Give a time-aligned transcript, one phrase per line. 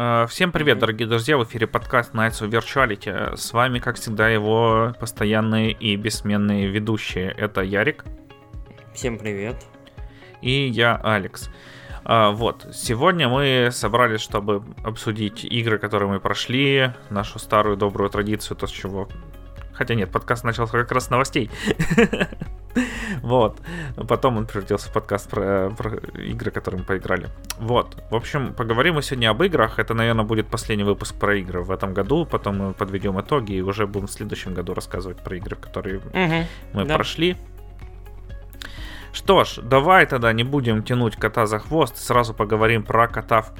[0.00, 3.36] Э, всем привет, дорогие друзья, в эфире подкаст Nights of Virtuality.
[3.36, 7.32] С вами, как всегда, его постоянные и бессменные ведущие.
[7.32, 8.04] Это Ярик.
[8.94, 9.56] Всем привет.
[10.40, 11.50] И я, Алекс.
[12.04, 18.56] А, вот, сегодня мы собрались, чтобы обсудить игры, которые мы прошли, нашу старую добрую традицию,
[18.56, 19.08] то, с чего...
[19.72, 21.50] Хотя нет, подкаст начался как раз с новостей.
[23.22, 23.60] Вот.
[24.08, 27.28] Потом он превратился в подкаст про, про игры, которые мы поиграли.
[27.58, 28.02] Вот.
[28.10, 29.78] В общем, поговорим мы сегодня об играх.
[29.78, 32.26] Это, наверное, будет последний выпуск про игры в этом году.
[32.26, 36.46] Потом мы подведем итоги и уже будем в следующем году рассказывать про игры, которые угу,
[36.72, 36.94] мы да.
[36.94, 37.36] прошли.
[39.12, 43.52] Что ж, давай тогда не будем тянуть кота за хвост, сразу поговорим про кота в,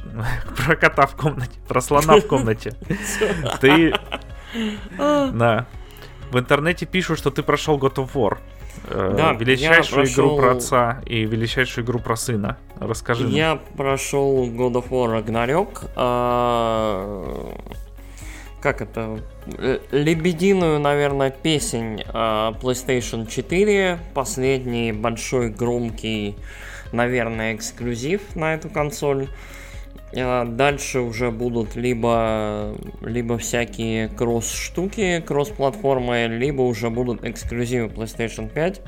[0.57, 2.75] про кота в комнате, про слона в комнате.
[3.61, 3.95] Ты...
[4.97, 5.67] Да.
[6.31, 8.39] В интернете пишут, что ты прошел God of War.
[8.85, 10.27] Э, да, величайшую прошел...
[10.27, 12.59] игру про отца и величайшую игру про сына.
[12.79, 13.29] Расскажи.
[13.29, 13.61] Я нам.
[13.77, 15.91] прошел God of War Ragnarok.
[15.97, 17.55] А...
[18.61, 19.21] Как это?
[19.93, 23.99] Лебединую, наверное, песень а, PlayStation 4.
[24.15, 26.35] Последний большой громкий,
[26.91, 29.29] наверное, эксклюзив на эту консоль.
[30.17, 38.81] А дальше уже будут либо, либо всякие кросс-штуки, кросс-платформы, либо уже будут эксклюзивы PlayStation 5.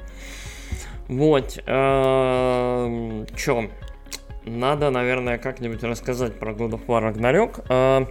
[1.08, 1.58] Вот.
[1.66, 3.68] Э, чё?
[4.46, 7.64] Надо, наверное, как-нибудь рассказать про God of War Ragnarok.
[7.68, 8.06] Э,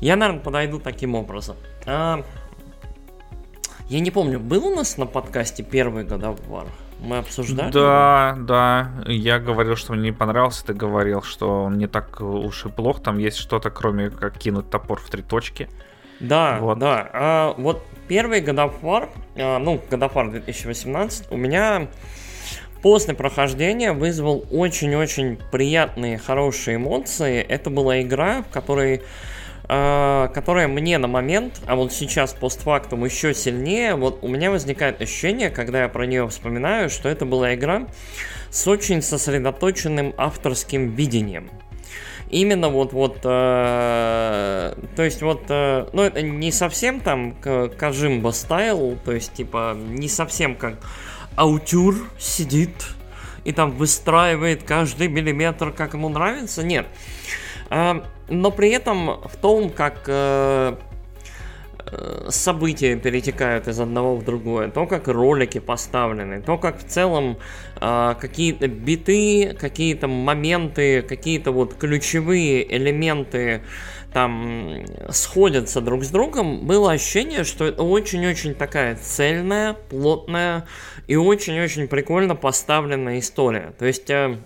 [0.00, 1.56] я, наверное, подойду таким образом.
[1.86, 2.22] Э,
[3.88, 6.68] я не помню, был у нас на подкасте первый God of War?
[7.00, 7.70] Мы обсуждали?
[7.72, 8.90] Да, да.
[9.06, 10.64] Я говорил, что мне не понравился.
[10.66, 13.02] Ты говорил, что он не так уж и плох.
[13.02, 15.68] Там есть что-то, кроме как кинуть топор в три точки.
[16.20, 16.78] Да, вот.
[16.78, 17.10] да.
[17.12, 21.88] А, вот первый God of War, а, ну, God of War 2018, у меня
[22.82, 27.40] после прохождения вызвал очень-очень приятные, хорошие эмоции.
[27.40, 29.02] Это была игра, в которой
[29.68, 35.50] которая мне на момент, а вот сейчас постфактум еще сильнее, вот у меня возникает ощущение,
[35.50, 37.88] когда я про нее вспоминаю, что это была игра
[38.50, 41.50] с очень сосредоточенным авторским видением.
[42.30, 47.36] Именно вот вот, э, то есть вот, э, ну это не совсем там
[47.78, 50.74] Кажимба стайл, то есть типа не совсем как
[51.36, 52.88] аутюр сидит
[53.44, 56.86] и там выстраивает каждый миллиметр, как ему нравится, нет.
[57.70, 60.76] Э, но при этом в том, как э,
[61.78, 67.38] э, события перетекают из одного в другое, то, как ролики поставлены, то, как в целом
[67.80, 73.62] э, какие-то биты, какие-то моменты, какие-то вот ключевые элементы
[74.12, 80.66] там сходятся друг с другом, было ощущение, что это очень-очень такая цельная, плотная
[81.06, 83.74] и очень-очень прикольно поставленная история.
[83.78, 84.10] То есть...
[84.10, 84.36] Э,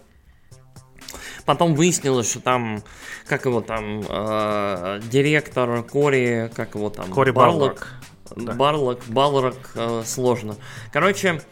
[1.51, 2.81] Потом выяснилось, что там,
[3.27, 7.89] как его там, э, директор Кори, как его там, Кори Барлок.
[8.37, 8.53] Да.
[8.53, 10.55] Барлок, Балрок, э, сложно.
[10.93, 11.43] Короче,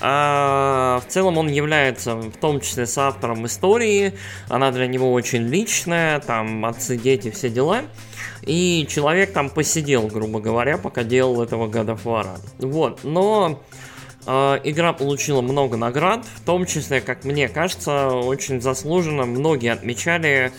[0.00, 4.14] в целом он является в том числе соавтором истории.
[4.48, 7.82] Она для него очень личная, там отцы, дети, все дела.
[8.42, 12.40] И человек там посидел, грубо говоря, пока делал этого War.
[12.58, 13.62] Вот, но
[14.26, 19.24] игра получила много наград, в том числе, как мне кажется, очень заслуженно.
[19.24, 20.52] Многие отмечали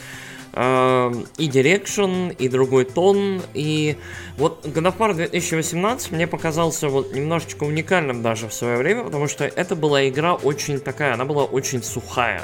[0.53, 3.41] э, и Direction, и другой тон.
[3.53, 3.97] И
[4.37, 9.27] вот God of War 2018 мне показался вот немножечко уникальным даже в свое время, потому
[9.27, 12.41] что это была игра очень такая, она была очень сухая.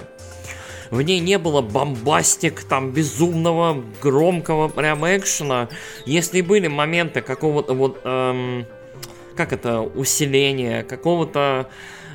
[0.91, 5.69] В ней не было бомбастик, там, безумного, громкого прям экшена.
[6.05, 8.01] Если были моменты какого-то вот...
[8.03, 8.67] Эм,
[9.35, 11.69] как это, усиление, какого-то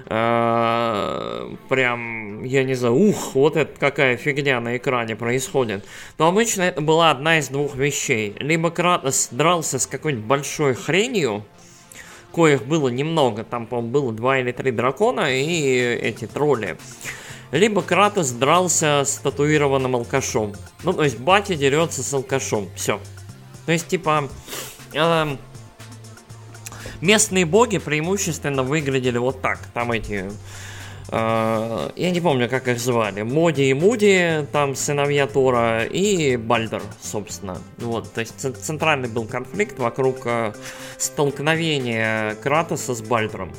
[0.07, 5.85] э, прям, я не знаю, ух, вот это какая фигня на экране происходит,
[6.17, 8.35] то обычно это была одна из двух вещей.
[8.39, 11.45] Либо Кратос дрался с какой-нибудь большой хренью,
[12.33, 16.79] коих было немного, там, по-моему, было два или три дракона и эти тролли.
[17.51, 20.53] Либо Кратос дрался с татуированным алкашом.
[20.85, 22.69] Ну, то есть батя дерется с алкашом.
[22.77, 23.01] Все.
[23.65, 24.29] То есть, типа,
[24.93, 25.37] э,
[27.01, 29.61] местные боги преимущественно выглядели вот так.
[29.75, 30.31] Там эти...
[31.11, 33.23] Э, я не помню, как их звали.
[33.23, 37.59] Моди и Муди, там сыновья Тора, и Бальдер, собственно.
[37.79, 40.53] Вот, то есть центральный был конфликт вокруг э,
[40.99, 43.53] столкновения Кратоса с Бальдером.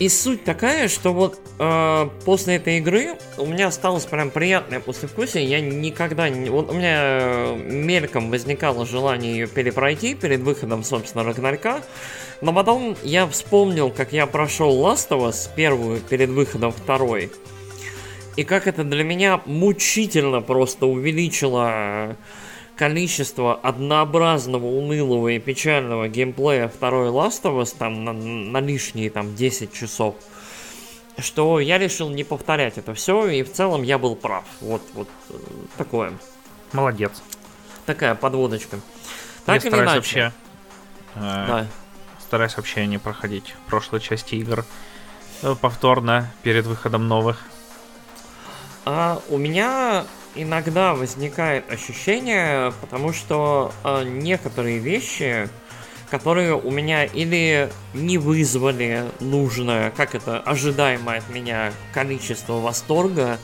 [0.00, 5.44] И суть такая, что вот э, после этой игры у меня осталось прям приятное послевкусие.
[5.44, 6.50] Я никогда не...
[6.50, 11.80] Вот у меня мельком возникало желание ее перепройти перед выходом, собственно, Рагнарька.
[12.40, 17.30] Но потом я вспомнил, как я прошел Last of Us первую перед выходом второй.
[18.36, 22.16] и как это для меня мучительно просто увеличило
[22.76, 29.34] количество однообразного, унылого и печального геймплея второй Last of Us там на, на лишние там
[29.34, 30.16] 10 часов,
[31.18, 34.44] что я решил не повторять это все, и в целом я был прав.
[34.60, 35.34] Вот, вот э,
[35.76, 36.12] такое.
[36.72, 37.22] Молодец.
[37.86, 38.80] Такая подводочка.
[39.44, 39.94] Так я или иначе.
[39.94, 40.32] вообще...
[41.14, 41.66] Э, да.
[42.20, 44.64] Стараюсь вообще не проходить прошлой части игр
[45.42, 47.44] э, повторно перед выходом новых.
[48.86, 50.04] А у меня
[50.34, 55.48] иногда возникает ощущение, потому что э, некоторые вещи,
[56.10, 63.38] которые у меня или не вызвали нужное, как это, ожидаемое от меня количество восторга,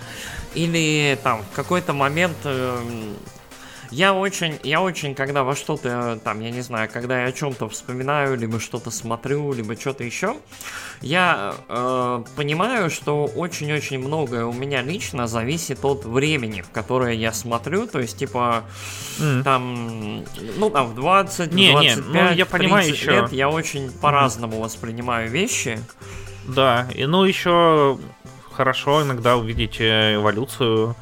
[0.54, 2.78] или там в какой-то момент э,
[3.90, 7.68] я очень, я очень, когда во что-то, там, я не знаю, когда я о чем-то
[7.68, 10.36] вспоминаю, либо что-то смотрю, либо что-то еще,
[11.00, 17.32] я э, понимаю, что очень-очень многое у меня лично зависит от времени, в которое я
[17.32, 18.64] смотрю, то есть, типа,
[19.18, 19.42] mm.
[19.42, 20.24] там,
[20.56, 23.10] ну, там, в 20, не, 25, не, ну, я понимаю 30 еще.
[23.10, 24.62] лет я очень по-разному mm.
[24.62, 25.80] воспринимаю вещи.
[26.46, 27.98] Да, и ну, еще
[28.52, 30.94] хорошо иногда увидеть э, эволюцию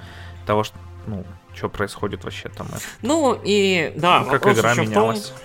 [0.47, 0.77] того, что,
[1.07, 1.25] ну,
[1.59, 2.69] что происходит вообще там.
[3.03, 5.27] Ну и да, ну, как игра менялась.
[5.27, 5.37] Том,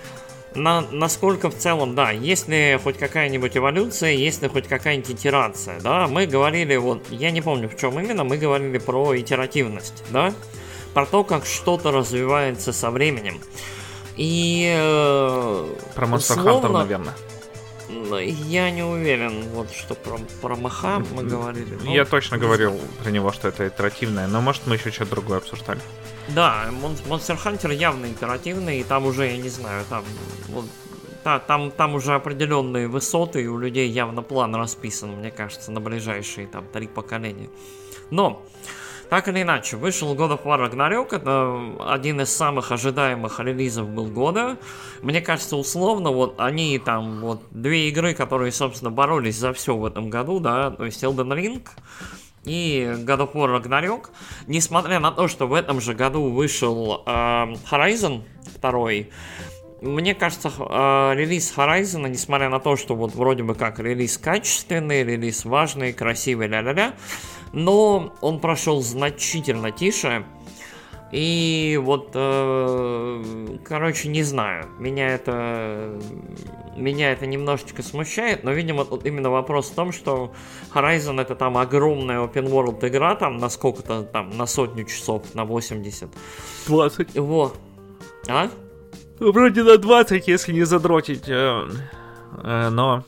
[0.56, 5.80] на, насколько в целом, да, есть ли хоть какая-нибудь эволюция, есть ли хоть какая-нибудь итерация,
[5.82, 10.34] да, мы говорили, вот, я не помню в чем именно, мы говорили про итеративность, да,
[10.94, 13.40] про то, как что-то развивается со временем.
[14.16, 14.72] И...
[14.78, 17.14] Э, про Monster условно, Hunter, наверное.
[18.18, 21.78] Я не уверен, вот что про, про Маха мы говорили.
[21.84, 21.94] Но...
[21.94, 25.80] Я точно говорил про него, что это итеративное, но может мы еще что-то другое обсуждали.
[26.30, 30.04] Да, Monster Hunter явно итеративный, и там уже, я не знаю, там
[30.50, 30.66] вот,
[31.24, 35.82] та, там, там уже определенные высоты, и у людей явно план расписан, мне кажется, на
[35.82, 37.50] ближайшие там три поколения.
[38.10, 38.46] Но
[39.10, 44.08] так или иначе, вышел God of War Ragnarok, это один из самых ожидаемых релизов был
[44.08, 44.58] года.
[45.02, 49.86] Мне кажется, условно, вот они там, вот две игры, которые, собственно, боролись за все в
[49.86, 51.68] этом году, да, то есть Elden Ring
[52.46, 54.10] и God of War Ragnarok,
[54.48, 57.12] несмотря на то, что в этом же году вышел э,
[57.72, 58.24] Horizon
[58.62, 58.90] 2,
[59.84, 65.04] мне кажется, э, релиз Horizon, несмотря на то, что вот вроде бы как релиз качественный,
[65.04, 66.94] релиз важный, красивый, ля-ля-ля,
[67.54, 70.26] но он прошел значительно тише.
[71.12, 76.00] И вот, э, короче, не знаю, меня это,
[76.76, 80.34] меня это немножечко смущает, но, видимо, тут именно вопрос в том, что
[80.74, 85.46] Horizon это там огромная open world игра, там на сколько-то, там, на сотню часов, на
[85.46, 86.10] 80.
[86.66, 87.20] 20.
[87.20, 87.58] Вот.
[88.28, 88.50] А?
[89.20, 91.68] Вроде на 20, если не задротить, э,
[92.44, 93.04] э, но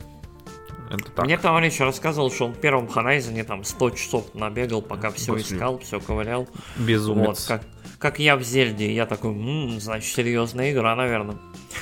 [0.89, 1.25] это так.
[1.25, 5.57] Мне товарищ рассказывал, что он в первом Horizon там 100 часов набегал, пока все После...
[5.57, 6.47] искал, все ковырял.
[6.77, 7.27] Безумец.
[7.27, 7.61] Вот, как,
[7.99, 8.93] как я в Зельде.
[8.93, 11.37] Я такой, м-м, значит, серьезная игра, наверное.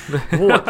[0.32, 0.68] Вот.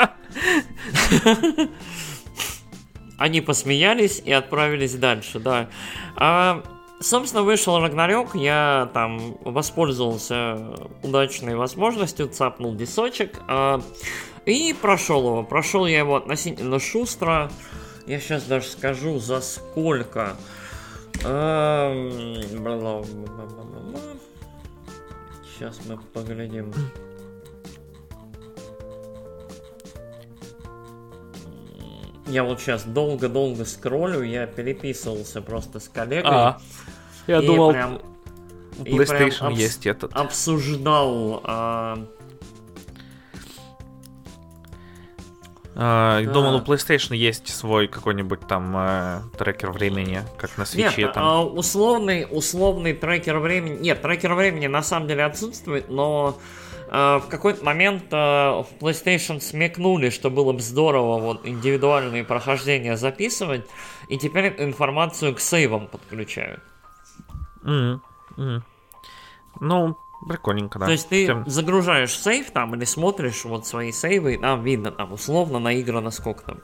[3.16, 5.68] Они посмеялись и отправились дальше, да.
[6.16, 6.62] А,
[7.00, 13.80] собственно, вышел Рагнарёк, я там воспользовался удачной возможностью, цапнул дисочек а,
[14.46, 15.42] и прошел его.
[15.44, 17.50] Прошел я его относительно шустро.
[18.06, 20.36] Я сейчас даже скажу, за сколько.
[25.56, 26.72] Сейчас мы поглядим.
[32.26, 36.30] Я вот сейчас долго-долго скроллю, я переписывался просто с коллегой.
[36.32, 36.58] А,
[37.26, 38.00] я думал, прям,
[38.78, 40.12] PlayStation прям есть этот.
[40.14, 42.06] Обсуждал а,
[45.74, 46.32] да.
[46.32, 51.02] Думал, у PlayStation есть свой какой-нибудь там э, трекер времени, как на свече.
[51.02, 51.24] Нет, там.
[51.24, 53.78] Uh, условный, условный трекер времени.
[53.80, 56.38] Нет, трекер времени на самом деле отсутствует, но
[56.90, 62.96] uh, в какой-то момент uh, в PlayStation смекнули, что было бы здорово вот индивидуальные прохождения
[62.96, 63.66] записывать,
[64.08, 66.60] и теперь информацию к сейвам подключают.
[67.64, 68.00] Mm-hmm.
[68.36, 68.62] Mm-hmm.
[69.60, 70.86] Ну, Прикольненько, да.
[70.86, 71.44] То есть ты Тем...
[71.46, 76.44] загружаешь сейв там или смотришь вот свои сейвы, и там видно, там условно наиграно сколько
[76.44, 76.60] там.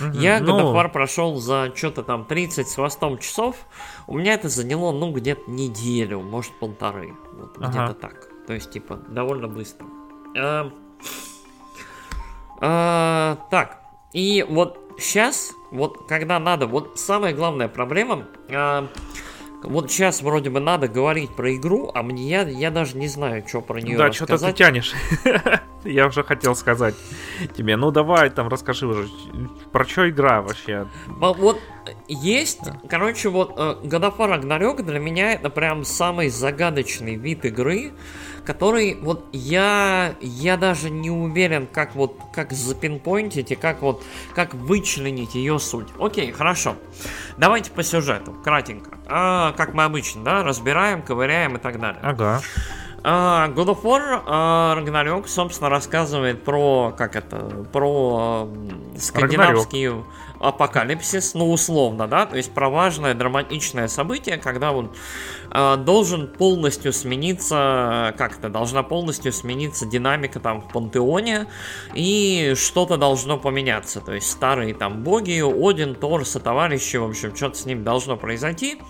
[0.00, 0.60] Угу, Я God ну...
[0.60, 3.56] of War прошел за что-то там 30 с хвостом часов.
[4.06, 7.14] У меня это заняло, ну, где-то неделю, может, полторы.
[7.32, 7.68] Вот, ага.
[7.68, 8.28] где-то так.
[8.46, 9.86] То есть, типа, довольно быстро.
[10.38, 10.70] А,
[12.60, 13.80] а, так,
[14.12, 18.26] и вот сейчас, вот когда надо, вот самая главная проблема...
[18.50, 18.86] А,
[19.62, 23.44] вот сейчас вроде бы надо говорить про игру, а мне я, я даже не знаю,
[23.46, 24.06] что про нее да.
[24.06, 24.94] Да, что-то ты тянешь.
[25.84, 26.94] Я уже хотел сказать
[27.56, 29.08] тебе, ну давай там расскажи уже,
[29.72, 30.86] про что игра вообще?
[31.06, 31.58] Вот
[32.06, 37.92] есть, короче, вот God of War Ragnarok для меня это прям самый загадочный вид игры,
[38.50, 44.02] который вот я, я даже не уверен, как вот, как запинпоинтить и как вот,
[44.34, 45.86] как вычленить ее суть.
[46.00, 46.74] Окей, хорошо.
[47.36, 48.98] Давайте по сюжету, кратенько.
[49.06, 52.00] А, как мы обычно, да, разбираем, ковыряем и так далее.
[52.02, 52.42] Ага.
[53.02, 57.38] Uh, God of War uh, Ragnarok, собственно, рассказывает про, как это,
[57.72, 60.04] про uh, скандинавский Ragnarok.
[60.40, 64.90] Апокалипсис, ну, условно, да, то есть про важное драматичное событие, когда он
[65.50, 71.46] uh, должен полностью смениться, как это, должна полностью смениться динамика там в пантеоне,
[71.94, 77.58] и что-то должно поменяться, то есть старые там боги, Один, Тор, сотоварищи, в общем, что-то
[77.58, 78.80] с ним должно произойти,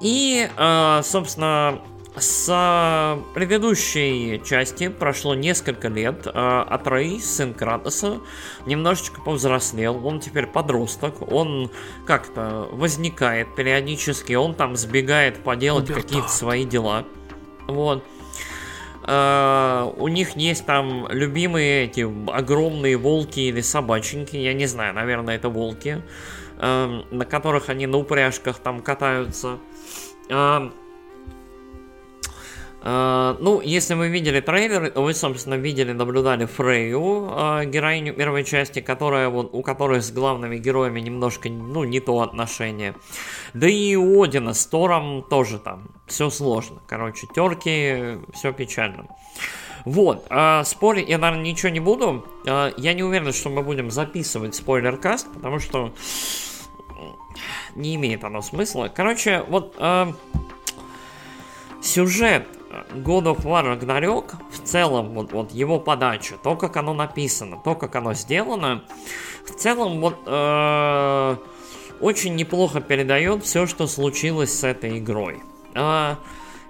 [0.00, 1.80] и, uh, собственно,
[2.20, 6.26] с предыдущей части прошло несколько лет.
[6.26, 8.20] Атрей, сын Кратоса,
[8.66, 10.06] немножечко повзрослел.
[10.06, 11.30] Он теперь подросток.
[11.32, 11.70] Он
[12.06, 14.34] как-то возникает периодически.
[14.34, 17.04] Он там сбегает поделать какие-то свои дела.
[17.66, 18.04] Вот.
[19.02, 25.36] Uh, у них есть там любимые эти огромные волки или собаченьки, я не знаю, наверное,
[25.36, 26.02] это волки,
[26.58, 29.58] uh, на которых они на упряжках там катаются.
[30.28, 30.70] Uh,
[32.82, 38.80] Uh, ну, если вы видели трейлер, вы, собственно, видели, наблюдали Фрейю, uh, героиню первой части,
[38.80, 42.94] которая вот, у которой с главными героями немножко, ну, не то отношение.
[43.52, 46.80] Да и у Одина с Тором тоже там все сложно.
[46.86, 49.08] Короче, терки, все печально.
[49.84, 52.24] Вот, э, спорить я, наверное, ничего не буду.
[52.46, 55.92] Э, я не уверен, что мы будем записывать спойлер-каст, потому что
[57.74, 58.90] не имеет оно смысла.
[58.94, 60.12] Короче, вот э,
[61.82, 62.46] сюжет
[62.94, 67.74] God of War Ragnarok в целом, вот, вот его подача, то, как оно написано, то,
[67.74, 68.84] как оно сделано,
[69.44, 71.36] в целом вот э,
[72.00, 75.42] очень неплохо передает все, что случилось с этой игрой.
[75.74, 76.16] Э,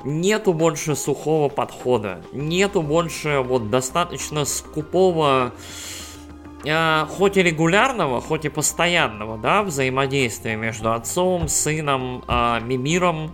[0.04, 5.52] нету больше сухого подхода, нету больше вот достаточно скупого
[6.64, 13.32] э, хоть и регулярного, хоть и постоянного, да, взаимодействия между отцом, сыном, э, Мимиром,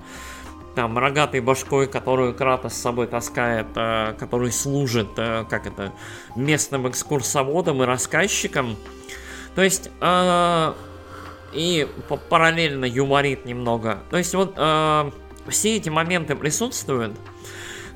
[0.77, 5.93] там рогатой башкой, которую Кратос с собой таскает, э, который служит, э, как это,
[6.37, 8.77] местным экскурсоводом и рассказчиком.
[9.55, 10.75] То есть, э,
[11.55, 11.89] и
[12.29, 14.01] параллельно юморит немного.
[14.11, 15.11] То есть, вот э,
[15.49, 17.17] все эти моменты присутствуют,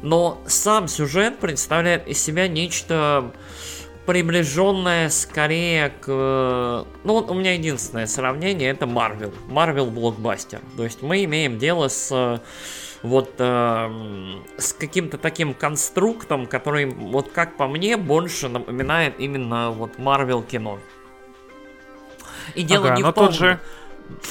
[0.02, 3.30] но сам сюжет представляет из себя нечто
[4.10, 6.08] приближенная скорее к...
[6.08, 9.32] Ну, вот у меня единственное сравнение это Marvel.
[9.48, 10.60] Marvel блокбастер.
[10.76, 12.42] То есть мы имеем дело с
[13.02, 19.92] вот э, с каким-то таким конструктом, который, вот как по мне, больше напоминает именно вот
[19.96, 20.80] Marvel кино.
[22.56, 23.60] И дело ага, не в том, тот же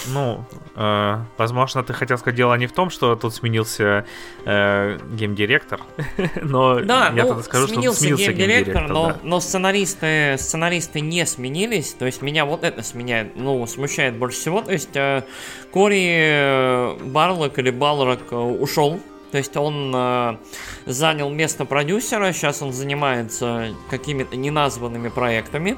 [0.07, 0.45] ну,
[0.75, 4.05] э, возможно, ты хотел сказать, дело не в том, что тут сменился
[4.45, 5.81] э, геймдиректор,
[6.41, 9.19] но да, я ну, тогда скажу, сменился что сменился геймдиректор, геймдиректор но, да.
[9.23, 14.61] но сценаристы, сценаристы не сменились, то есть меня вот это сменяет, ну, смущает больше всего,
[14.61, 15.23] то есть э,
[15.71, 18.99] Кори э, Барлок или Балрок э, ушел,
[19.31, 20.37] то есть он э,
[20.85, 25.77] занял место продюсера, сейчас он занимается какими-то неназванными проектами.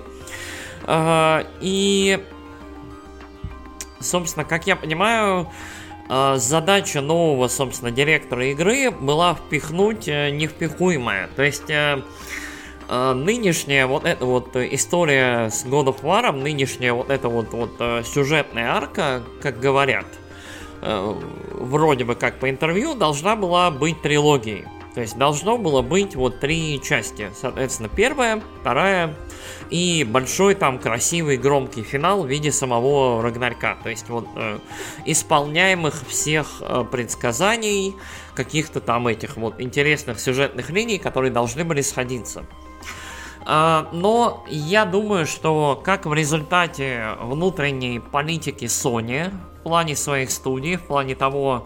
[0.88, 2.24] Э, и
[4.02, 5.50] собственно, как я понимаю,
[6.10, 11.30] э, задача нового, собственно, директора игры была впихнуть э, невпихуемое.
[11.36, 12.02] То есть э,
[12.90, 18.72] нынешняя вот эта вот история с God of War, нынешняя вот эта вот, вот сюжетная
[18.72, 20.08] арка, как говорят,
[20.82, 24.66] вроде бы как по интервью, должна была быть трилогией.
[24.94, 27.32] То есть должно было быть вот три части.
[27.34, 29.16] Соответственно, первая, вторая
[29.70, 33.78] и большой там красивый громкий финал в виде самого Рагнарька.
[33.84, 34.60] То есть вот э,
[35.06, 37.96] исполняемых всех э, предсказаний,
[38.36, 42.44] каких-то там этих вот интересных сюжетных линий, которые должны были сходиться.
[43.44, 50.76] Uh, но я думаю, что как в результате внутренней политики Sony в плане своих студий,
[50.76, 51.66] в плане того,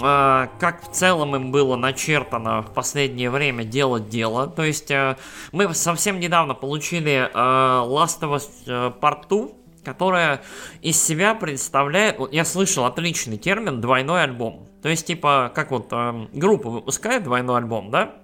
[0.00, 4.46] как в целом им было начертано в последнее время делать дело.
[4.46, 5.16] То есть э,
[5.52, 9.48] мы совсем недавно получили э, Last of Us Part 2,
[9.84, 10.42] которая
[10.82, 14.66] из себя представляет, я слышал отличный термин двойной альбом.
[14.82, 15.92] То есть типа как вот
[16.32, 18.14] группа выпускает двойной альбом, да?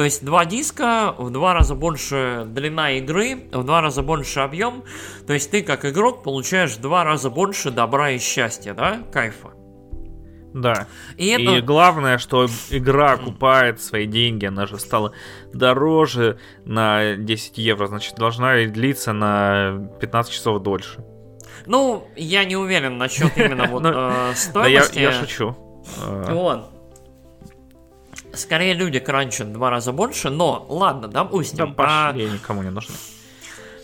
[0.00, 4.84] То есть два диска, в два раза больше длина игры, в два раза больше объем.
[5.26, 9.59] То есть ты как игрок получаешь в два раза больше добра и счастья, да, кайфа.
[10.54, 10.86] Да.
[11.16, 11.58] И, это...
[11.58, 15.12] и главное, что игра купает свои деньги, она же стала
[15.52, 21.04] дороже на 10 евро, значит, должна длиться на 15 часов дольше.
[21.66, 23.82] Ну, я не уверен насчет именно вот
[24.36, 24.94] стоимости.
[24.94, 25.56] Да я шучу.
[25.98, 26.70] Вот.
[28.32, 31.58] Скорее люди кранчат два раза больше, но ладно, допустим.
[31.58, 32.30] Да пошли, а...
[32.30, 32.94] никому не нужны.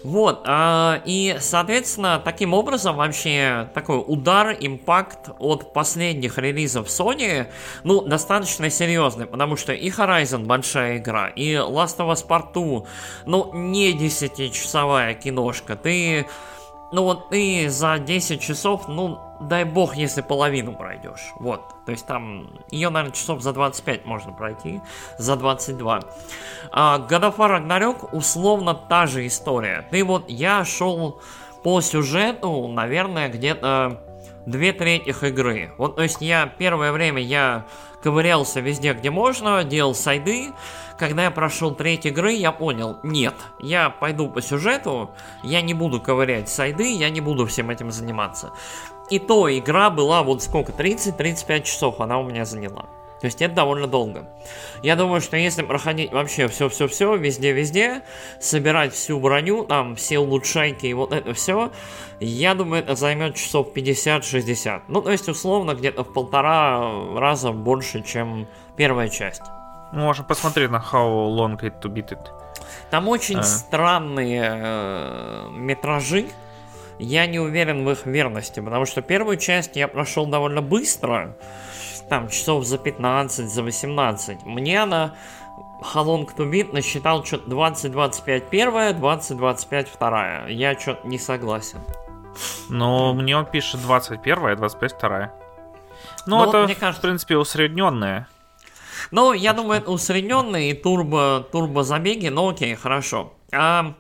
[0.07, 7.49] Вот, а, и, соответственно, таким образом вообще такой удар, импакт от последних релизов Sony,
[7.83, 12.87] ну, достаточно серьезный, потому что и Horizon большая игра, и Last of Us Part 2,
[13.27, 16.27] ну, не 10-часовая киношка, ты
[16.93, 21.33] ну вот ты за 10 часов, ну, дай бог, если половину пройдешь.
[21.39, 21.63] Вот.
[21.85, 24.81] То есть там ее, наверное, часов за 25 можно пройти,
[25.19, 26.01] за 22.
[26.73, 29.87] А God of условно та же история.
[29.91, 31.21] Ты вот, я шел
[31.63, 34.06] по сюжету, наверное, где-то
[34.47, 35.73] две трети игры.
[35.77, 37.67] Вот, то есть я первое время я
[38.03, 40.53] ковырялся везде, где можно, делал сайды,
[40.99, 45.11] когда я прошел треть игры, я понял, нет, я пойду по сюжету,
[45.43, 48.53] я не буду ковырять сайды, я не буду всем этим заниматься.
[49.11, 52.87] И то игра была вот сколько, 30-35 часов она у меня заняла.
[53.21, 54.29] То есть это довольно долго.
[54.83, 58.03] Я думаю, что если проходить вообще все-все-все, везде-везде,
[58.41, 61.73] собирать всю броню, там, все улучшайки и вот это все,
[62.21, 64.83] я думаю, это займет часов 50-60.
[64.89, 68.47] Ну, то есть, условно, где-то в полтора раза больше, чем
[68.77, 69.43] первая часть.
[69.93, 72.31] Можно посмотреть на How Long It To Beat It.
[72.91, 73.43] Там очень а.
[73.43, 76.27] странные э, метражи.
[76.99, 81.37] Я не уверен в их верности, потому что первую часть я прошел довольно быстро.
[82.09, 84.45] Там часов за 15, за 18.
[84.45, 85.15] Мне она
[85.81, 90.49] How Long To Beat насчитал что-то 20-25 первая, 20-25 вторая.
[90.49, 91.81] Я что-то не согласен.
[92.69, 95.33] Ну, мне он пишет 21 и 25 вторая.
[96.27, 97.01] Ну, ну это, мне кажется...
[97.01, 98.29] в принципе, усредненное.
[99.11, 103.35] Ну, я думаю, это усредненные турбо, турбо забеги, но окей, хорошо.
[103.53, 103.95] А,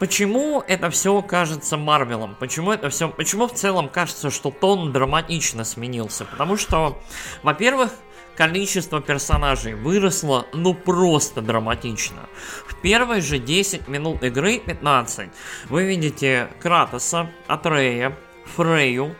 [0.00, 2.34] Почему это все кажется Марвелом?
[2.40, 3.10] Почему это все...
[3.10, 6.24] Почему в целом кажется, что тон драматично сменился?
[6.24, 6.98] Потому что,
[7.42, 7.92] во-первых,
[8.34, 12.30] количество персонажей выросло, ну просто драматично.
[12.66, 15.28] В первые же 10 минут игры, 15,
[15.68, 18.16] вы видите Кратоса, Атрея,
[18.56, 19.14] Фрейю,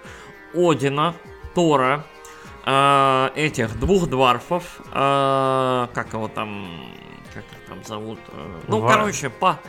[0.54, 1.14] Одина,
[1.54, 2.06] Тора,
[2.64, 6.90] э, этих двух дварфов, э, как его там,
[7.34, 8.96] как их там зовут, э, ну, Вар...
[8.96, 9.60] короче, по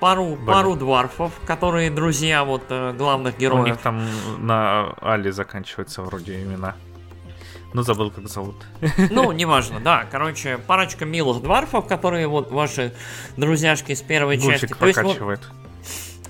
[0.00, 3.64] пару, пару дварфов, которые друзья вот э, главных героев.
[3.64, 4.02] У них там
[4.38, 6.74] на Али заканчивается вроде имена.
[7.72, 8.56] Ну, забыл, как зовут.
[9.10, 10.06] Ну, неважно, да.
[10.10, 12.92] Короче, парочка милых дварфов, которые вот ваши
[13.36, 14.74] друзьяшки с первой Гульчик части.
[14.74, 15.40] прокачивает.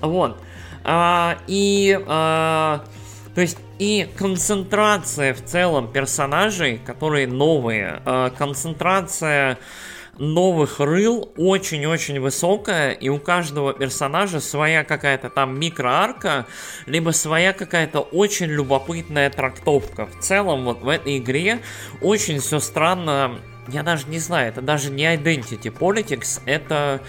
[0.01, 0.37] вот, вот.
[0.83, 2.83] А, и а,
[3.33, 9.57] то есть и концентрация в целом персонажей, которые новые, э, концентрация
[10.21, 16.45] новых рыл очень-очень высокая, и у каждого персонажа своя какая-то там микроарка,
[16.85, 20.05] либо своя какая-то очень любопытная трактовка.
[20.05, 21.59] В целом, вот в этой игре
[22.01, 27.01] очень все странно, я даже не знаю, это даже не Identity Politics, это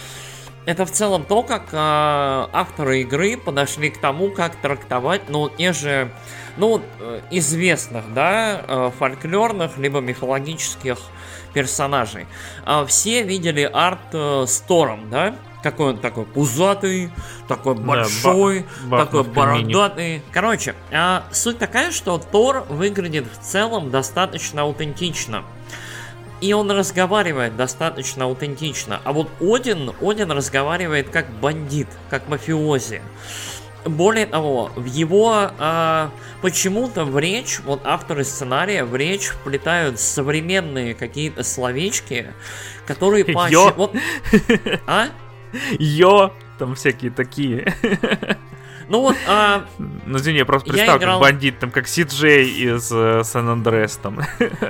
[0.64, 5.72] это в целом то, как э, авторы игры подошли к тому, как трактовать, ну, те
[5.72, 6.08] же,
[6.56, 10.98] ну, э, известных, да, э, фольклорных, либо мифологических
[11.52, 12.26] персонажей.
[12.66, 15.34] Э, все видели арт э, с Тором, да?
[15.62, 17.12] Какой он такой пузатый,
[17.46, 20.22] такой большой, да, такой бородатый.
[20.32, 25.44] Короче, э, суть такая, что Тор выглядит в целом достаточно аутентично.
[26.40, 29.00] И он разговаривает достаточно аутентично.
[29.04, 33.00] А вот Один, Один разговаривает как бандит, как мафиози.
[33.84, 36.08] Более того, в его э,
[36.40, 42.32] почему-то в речь, вот авторы сценария в речь вплетают современные какие-то словечки,
[42.86, 43.72] которые по Йо.
[43.76, 43.94] Вот...
[44.86, 45.08] А?
[45.78, 47.74] Йо, там всякие такие.
[48.88, 49.64] Ну вот, а...
[49.78, 51.20] Ну извини, я просто представил, играл...
[51.20, 52.88] как бандит, там, как Си-Джей из
[53.26, 54.20] Сан-Андрес, там.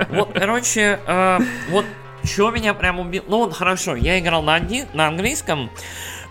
[0.09, 1.85] Вот, короче, э, вот
[2.23, 3.23] что меня прям убил...
[3.27, 4.85] Ну вот, хорошо, я играл на, анги...
[4.93, 5.69] на английском,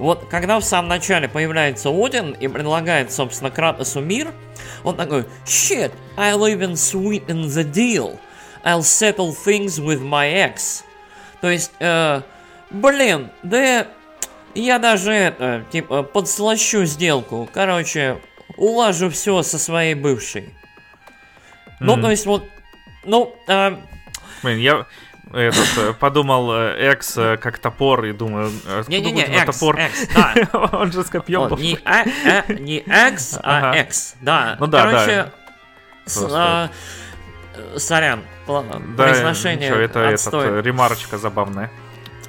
[0.02, 4.32] вот, когда в самом начале появляется Один и предлагает, собственно, Кратосу мир,
[4.82, 8.18] он такой, shit, I'll even sweeten the deal.
[8.64, 10.82] I'll settle things with my ex.
[11.40, 12.20] То есть, э,
[12.70, 13.86] блин, да
[14.56, 17.48] я даже это, типа, подслащу сделку.
[17.52, 18.20] Короче,
[18.56, 20.42] улажу все со своей бывшей.
[20.42, 20.50] Mm.
[21.78, 22.44] Ну, то есть вот,
[23.04, 23.36] ну...
[23.46, 23.76] Э...
[24.42, 24.84] Блин, я
[25.32, 28.50] этот, э, подумал Экс э, как топор и думаю,
[28.88, 29.78] не-не-не, Экс, топор?
[29.78, 30.68] Экс, да.
[30.72, 31.48] Он же с копьем.
[31.50, 34.56] Не Экс, а Экс, да.
[34.60, 35.32] Ну да, Короче,
[36.04, 36.70] С, а,
[37.76, 38.62] сорян, да,
[38.96, 41.70] произношение ничего, это этот, ремарочка забавная.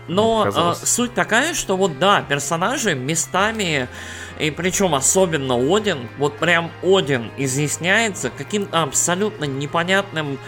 [0.07, 3.87] Но э, суть такая, что вот да, персонажи местами,
[4.37, 10.39] и причем особенно Один, вот прям Один изъясняется каким-то абсолютно непонятным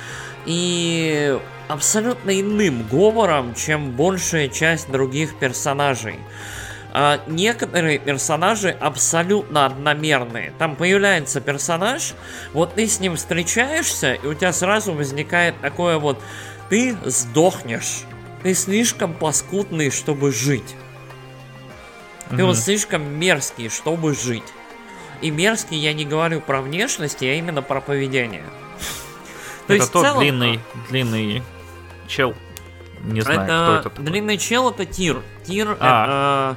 [0.46, 6.20] и абсолютно иным говором, чем большая часть других персонажей.
[6.98, 10.54] А некоторые персонажи абсолютно одномерные.
[10.58, 12.14] Там появляется персонаж,
[12.54, 16.22] вот ты с ним встречаешься, и у тебя сразу возникает такое вот
[16.70, 18.04] ты сдохнешь.
[18.44, 20.76] Ты слишком паскудный, чтобы жить.
[22.30, 22.46] Ты угу.
[22.46, 24.54] вот слишком мерзкий, чтобы жить.
[25.22, 28.44] И мерзкий я не говорю про внешность, я именно про поведение.
[29.68, 30.20] То это есть тот целом...
[30.20, 31.44] длинный, длинный
[32.08, 32.36] чел.
[33.04, 33.46] Не знаю, это...
[33.46, 33.90] кто это.
[33.90, 34.06] Такой.
[34.06, 35.22] Длинный чел это тир.
[35.44, 36.56] Тир а.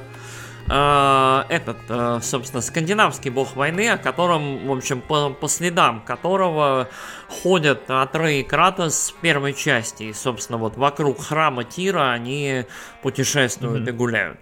[0.67, 6.01] это э, этот, э, собственно, скандинавский бог войны, о котором, в общем, по, по следам
[6.01, 6.89] которого
[7.27, 10.03] ходят Атрей и Кратос в первой части.
[10.03, 12.65] И, собственно, вот вокруг храма Тира они
[13.01, 13.89] путешествуют mm-hmm.
[13.89, 14.39] и гуляют.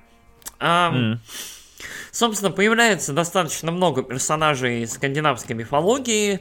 [0.59, 1.17] А, mm.
[2.11, 6.39] Собственно, появляется достаточно много персонажей скандинавской мифологии.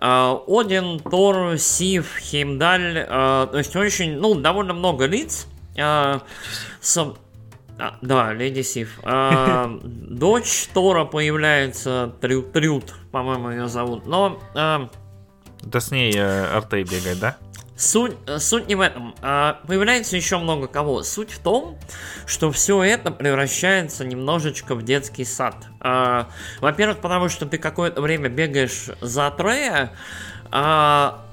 [0.00, 2.98] Э, Один, Тор, Сив, Хеймдаль.
[2.98, 5.46] Э, то есть очень, ну, довольно много лиц.
[5.76, 6.20] Э,
[6.80, 7.14] со,
[7.78, 9.00] а, да, Леди Сив.
[9.02, 14.06] А, дочь Тора появляется, Трют, Трют по-моему, ее зовут.
[14.06, 14.40] Но...
[14.54, 14.88] А,
[15.62, 17.36] да с ней э, Артей бегает, да?
[17.76, 19.14] Суть, суть не в этом.
[19.20, 21.02] А, появляется еще много кого.
[21.02, 21.76] Суть в том,
[22.24, 25.56] что все это превращается немножечко в детский сад.
[25.80, 26.28] А,
[26.60, 29.92] во-первых, потому что ты какое-то время бегаешь за Трея,
[30.52, 31.24] а,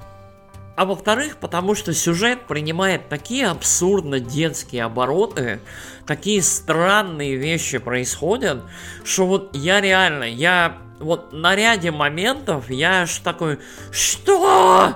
[0.75, 5.59] а во-вторых, потому что сюжет принимает такие абсурдно детские обороты,
[6.07, 8.63] такие странные вещи происходят,
[9.03, 13.59] что вот я реально, я вот на ряде моментов я аж такой,
[13.91, 14.95] что?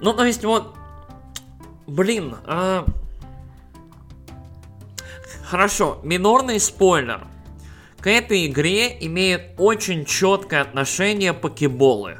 [0.00, 0.74] Ну, то есть вот,
[1.86, 2.86] блин, а...
[5.44, 7.26] хорошо, минорный спойлер.
[8.00, 12.18] К этой игре имеет очень четкое отношение покеболы.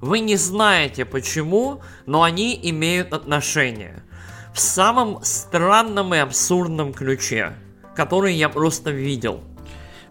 [0.00, 4.02] Вы не знаете почему, но они имеют отношение.
[4.54, 7.52] В самом странном и абсурдном ключе,
[7.94, 9.42] который я просто видел.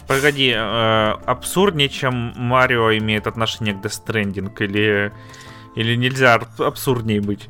[0.07, 5.11] Погоди, э, абсурднее, чем Марио имеет отношение к Death Stranding, или,
[5.75, 7.47] или нельзя абсурднее быть?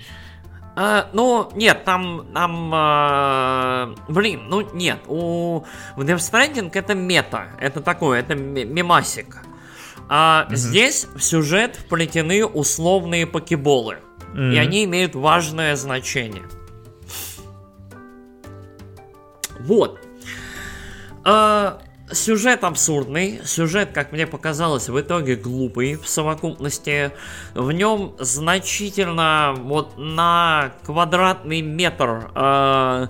[0.78, 5.64] А, ну, нет, там, там, а, блин, ну, нет, у
[5.96, 9.38] в Death Stranding это мета, это такое, это мемасик.
[10.10, 10.56] А mm-hmm.
[10.56, 14.00] здесь в сюжет вплетены условные покеболы.
[14.34, 14.54] Mm-hmm.
[14.54, 16.44] И они имеют важное значение.
[19.62, 20.00] Вот.
[21.24, 21.80] А,
[22.12, 23.42] сюжет абсурдный.
[23.46, 27.12] Сюжет, как мне показалось, в итоге глупый в совокупности.
[27.54, 32.32] В нем значительно вот на квадратный метр.
[32.36, 33.10] А,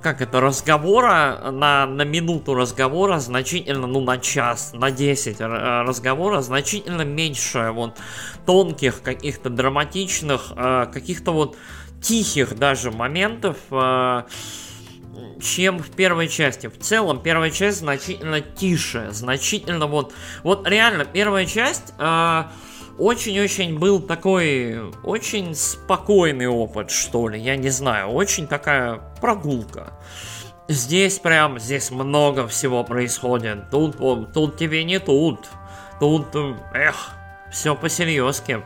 [0.00, 5.46] как это, разговора, на, на минуту разговора значительно, ну, на час, на 10 э,
[5.82, 7.98] разговора значительно меньше вот
[8.46, 11.56] тонких, каких-то драматичных, э, каких-то вот
[12.00, 14.22] тихих даже моментов, э,
[15.42, 16.66] чем в первой части.
[16.66, 20.12] В целом, первая часть значительно тише, значительно вот...
[20.42, 21.92] Вот реально, первая часть
[22.98, 29.94] очень-очень был такой, очень спокойный опыт, что ли, я не знаю, очень такая прогулка.
[30.68, 33.96] Здесь прям, здесь много всего происходит, тут,
[34.32, 35.48] тут тебе не тут,
[35.98, 36.26] тут,
[36.74, 37.12] эх,
[37.50, 38.62] все по-серьезки.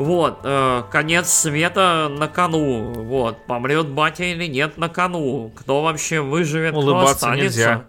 [0.00, 2.90] Вот, э, конец света на кону.
[2.94, 5.52] Вот, помрет батя или нет на кону.
[5.54, 7.44] Кто вообще выживет, Улыбаться кто останется.
[7.44, 7.84] Нельзя.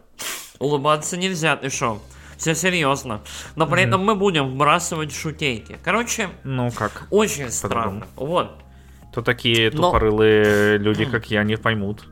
[0.60, 2.02] Улыбаться нельзя, ты шо?
[2.36, 3.22] Все серьезно.
[3.56, 3.88] Но при mm-hmm.
[3.88, 5.80] этом мы будем вбрасывать шутейки.
[5.86, 7.08] Короче, ну как?
[7.12, 8.06] Очень странно.
[8.18, 8.60] Вот.
[9.14, 10.84] То такие тупорылые Но...
[10.84, 12.10] люди, как я, не поймут.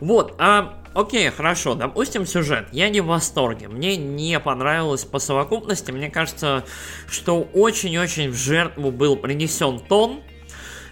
[0.00, 2.68] Вот, а, окей, хорошо, допустим, сюжет.
[2.72, 3.68] Я не в восторге.
[3.68, 5.90] Мне не понравилось по совокупности.
[5.90, 6.64] Мне кажется,
[7.08, 10.22] что очень-очень в жертву был принесен тон,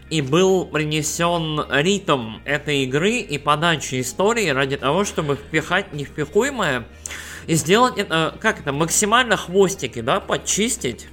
[0.09, 6.87] и был принесен ритм этой игры и подачи истории ради того, чтобы впихать невпихуемое
[7.49, 11.09] и сделать это, как это, максимально хвостики, да, подчистить.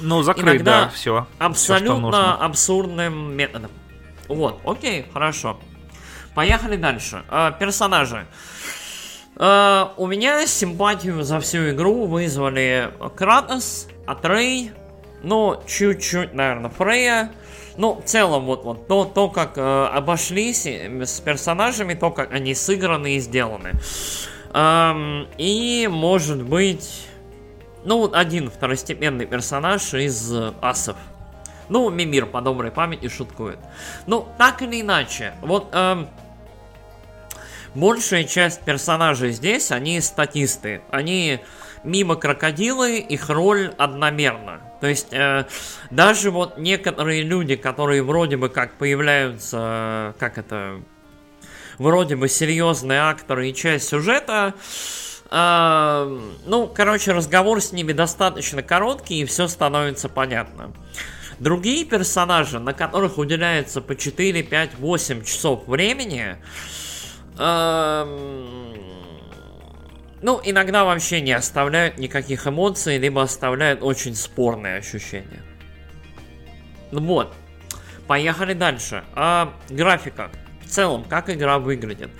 [0.00, 1.28] Ну, закрыть, Иногда да, все.
[1.38, 3.70] Абсолютно все, абсурдным методом.
[4.26, 5.60] Вот, окей, хорошо.
[6.34, 7.22] Поехали дальше.
[7.30, 8.26] Э, персонажи.
[9.36, 14.72] Э, у меня симпатию за всю игру вызвали Кратос, Атрей,
[15.22, 17.30] ну, чуть-чуть, наверное, Фрея.
[17.76, 22.54] Ну, в целом, вот, вот то, то как э, обошлись с персонажами, то, как они
[22.54, 23.72] сыграны и сделаны.
[24.52, 27.06] Эм, и, может быть,
[27.84, 30.96] ну, один второстепенный персонаж из асов.
[31.70, 33.58] Ну, Мимир по доброй памяти шуткует.
[34.06, 36.08] Ну, так или иначе, вот эм,
[37.74, 40.82] большая часть персонажей здесь, они статисты.
[40.90, 41.40] Они
[41.84, 44.60] мимо крокодилы, их роль одномерна.
[44.80, 45.46] То есть э,
[45.90, 50.80] даже вот некоторые люди, которые вроде бы как появляются, как это,
[51.78, 54.54] вроде бы серьезные акторы и часть сюжета,
[55.30, 60.72] э, ну, короче, разговор с ними достаточно короткий, и все становится понятно.
[61.38, 66.36] Другие персонажи, на которых уделяется по 4, 5, 8 часов времени, э,
[70.22, 75.42] ну, иногда вообще не оставляют никаких эмоций, либо оставляют очень спорные ощущения.
[76.92, 77.34] Ну вот.
[78.06, 79.04] Поехали дальше.
[79.14, 80.30] А, графика.
[80.64, 82.10] В целом, как игра выглядит.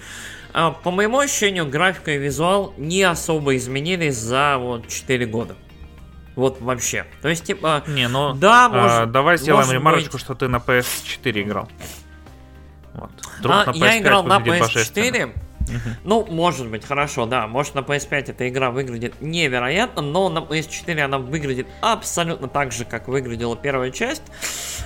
[0.52, 5.54] А, по моему ощущению, графика и визуал не особо изменились за вот 4 года.
[6.34, 7.06] Вот вообще.
[7.20, 7.84] То есть, типа...
[7.86, 8.34] Не, ну...
[8.34, 10.20] Да, может, а, Давай сделаем может ремарочку, быть...
[10.20, 11.68] что ты на PS4 играл.
[12.94, 13.10] Вот.
[13.38, 15.34] Вдруг а, на PS5 я играл на PS4,
[16.04, 17.46] ну, может быть, хорошо, да.
[17.46, 22.84] Может, на PS5 эта игра выглядит невероятно, но на PS4 она выглядит абсолютно так же,
[22.84, 24.22] как выглядела первая часть.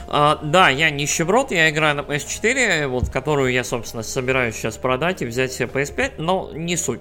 [0.09, 5.23] Uh, да, я нищеброд, я играю на PS4, вот, которую я, собственно, собираюсь сейчас продать
[5.23, 7.01] и взять себе PS5, но не суть.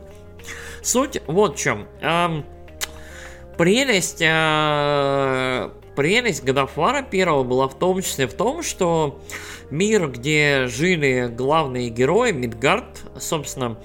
[0.82, 1.88] Суть вот в чем.
[2.02, 2.44] Uh,
[3.58, 9.22] прелесть, uh, прелесть War первого была в том числе в том, что
[9.70, 12.86] мир, где жили главные герои, Мидгард,
[13.20, 13.78] собственно,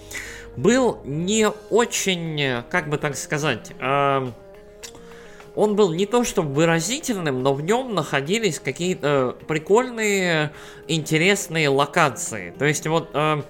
[0.57, 4.31] был не очень, как бы так сказать, э,
[5.55, 10.53] он был не то что выразительным, но в нем находились какие-то прикольные,
[10.89, 12.55] интересные локации.
[12.59, 13.43] То есть вот э,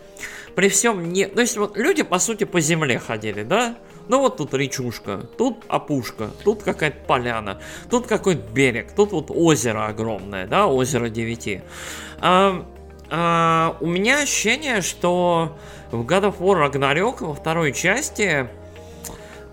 [0.54, 1.26] при всем не...
[1.26, 3.76] То есть вот люди, по сути, по земле ходили, да?
[4.10, 9.86] Ну вот тут речушка, тут опушка, тут какая-то поляна, тут какой-то берег, тут вот озеро
[9.86, 11.62] огромное, да, озеро 9.
[12.20, 12.66] А,
[13.08, 15.56] а, у меня ощущение, что
[15.92, 18.48] в God of War Ragnarok во второй части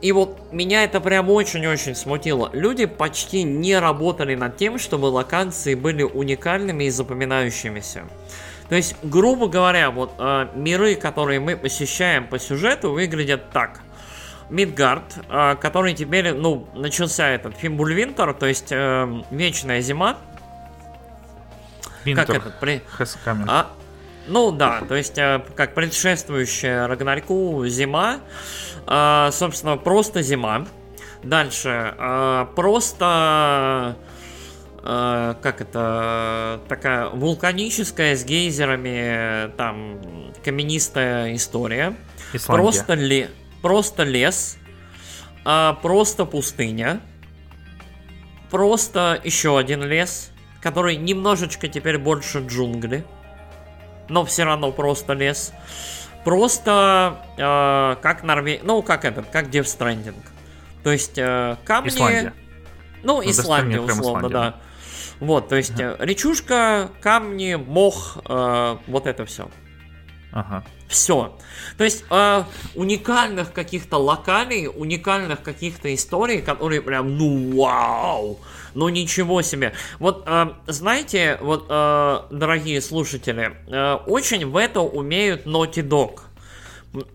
[0.01, 2.49] и вот меня это прям очень-очень смутило.
[2.51, 8.05] Люди почти не работали над тем, чтобы локации были уникальными и запоминающимися.
[8.69, 13.81] То есть, грубо говоря, вот э, миры, которые мы посещаем по сюжету, выглядят так.
[14.49, 20.17] Мидгард, э, который теперь, ну, начался этот Фимбульвинтер, то есть э, вечная зима.
[22.05, 22.25] Винтер.
[22.25, 22.59] Как этот?
[22.59, 22.81] При...
[23.47, 23.71] А,
[24.27, 28.19] ну да, то есть э, как предшествующая Рагнарьку зима,
[28.87, 30.65] э, собственно, просто зима.
[31.23, 33.97] Дальше, э, просто
[34.81, 39.99] э, как это, такая вулканическая с гейзерами, там,
[40.43, 41.95] каменистая история.
[42.33, 42.63] Исландия.
[42.63, 43.29] Просто ли
[43.67, 44.57] просто лес,
[45.43, 47.01] а просто пустыня,
[48.49, 53.03] просто еще один лес, который немножечко теперь больше джунгли,
[54.07, 55.51] но все равно просто лес.
[56.23, 60.15] Просто э, как Норвегия, ну как этот, как Death Stranding.
[60.85, 61.89] То есть э, камни...
[61.89, 62.33] Исландия.
[63.03, 64.55] Ну, ну Исландия, условно, да.
[65.19, 65.97] Вот, то есть ага.
[65.99, 69.49] речушка, камни, мох, э, вот это все.
[70.31, 70.63] Ага.
[70.87, 71.37] Все.
[71.77, 72.43] То есть э,
[72.75, 78.39] уникальных каких-то локалей, уникальных каких-то историй, которые прям, ну вау,
[78.73, 79.73] ну ничего себе.
[79.99, 86.21] Вот э, знаете, вот, э, дорогие слушатели, э, очень в это умеют Naughty Dog.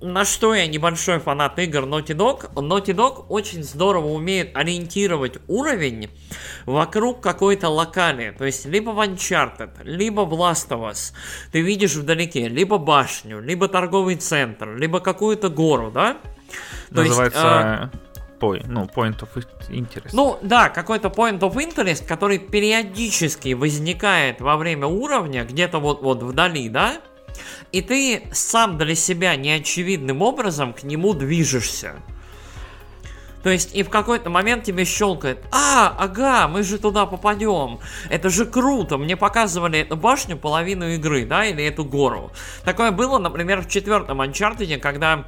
[0.01, 6.11] На что я небольшой фанат игр Naughty Dog, Naughty Dog очень здорово умеет ориентировать уровень
[6.67, 8.35] вокруг какой-то локали.
[8.37, 11.13] То есть либо в Uncharted, либо в Last of Us
[11.51, 16.19] ты видишь вдалеке либо башню, либо торговый центр, либо какую-то гору, да?
[16.91, 17.91] То Называется...
[17.93, 18.03] Есть,
[18.43, 20.11] Point, ну, point of interest.
[20.13, 26.25] Ну, да, какой-то point of interest, который периодически возникает во время уровня, где-то вот, вот
[26.25, 27.01] вдали, да?
[27.73, 31.95] И ты сам для себя неочевидным образом к нему движешься.
[33.43, 37.81] То есть, и в какой-то момент тебе щелкает, а, ага, мы же туда попадем.
[38.09, 42.31] Это же круто, мне показывали эту башню половину игры, да, или эту гору.
[42.65, 45.25] Такое было, например, в четвертом Uncharted, когда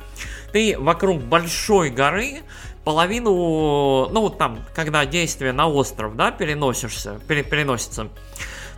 [0.52, 2.42] ты вокруг большой горы
[2.85, 8.11] половину, ну вот там, когда действие на остров, да, переносишься, пере, переносится,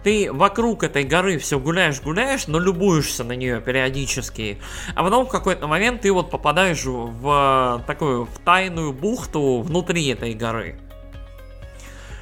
[0.06, 4.60] ты вокруг этой горы все гуляешь-гуляешь, но любуешься на нее периодически.
[4.94, 10.34] А потом в какой-то момент ты вот попадаешь в такую в тайную бухту внутри этой
[10.34, 10.78] горы.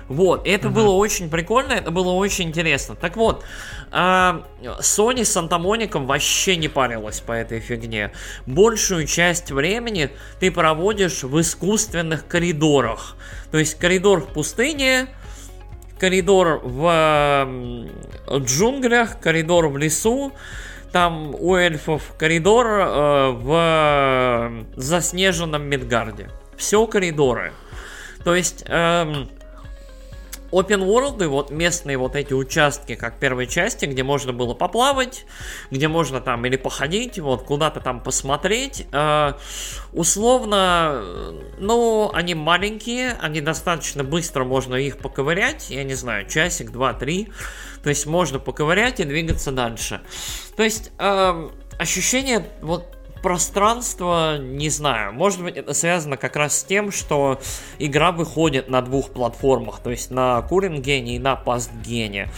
[0.08, 0.76] Вот, это угу.
[0.76, 2.94] было очень прикольно, это было очень интересно.
[2.96, 3.44] Так вот,
[3.90, 4.44] а,
[4.80, 8.12] Sony Santa Monica вообще не парилась по этой фигне.
[8.46, 10.08] Большую часть времени
[10.40, 13.16] ты проводишь в искусственных коридорах.
[13.50, 15.08] То есть коридор в пустыне,
[15.98, 17.88] коридор в
[18.30, 20.32] джунглях, коридор в лесу,
[20.92, 26.30] там у эльфов коридор э, в заснеженном Мидгарде.
[26.56, 27.52] Все коридоры.
[28.22, 29.28] То есть эм,
[30.54, 35.26] open world, вот местные вот эти участки, как первой части, где можно было поплавать,
[35.70, 38.86] где можно там или походить, вот куда-то там посмотреть.
[38.92, 39.32] Э,
[39.92, 41.02] условно,
[41.58, 47.28] ну, они маленькие, они достаточно быстро можно их поковырять, я не знаю, часик, два, три.
[47.82, 50.00] То есть можно поковырять и двигаться дальше.
[50.56, 56.64] То есть э, ощущение вот пространство, не знаю, может быть это связано как раз с
[56.64, 57.40] тем, что
[57.78, 62.28] игра выходит на двух платформах, то есть на Курингене и на Пастгене.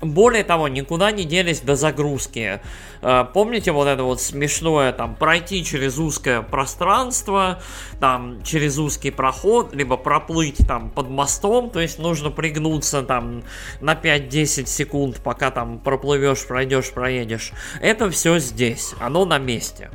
[0.00, 2.62] Более того, никуда не делись до загрузки.
[3.02, 7.60] Э, помните вот это вот смешное, там, пройти через узкое пространство,
[8.00, 13.42] там, через узкий проход, либо проплыть там под мостом, то есть нужно пригнуться там
[13.82, 17.52] на 5-10 секунд, пока там проплывешь, пройдешь, проедешь.
[17.82, 19.90] Это все здесь, оно на месте.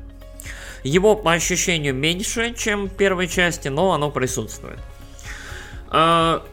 [0.84, 4.80] Его по ощущению меньше, чем в первой части, но оно присутствует.
[5.90, 6.46] А,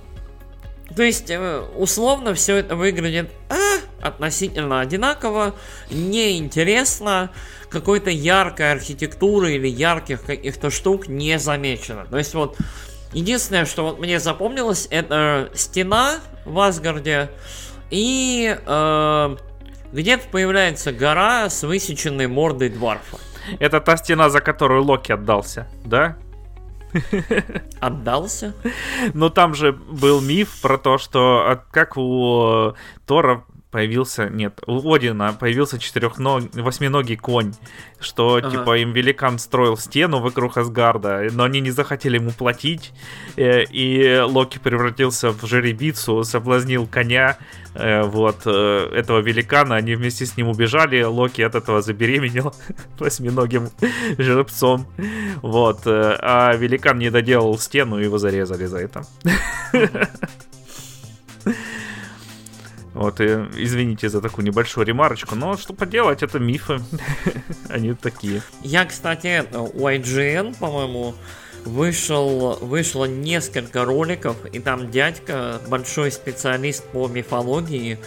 [0.94, 5.54] то есть, э, условно, все это выглядит а, относительно одинаково,
[5.90, 7.30] неинтересно,
[7.68, 12.06] какой-то яркой архитектуры или ярких каких-то штук не замечено.
[12.06, 12.56] То есть, вот,
[13.12, 17.30] единственное, что вот мне запомнилось, это стена в Асгарде
[17.90, 19.36] и э,
[19.92, 23.18] где-то появляется гора с высеченной мордой дварфа.
[23.59, 26.16] Это та стена, за которую Локи отдался, да?
[27.80, 28.54] Отдался?
[29.14, 32.74] Ну там же был миф про то, что как у
[33.06, 37.52] Тора появился, нет, у Одина появился четырехног, восьминогий конь,
[38.00, 38.50] что ага.
[38.50, 42.92] типа им великан строил стену вокруг Асгарда, но они не захотели ему платить,
[43.37, 47.38] э, и Локи превратился в жеребицу, соблазнил коня,
[47.74, 52.55] э, вот, э, этого великана, они вместе с ним убежали, Локи от этого забеременел
[52.98, 53.70] восьминогим
[54.16, 54.87] жеребцом,
[55.42, 59.07] вот, а великан не доделал стену, его зарезали за это.
[62.96, 63.24] Вот, и
[63.56, 66.80] извините за такую небольшую ремарочку, но что поделать, это мифы.
[67.68, 68.40] Они такие.
[68.62, 71.14] Я, кстати, у IGN, по-моему,
[71.66, 77.98] вышел, вышло несколько роликов, и там дядька, большой специалист по мифологии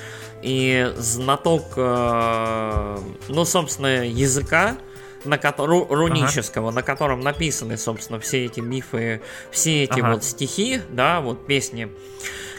[0.41, 2.97] и знаток, э,
[3.28, 4.75] ну, собственно, языка,
[5.23, 6.78] на котором рунического, ага.
[6.78, 9.21] на котором написаны, собственно, все эти мифы,
[9.52, 10.13] все эти ага.
[10.13, 11.89] вот стихи, да, вот песни.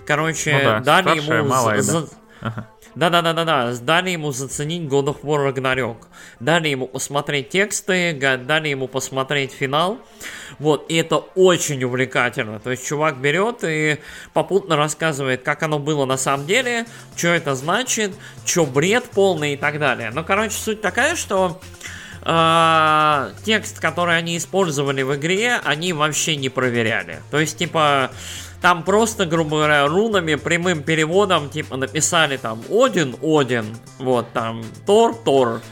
[0.07, 2.07] Короче, ну да, дали ему малая, за, да.
[2.97, 6.07] Да-да-да-да-да, дали ему заценить God of War Ragnarok,
[6.41, 9.99] дали ему посмотреть тексты, дали ему посмотреть финал,
[10.59, 13.99] вот, и это очень увлекательно, то есть чувак берет и
[14.33, 18.13] попутно рассказывает, как оно было на самом деле, что это значит,
[18.45, 20.11] что бред полный и так далее.
[20.13, 21.61] Ну, короче, суть такая, что
[22.23, 28.11] э, текст, который они использовали в игре, они вообще не проверяли, то есть, типа
[28.61, 35.15] там просто, грубо говоря, рунами, прямым переводом, типа, написали там Один, Один, вот там Тор,
[35.15, 35.63] Тор,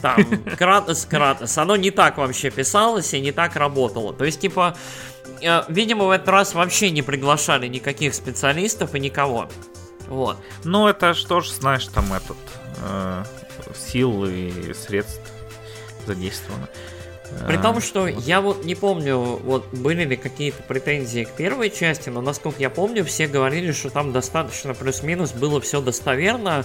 [0.00, 0.24] там
[0.58, 1.58] Кратос, Кратос.
[1.58, 4.14] Оно не так вообще писалось и не так работало.
[4.14, 4.76] То есть, типа,
[5.42, 9.48] э, видимо, в этот раз вообще не приглашали никаких специалистов и никого.
[10.06, 10.38] Вот.
[10.64, 12.38] Ну, это что ж, знаешь, там этот
[12.82, 13.24] э,
[13.76, 15.20] сил и средств
[16.06, 16.68] задействовано.
[17.46, 22.08] При том, что я вот не помню, вот были ли какие-то претензии к первой части,
[22.08, 26.64] но насколько я помню, все говорили, что там достаточно плюс-минус было все достоверно.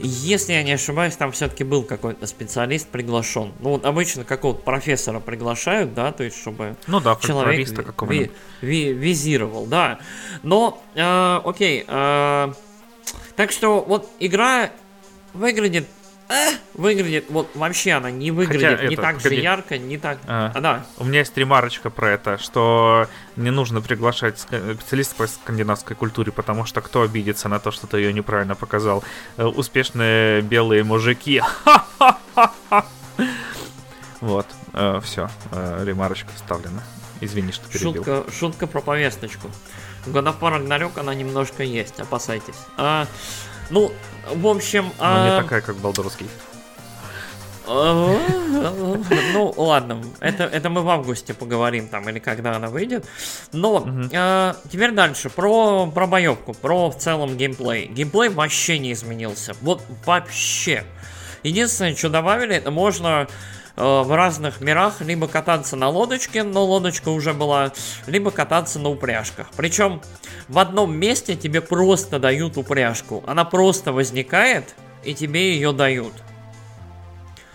[0.00, 3.52] Если я не ошибаюсь, там все-таки был какой-то специалист приглашен.
[3.60, 7.66] Ну вот обычно какого-то профессора приглашают, да, то есть чтобы ну, да, человек
[8.12, 9.98] ви- ви- визировал, да.
[10.42, 12.52] Но, э, окей, э,
[13.36, 14.70] так что вот игра
[15.34, 15.86] выглядит
[16.74, 19.36] выглядит, вот вообще она не выглядит Хотя не это, так погоди.
[19.36, 20.18] же ярко, не так...
[20.26, 20.86] А, а, да.
[20.98, 26.64] У меня есть ремарочка про это, что не нужно приглашать специалистов по скандинавской культуре, потому
[26.64, 29.04] что кто обидится на то, что ты ее неправильно показал?
[29.36, 31.42] Э, успешные белые мужики.
[34.22, 36.82] Вот, э, все, э, ремарочка вставлена.
[37.20, 37.94] Извини, что перебил.
[37.94, 39.50] Шутка, шутка про повесточку.
[40.06, 42.56] War Ragnarok она немножко есть, опасайтесь.
[42.76, 43.06] А,
[43.70, 43.92] ну,
[44.34, 44.84] в общем...
[44.84, 45.30] Но а...
[45.30, 46.28] не такая, как Балдорский.
[47.66, 53.06] Ну, ладно, это, это мы в августе поговорим там, или когда она выйдет.
[53.52, 57.86] Но э, теперь дальше, про, про боевку, про в целом геймплей.
[57.88, 60.84] Геймплей вообще не изменился, вот вообще.
[61.42, 63.26] Единственное, что добавили, это можно
[63.76, 67.72] в разных мирах либо кататься на лодочке, но лодочка уже была,
[68.06, 69.48] либо кататься на упряжках.
[69.56, 70.00] Причем
[70.48, 73.22] в одном месте тебе просто дают упряжку.
[73.26, 74.74] Она просто возникает,
[75.04, 76.12] и тебе ее дают.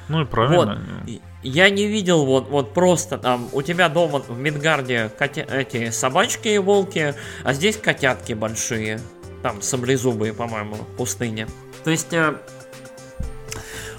[0.10, 0.82] Ну и правильно.
[1.06, 1.22] Вот.
[1.44, 6.50] Я не видел вот, вот просто там у тебя дома в Мидгарде коте, эти собачки
[6.50, 9.00] и волки, а здесь котятки большие.
[9.42, 11.48] Там саблезубые, по-моему, в пустыне.
[11.84, 12.36] То есть, э,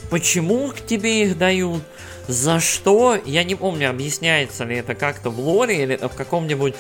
[0.09, 1.83] почему к тебе их дают?
[2.29, 3.19] За что?
[3.25, 6.75] Я не помню, объясняется ли это как-то в лоре или в каком-нибудь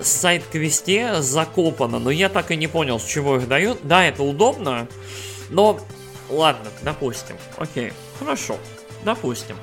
[0.00, 3.80] сайт-квесте закопано, но я так и не понял, с чего их дают.
[3.82, 4.88] Да, это удобно,
[5.50, 5.80] но
[6.28, 7.36] ладно, допустим.
[7.56, 8.56] Окей, хорошо,
[9.04, 9.56] допустим.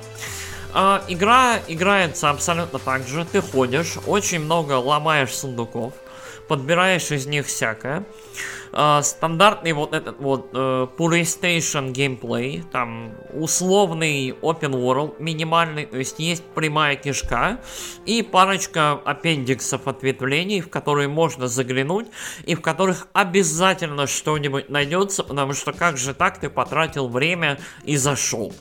[0.73, 3.25] А, игра играется абсолютно так же.
[3.25, 5.93] Ты ходишь, очень много ломаешь сундуков,
[6.47, 8.05] подбираешь из них всякое.
[8.71, 16.19] Uh, стандартный вот этот вот uh, PlayStation геймплей, там условный open world, минимальный, то есть
[16.19, 17.61] есть прямая кишка
[18.05, 22.07] и парочка аппендиксов ответвлений, в которые можно заглянуть
[22.45, 27.95] и в которых обязательно что-нибудь найдется, потому что как же так ты потратил время и
[27.95, 28.53] зашел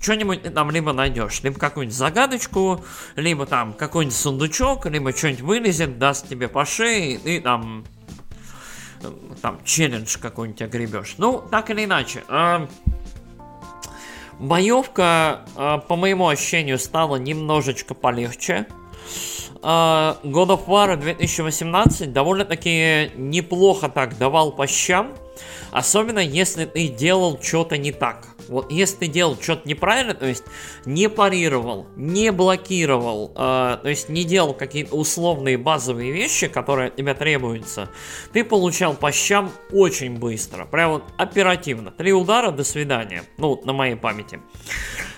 [0.00, 2.84] что-нибудь там либо найдешь, либо какую-нибудь загадочку,
[3.16, 7.84] либо там какой-нибудь сундучок, либо что-нибудь вылезет, даст тебе по шее, и там
[9.40, 11.14] там челлендж какой-нибудь огребешь.
[11.18, 12.22] Ну, так или иначе.
[12.28, 12.66] Э,
[14.38, 18.66] боевка, э, по моему ощущению, стала немножечко полегче.
[19.62, 25.14] Э, God of War 2018 довольно-таки неплохо так давал по щам.
[25.70, 28.26] Особенно если ты делал что-то не так.
[28.50, 30.44] Вот если ты делал что-то неправильно, то есть
[30.84, 36.96] не парировал, не блокировал, э, то есть не делал какие-то условные базовые вещи, которые от
[36.96, 37.88] тебя требуются,
[38.32, 41.92] ты получал по щам очень быстро, прям вот оперативно.
[41.92, 43.22] Три удара, до свидания.
[43.38, 44.40] Ну, на моей памяти.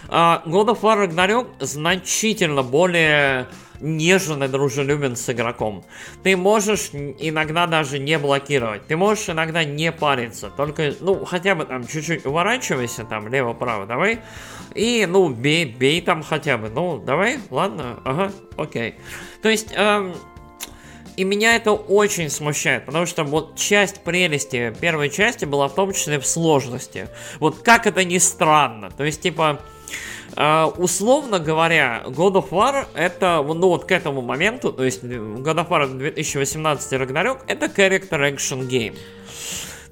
[0.08, 3.46] Uh, God of War Ragnarok значительно более
[3.82, 5.84] нежен и дружелюбен с игроком.
[6.22, 11.64] Ты можешь иногда даже не блокировать, ты можешь иногда не париться, только, ну, хотя бы
[11.64, 14.20] там чуть-чуть уворачивайся, там, лево-право, давай,
[14.74, 18.94] и, ну, бей, бей там хотя бы, ну, давай, ладно, ага, окей.
[19.42, 20.14] То есть, эм,
[21.16, 25.92] и меня это очень смущает, потому что вот часть прелести первой части была в том
[25.92, 27.08] числе в сложности.
[27.38, 28.90] Вот как это ни странно.
[28.90, 29.60] То есть, типа,
[30.36, 35.68] условно говоря, God of War это, ну вот к этому моменту, то есть God of
[35.68, 38.96] War 2018 Ragnarok, это character action game.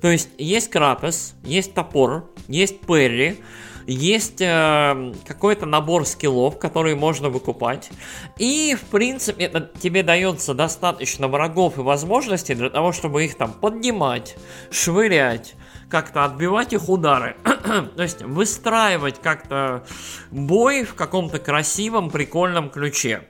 [0.01, 3.38] То есть есть Кратос, есть топор, есть Перри,
[3.86, 7.91] есть э, какой-то набор скиллов, которые можно выкупать.
[8.38, 13.53] И, в принципе, это тебе дается достаточно врагов и возможностей для того, чтобы их там
[13.53, 14.36] поднимать,
[14.70, 15.55] швырять,
[15.91, 17.36] как-то отбивать их удары.
[17.45, 19.84] То есть выстраивать как-то
[20.30, 23.26] бой в каком-то красивом, прикольном ключе.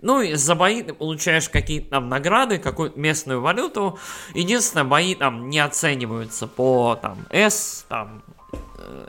[0.00, 3.98] Ну и за бои ты получаешь какие-то там награды, какую-то местную валюту.
[4.34, 8.22] Единственное, бои там не оцениваются по там S, там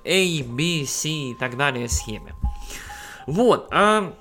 [0.04, 2.34] A, B, C и так далее схеме.
[3.28, 3.68] Вот.
[3.72, 4.14] А...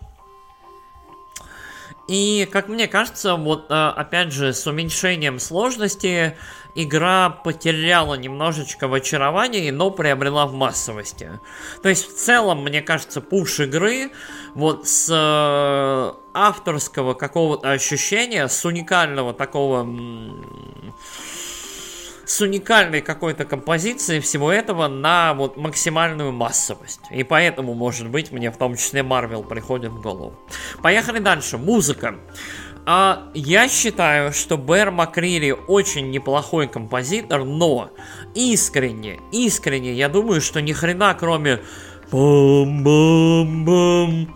[2.09, 6.39] И, как мне кажется, вот а, опять же, с уменьшением сложности
[6.83, 11.41] игра потеряла немножечко в очаровании, но приобрела в массовости.
[11.83, 14.13] То есть, в целом, мне кажется, пуш игры
[14.55, 19.85] вот с э, авторского какого-то ощущения, с уникального такого
[22.29, 27.01] с уникальной какой-то композицией всего этого на вот максимальную массовость.
[27.11, 30.39] И поэтому, может быть, мне в том числе Марвел приходит в голову.
[30.83, 31.57] Поехали дальше.
[31.57, 32.17] Музыка.
[32.87, 37.91] А, я считаю, что Бэр Макрири очень неплохой композитор, но
[38.35, 41.61] искренне, искренне, я думаю, что ни хрена кроме
[42.11, 44.35] бум-бум-бум,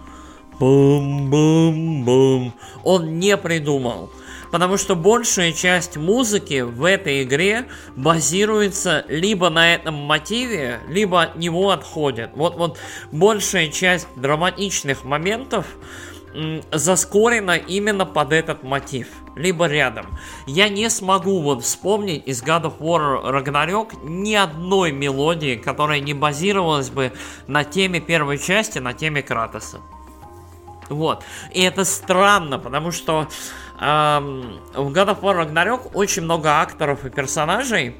[0.59, 2.53] бум-бум-бум,
[2.85, 4.11] он не придумал.
[4.53, 7.65] Потому что большая часть музыки в этой игре
[7.97, 12.33] базируется либо на этом мотиве, либо от него отходит.
[12.35, 12.79] Вот, вот
[13.13, 15.67] большая часть драматичных моментов
[16.71, 20.07] заскорено именно под этот мотив, либо рядом.
[20.47, 26.15] Я не смогу вот вспомнить из God of War Ragnarok ни одной мелодии, которая не
[26.15, 27.13] базировалась бы
[27.47, 29.81] на теме первой части, на теме Кратоса.
[30.89, 31.25] Вот.
[31.53, 33.29] И это странно, потому что
[33.81, 37.97] эм, в God of War Ragnarok очень много акторов и персонажей.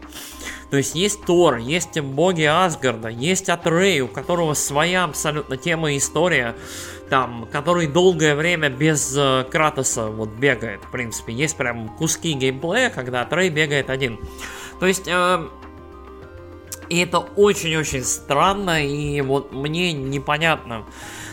[0.71, 5.99] То есть есть Тор, есть боги Асгарда, есть Атрей, у которого своя абсолютно тема и
[5.99, 6.57] история,
[7.13, 11.35] там, который долгое время без э, Кратоса вот бегает, в принципе.
[11.35, 14.19] Есть прям куски геймплея, когда Атрей бегает один.
[14.81, 15.07] То есть...
[15.09, 15.47] Э,
[16.89, 20.85] и это очень-очень странно, и вот мне непонятно.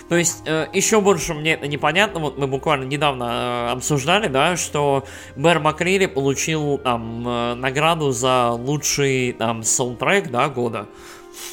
[0.10, 4.58] То есть, э, еще больше мне это непонятно, вот мы буквально недавно э, обсуждали, да,
[4.58, 5.06] что
[5.38, 10.88] Бэр Макрири получил там э, награду за лучший там саундтрек, да, года.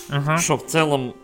[0.09, 0.37] Uh-huh.
[0.39, 1.15] Что в целом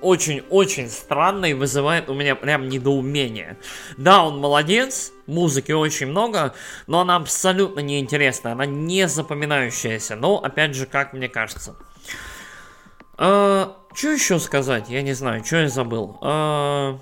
[0.00, 3.58] очень-очень странно и вызывает у меня прям недоумение.
[3.96, 6.54] Да, он молодец, музыки очень много,
[6.86, 11.76] но она абсолютно неинтересная, она не запоминающаяся, но, опять же, как мне кажется.
[13.16, 14.88] А, что еще сказать?
[14.88, 16.18] Я не знаю, что я забыл.
[16.22, 16.98] А...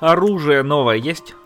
[0.00, 1.36] Оружие новое есть?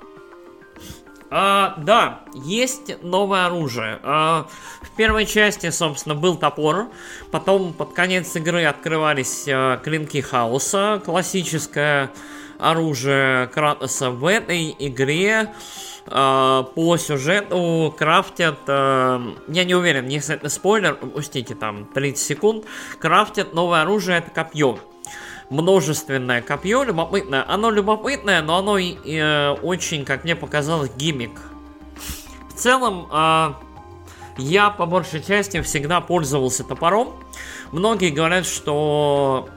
[1.30, 3.98] А, да, есть новое оружие.
[4.02, 4.46] А,
[4.82, 6.88] в первой части, собственно, был топор.
[7.30, 11.02] Потом под конец игры открывались а, клинки хаоса.
[11.04, 12.10] Классическое
[12.58, 15.52] оружие Кратоса в этой игре.
[16.08, 22.64] А, по сюжету крафтят, а, я не уверен, если это спойлер, пустите там 30 секунд,
[23.00, 24.78] крафтят новое оружие, это копье.
[25.48, 27.44] Множественное копье, любопытное.
[27.48, 31.40] Оно любопытное, но оно э, очень, как мне показалось, гиммик.
[32.48, 33.52] В целом, э,
[34.38, 37.14] я по большей части всегда пользовался топором.
[37.70, 39.48] Многие говорят, что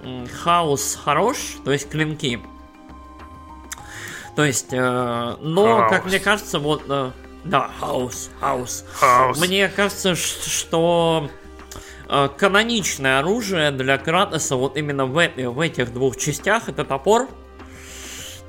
[0.44, 2.40] хаос хорош, то есть клинки.
[4.36, 5.90] То есть, э, но, хаус.
[5.90, 6.84] как мне кажется, вот...
[6.88, 7.12] Э,
[7.44, 8.86] да, хаос, хаос.
[8.94, 9.40] Хаус.
[9.40, 11.30] Мне кажется, что
[12.38, 17.28] каноничное оружие для Кратоса вот именно в, в этих двух частях это топор.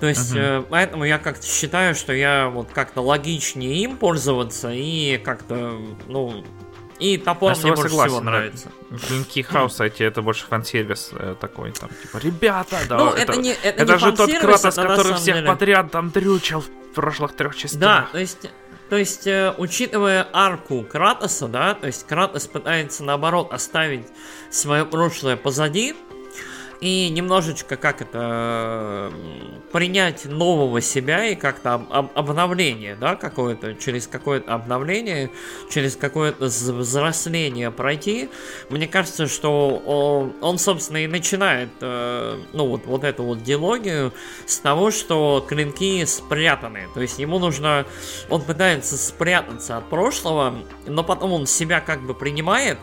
[0.00, 0.60] То есть, uh-huh.
[0.60, 6.42] э, поэтому я как-то считаю, что я вот как-то логичнее им пользоваться и как-то, ну,
[6.98, 8.72] и топор мне больше согласен, всего нравится.
[9.06, 13.40] Клинки хаоса эти, это больше фан-сервис э, такой, там, типа, ребята, да, ну, это, это,
[13.40, 15.46] не, это, это не же тот Кратос, который всех деле...
[15.46, 17.80] подряд там дрючил в прошлых трех частях.
[17.80, 18.50] Да, то есть,
[18.90, 24.08] то есть, э, учитывая арку Кратоса, да, то есть Кратос пытается наоборот оставить
[24.50, 25.94] свое прошлое позади,
[26.80, 29.12] и немножечко как это
[29.72, 35.30] принять нового себя и как-то об, обновление, да, какое-то, через какое-то обновление,
[35.70, 38.30] через какое-то взросление пройти,
[38.70, 44.12] мне кажется, что он, он собственно, и начинает, э, ну, вот, вот эту вот диалогию
[44.46, 47.84] с того, что клинки спрятаны, то есть ему нужно,
[48.30, 50.54] он пытается спрятаться от прошлого,
[50.86, 52.78] но потом он себя как бы принимает,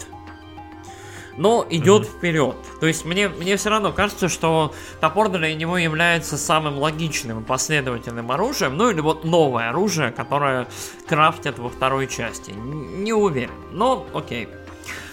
[1.37, 2.17] но идет mm-hmm.
[2.17, 2.55] вперед.
[2.79, 8.31] То есть мне, мне все равно кажется, что топор для него является самым логичным последовательным
[8.31, 10.67] оружием, ну или вот новое оружие, которое
[11.07, 12.51] крафтят во второй части.
[12.51, 14.49] Не уверен, но окей.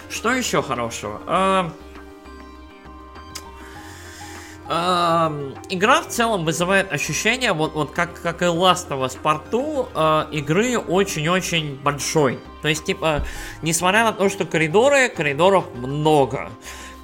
[0.09, 1.21] Что еще хорошего?
[4.67, 5.31] А,
[5.69, 10.25] игра в целом вызывает ощущение, вот, вот как, как и Last of Us Part 2,
[10.31, 12.39] э, игры очень-очень большой.
[12.65, 13.23] То есть, типа,
[13.61, 16.49] несмотря на то, что коридоры, коридоров много.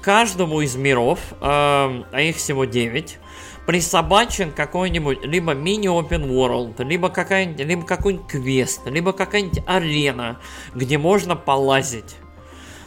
[0.00, 3.18] Каждому из миров, э, а их всего 9,
[3.64, 10.40] присобачен какой-нибудь либо мини-open world, либо, какая-нибудь, либо какой-нибудь квест, либо какая-нибудь арена,
[10.74, 12.16] где можно полазить.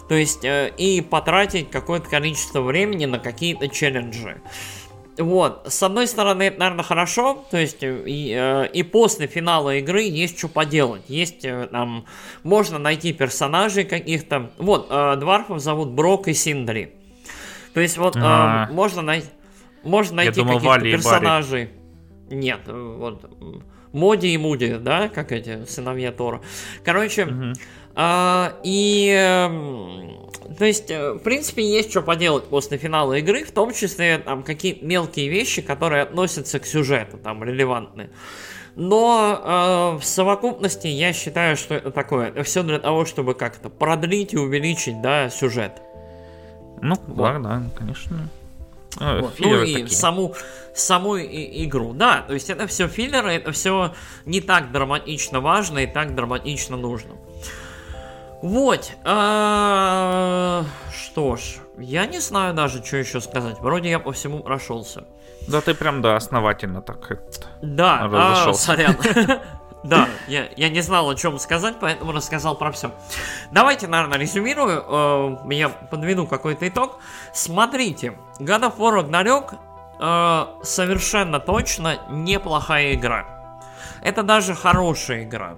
[0.09, 4.41] То есть, э, и потратить какое-то количество времени на какие-то челленджи.
[5.17, 9.77] Вот, с одной стороны, это, наверное, хорошо, то есть э, и, э, и после финала
[9.77, 12.05] игры есть что поделать, есть э, там,
[12.43, 16.95] можно найти персонажей каких-то, вот, э, дварфов зовут Брок и Синдри,
[17.73, 19.23] то есть вот э, можно, най-
[19.83, 21.69] можно найти каких-то персонажей,
[22.29, 23.23] нет, вот,
[23.93, 26.41] Моди и Муди, да, как эти сыновья Тора,
[26.83, 27.53] короче, угу.
[27.95, 33.51] А, и, эм, то есть, э, в принципе, есть что поделать после финала игры, в
[33.51, 38.09] том числе там какие-то мелкие вещи, которые относятся к сюжету, там, релевантны.
[38.75, 42.43] Но э, в совокупности я считаю, что это такое.
[42.43, 45.81] Все для того, чтобы как-то продлить и увеличить, да, сюжет.
[46.81, 47.41] Ну, вот.
[47.41, 48.29] да, конечно.
[48.99, 49.35] А, вот.
[49.39, 49.89] Ну и такие.
[49.89, 50.35] саму,
[50.73, 51.93] саму и, игру.
[51.93, 53.93] Да, то есть это все филлеры, это все
[54.25, 57.11] не так драматично важно и так драматично нужно.
[58.45, 58.91] Вот.
[59.03, 63.57] А, что ж, я не знаю даже, что еще сказать.
[63.59, 65.05] Вроде я по всему прошелся.
[65.47, 67.11] Да ты прям, да, основательно так
[67.63, 68.95] Да, а, сорян.
[69.83, 72.91] Да, я, я не знал, о чем сказать, поэтому рассказал про все.
[73.51, 74.83] Давайте, наверное, резюмирую.
[74.87, 76.99] Э, я подведу какой-то итог.
[77.33, 79.55] Смотрите, God of War Ragnarok
[79.99, 83.34] э, совершенно точно неплохая игра.
[84.05, 85.57] Это даже хорошая игра.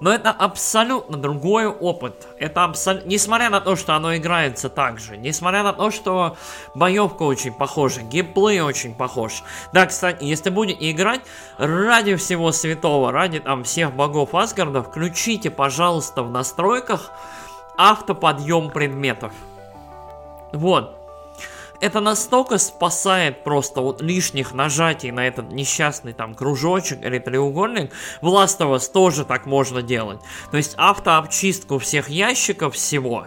[0.00, 2.26] Но это абсолютно другой опыт.
[2.36, 3.08] Это абсолютно...
[3.08, 5.16] Несмотря на то, что оно играется так же.
[5.16, 6.36] Несмотря на то, что
[6.74, 8.02] боевка очень похожа.
[8.02, 9.44] Геймплей очень похож.
[9.72, 11.20] Да, кстати, если будете играть,
[11.58, 17.12] ради всего святого, ради там всех богов Асгарда, включите, пожалуйста, в настройках
[17.78, 19.32] автоподъем предметов.
[20.52, 20.95] Вот.
[21.80, 27.92] Это настолько спасает просто вот лишних нажатий на этот несчастный там кружочек или треугольник.
[28.22, 30.20] В Last of Us тоже так можно делать.
[30.50, 33.26] То есть автообчистку всех ящиков всего.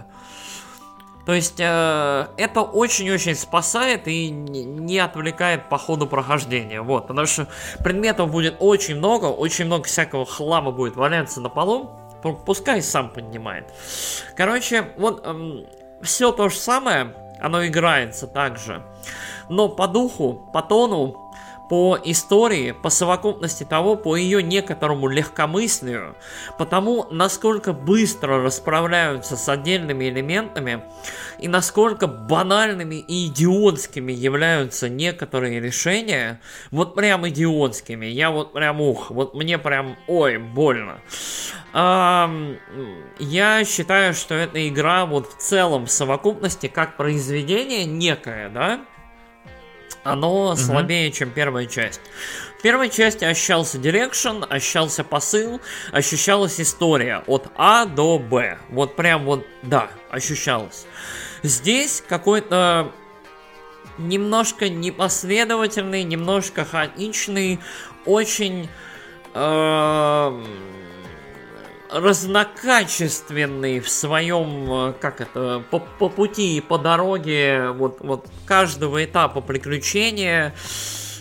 [1.25, 6.81] То есть э, это очень-очень спасает и не отвлекает по ходу прохождения.
[6.81, 7.47] Вот, потому что
[7.83, 11.91] предметов будет очень много, очень много всякого хлама будет валяться на полу.
[12.45, 13.65] Пускай сам поднимает.
[14.35, 15.67] Короче, вот эм,
[16.01, 18.83] все то же самое оно играется также.
[19.49, 21.33] Но по духу, по тону,
[21.70, 26.15] по истории, по совокупности того, по ее некоторому легкомыслию,
[26.57, 30.84] по тому, насколько быстро расправляются с отдельными элементами
[31.39, 36.41] и насколько банальными и идиотскими являются некоторые решения,
[36.72, 40.99] вот прям идиотскими, я вот прям ух, вот мне прям, ой, больно.
[41.72, 42.32] А,
[43.20, 48.82] я считаю, что эта игра вот в целом в совокупности как произведение некое, да,
[50.12, 50.55] оно угу.
[50.55, 52.01] слабее, чем первая часть.
[52.57, 58.57] В первой части ощущался direction, ощущался посыл, ощущалась история от А до Б.
[58.70, 60.86] Вот прям вот, да, ощущалось.
[61.41, 62.91] Здесь какой-то
[63.97, 67.60] немножко непоследовательный, немножко хаотичный,
[68.05, 68.70] очень...
[69.34, 70.43] Э,
[71.91, 79.03] разнокачественный в своем, э, как это, по, по пути и по дороге вот, вот каждого
[79.03, 80.53] этапа приключения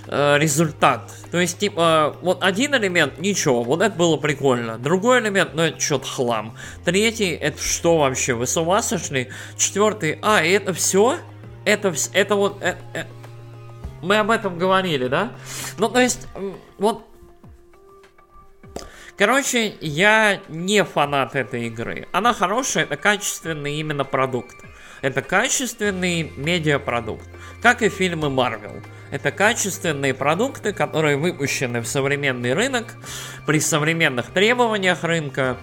[0.06, 1.12] э, результат.
[1.30, 4.78] То есть, типа, вот один элемент, ничего, вот это было прикольно.
[4.78, 6.56] Другой элемент, ну это что-то хлам.
[6.84, 9.30] Третий, это что вообще, вы с ума сошли?
[9.56, 11.18] Четвертый, а, это все?
[11.64, 12.62] Это, это вот...
[12.62, 13.08] Это, это,
[14.00, 15.32] мы об этом говорили, да?
[15.76, 16.28] Ну, то есть,
[16.78, 17.07] вот
[19.18, 22.06] Короче, я не фанат этой игры.
[22.12, 24.56] Она хорошая, это качественный именно продукт.
[25.02, 27.28] Это качественный медиапродукт.
[27.60, 28.80] Как и фильмы Marvel.
[29.10, 32.94] Это качественные продукты, которые выпущены в современный рынок,
[33.44, 35.56] при современных требованиях рынка.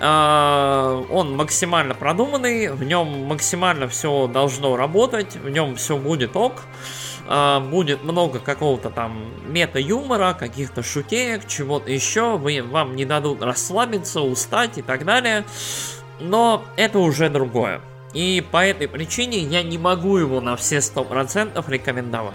[0.00, 6.64] А, он максимально продуманный, в нем максимально все должно работать, в нем все будет ок.
[7.30, 14.22] А, будет много какого-то там мета-юмора, каких-то шутеек, чего-то еще, вы, вам не дадут расслабиться,
[14.22, 15.44] устать и так далее.
[16.20, 17.82] Но это уже другое.
[18.14, 22.34] И по этой причине я не могу его на все 100% рекомендовать.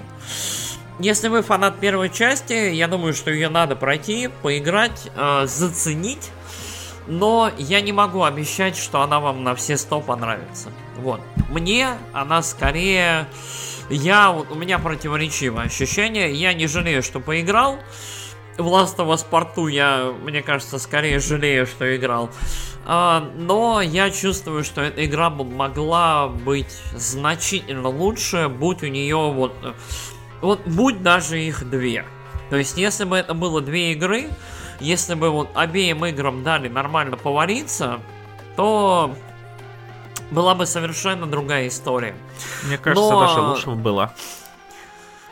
[1.00, 6.30] Если вы фанат первой части, я думаю, что ее надо пройти, поиграть, э, заценить.
[7.08, 10.72] Но я не могу обещать, что она вам на все 100 понравится.
[10.98, 11.22] Вот.
[11.50, 13.28] Мне она скорее
[13.90, 16.34] я, у меня противоречивое ощущение.
[16.34, 17.78] Я не жалею, что поиграл.
[18.58, 22.30] В Last of Us Part я, мне кажется, скорее жалею, что играл.
[22.86, 29.54] А, но я чувствую, что эта игра могла быть значительно лучше, будь у нее вот...
[30.42, 32.06] Вот будь даже их две.
[32.50, 34.28] То есть, если бы это было две игры,
[34.84, 38.02] если бы вот обеим играм дали нормально повариться,
[38.56, 39.16] то
[40.30, 42.16] была бы совершенно другая история.
[42.64, 43.20] Мне кажется, Но...
[43.22, 44.14] даже лучше было.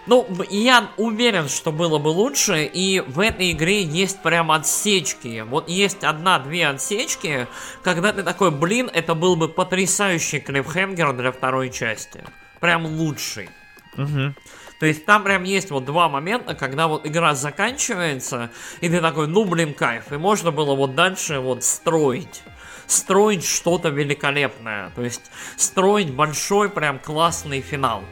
[0.07, 5.41] Ну, я уверен, что было бы лучше, и в этой игре есть прям отсечки.
[5.47, 7.47] Вот есть одна-две отсечки,
[7.83, 12.23] когда ты такой, блин, это был бы потрясающий клиффхенгер для второй части.
[12.59, 13.49] Прям лучший.
[13.95, 14.33] Угу.
[14.81, 19.27] То есть там прям есть вот два момента, когда вот игра заканчивается, и ты такой,
[19.27, 20.11] ну блин, кайф.
[20.11, 22.41] И можно было вот дальше вот строить
[22.87, 24.89] строить что-то великолепное.
[24.95, 28.03] То есть строить большой прям классный финал.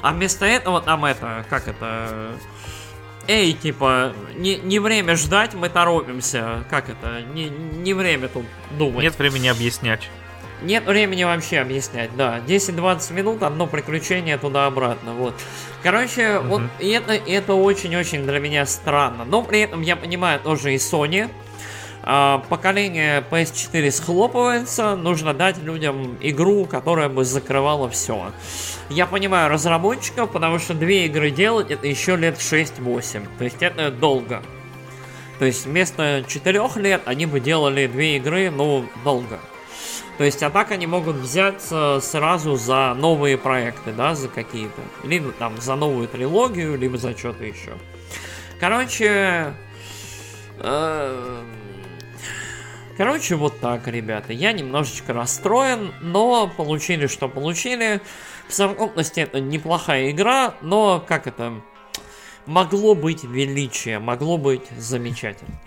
[0.00, 2.30] А вместо этого там это, как это...
[3.26, 6.64] Эй, типа, не, не время ждать, мы торопимся.
[6.70, 7.22] Как это?
[7.22, 9.02] Не, не время тут думать.
[9.02, 10.08] Нет времени объяснять.
[10.62, 12.40] Нет времени вообще объяснять, да.
[12.46, 15.34] 10-20 минут, одно приключение туда-обратно, вот.
[15.82, 16.48] Короче, угу.
[16.48, 19.24] вот это, это очень-очень для меня странно.
[19.24, 21.30] Но при этом я понимаю тоже и Sony,
[22.02, 28.32] а, поколение PS4 схлопывается, нужно дать людям игру, которая бы закрывала все.
[28.88, 33.90] Я понимаю разработчиков, потому что две игры делать это еще лет 6-8, то есть это
[33.90, 34.42] долго.
[35.38, 39.38] То есть вместо 4 лет они бы делали две игры, ну, долго.
[40.18, 44.82] То есть, а так они могут взяться сразу за новые проекты, да, за какие-то.
[45.04, 47.72] Либо там за новую трилогию, либо за что-то еще.
[48.60, 49.54] Короче,
[50.60, 51.46] Эм,
[52.96, 54.32] короче, вот так, ребята.
[54.32, 58.00] Я немножечко расстроен, но получили, что получили.
[58.48, 61.60] В совокупности это неплохая игра, но как это...
[62.46, 65.60] Могло быть величие, могло быть замечательно.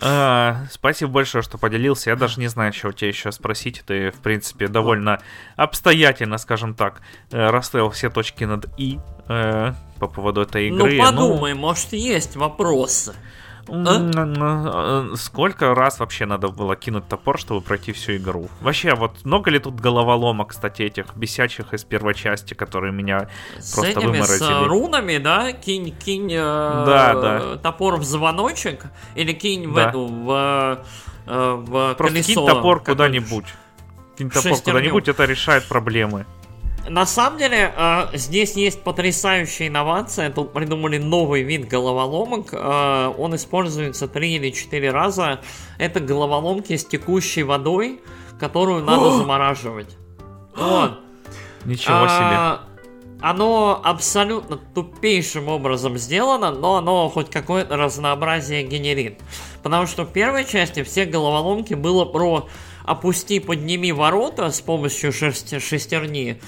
[0.00, 2.10] А, спасибо большое, что поделился.
[2.10, 3.82] Я даже не знаю, что у тебя еще спросить.
[3.86, 5.20] Ты, в принципе, довольно
[5.56, 10.96] обстоятельно, скажем так, э, расставил все точки над «и» э, по поводу этой игры.
[10.96, 13.14] Ну, подумай, ну, может, есть вопросы.
[13.70, 15.12] А?
[15.16, 18.48] Сколько раз вообще надо было кинуть топор, чтобы пройти всю игру?
[18.60, 23.74] Вообще, вот много ли тут головоломок, кстати, этих бесячих из первой части, которые меня с
[23.74, 24.64] просто этими, выморозили?
[24.64, 25.52] С рунами, да?
[25.52, 27.56] Кинь, кинь э, да, да.
[27.56, 29.70] топор в звоночек или кинь да.
[29.70, 30.84] в эту, в,
[31.26, 32.26] э, в Просто колесо.
[32.26, 33.46] кинь топор куда-нибудь.
[34.16, 36.26] Кинь топор куда-нибудь, это решает проблемы.
[36.88, 40.30] На самом деле, э, здесь есть потрясающая инновация.
[40.30, 42.48] Тут придумали новый вид головоломок.
[42.52, 45.40] Э, он используется 3 или 4 раза.
[45.78, 48.00] Это головоломки с текущей водой,
[48.40, 49.96] которую надо замораживать.
[50.56, 51.00] Вот.
[51.64, 52.68] Ничего а, себе.
[53.20, 59.20] Оно абсолютно тупейшим образом сделано, но оно хоть какое-то разнообразие генерит.
[59.62, 62.48] Потому что в первой части все головоломки было про
[62.84, 66.40] опусти, подними ворота с помощью шерсти, шестерни,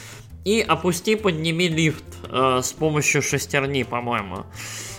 [0.44, 4.46] и опусти, подними лифт э, с помощью шестерни, по-моему.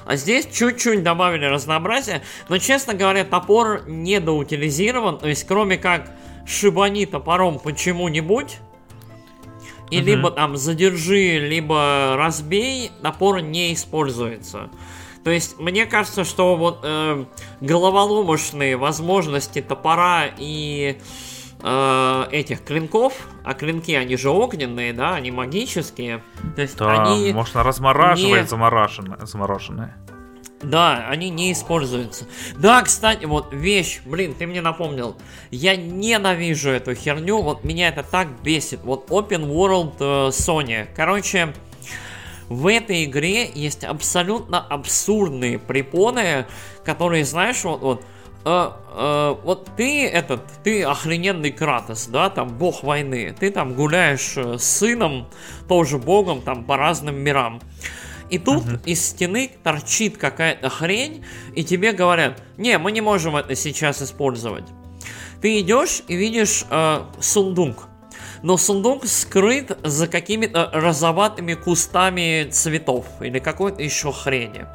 [0.05, 6.11] А здесь чуть-чуть добавили разнообразия, но, честно говоря, топор недоутилизирован, то есть кроме как
[6.45, 8.57] шибани топором почему-нибудь,
[9.89, 10.05] и угу.
[10.05, 14.69] либо там задержи, либо разбей, топор не используется.
[15.23, 17.25] То есть, мне кажется, что вот э,
[17.59, 21.30] головоломочные возможности топора и э,
[21.63, 26.23] этих клинков, а клинки, они же огненные, да, они магические.
[26.55, 28.47] То есть да, они можно размораживать не...
[28.47, 29.97] замороженное, замороженное.
[30.63, 32.25] Да, они не используются.
[32.55, 35.15] Да, кстати, вот вещь, блин, ты мне напомнил.
[35.49, 38.81] Я ненавижу эту херню, вот меня это так бесит.
[38.83, 40.87] Вот Open World э, Sony.
[40.95, 41.53] Короче,
[42.47, 46.45] в этой игре есть абсолютно абсурдные препоны,
[46.83, 48.05] которые, знаешь, вот, вот
[48.45, 54.33] э, э, вот ты этот, ты охрененный Кратос, да, там бог войны, ты там гуляешь
[54.35, 55.27] э, с сыном,
[55.67, 57.61] тоже богом, там по разным мирам.
[58.29, 58.85] И тут uh-huh.
[58.85, 64.63] из стены торчит какая-то хрень, и тебе говорят, не, мы не можем это сейчас использовать.
[65.41, 67.89] Ты идешь и видишь э, сундук,
[68.43, 74.65] но сундук скрыт за какими-то розоватыми кустами цветов или какой-то еще хрени.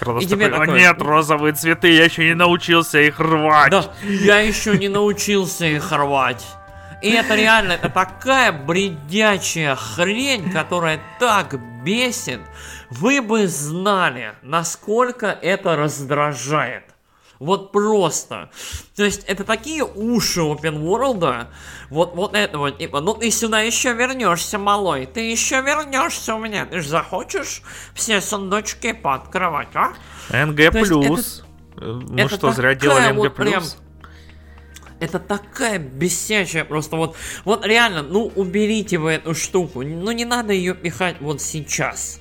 [0.00, 3.70] Кратос и тебе такой, такой, нет, розовые цветы, я еще не научился их рвать.
[3.70, 6.44] Да, я еще не научился их рвать.
[7.02, 12.40] И это реально, это такая бредячая хрень, которая так бесит.
[12.90, 16.84] Вы бы знали, насколько это раздражает.
[17.40, 18.50] Вот просто.
[18.94, 21.46] То есть это такие уши open world,
[21.88, 26.38] вот, вот это вот, типа, ну ты сюда еще вернешься, малой, ты еще вернешься у
[26.38, 27.62] меня, ты же захочешь
[27.94, 29.94] все сундучки пооткрывать, а?
[30.28, 31.42] НГ плюс.
[31.76, 33.78] Ну что, зря делали НГ плюс.
[35.00, 37.16] Это такая бесячая просто вот,
[37.46, 42.20] вот реально, ну уберите вы эту штуку, ну не надо ее пихать вот сейчас.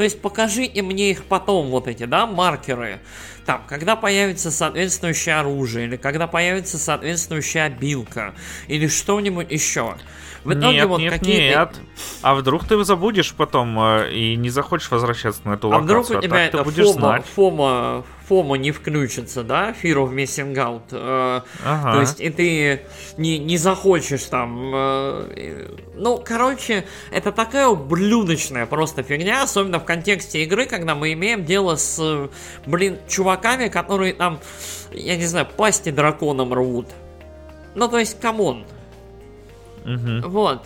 [0.00, 3.00] То есть покажите мне их потом, вот эти, да, маркеры
[3.44, 8.32] там, когда появится соответствующее оружие, или когда появится соответствующая обилка,
[8.66, 9.96] или что-нибудь еще.
[10.42, 11.74] В итоге нет, вот нет, какие нет.
[12.22, 15.98] А вдруг ты забудешь потом э, и не захочешь возвращаться на эту а локацию?
[15.98, 19.74] А вдруг у тебя это фома, фома, фома не включится, да?
[19.82, 20.82] Fear of Missing Out.
[20.92, 21.94] Э, ага.
[21.94, 22.82] То есть и ты
[23.16, 24.70] не, не захочешь там...
[24.72, 25.66] Э,
[25.96, 31.74] ну, короче, это такая ублюдочная просто фигня, особенно в контексте игры, когда мы имеем дело
[31.74, 32.30] с,
[32.66, 34.38] блин, чуваками, которые там,
[34.92, 36.86] я не знаю, пасти драконам рвут.
[37.74, 38.64] Ну, то есть, come on.
[39.84, 40.28] Угу.
[40.28, 40.62] Вот.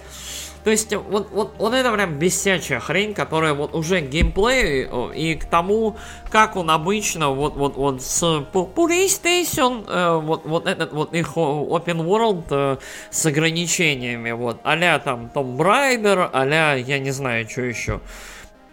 [0.64, 5.44] То есть, вот, вот, вот это прям бесячая хрень, которая вот уже геймплей и к
[5.44, 5.98] тому,
[6.30, 12.06] как он обычно вот, вот, вот с PlayStation, э, вот, вот этот вот их open
[12.06, 12.76] world э,
[13.10, 16.46] с ограничениями, вот, а там Tomb Raider, а
[16.76, 18.00] я не знаю, что еще.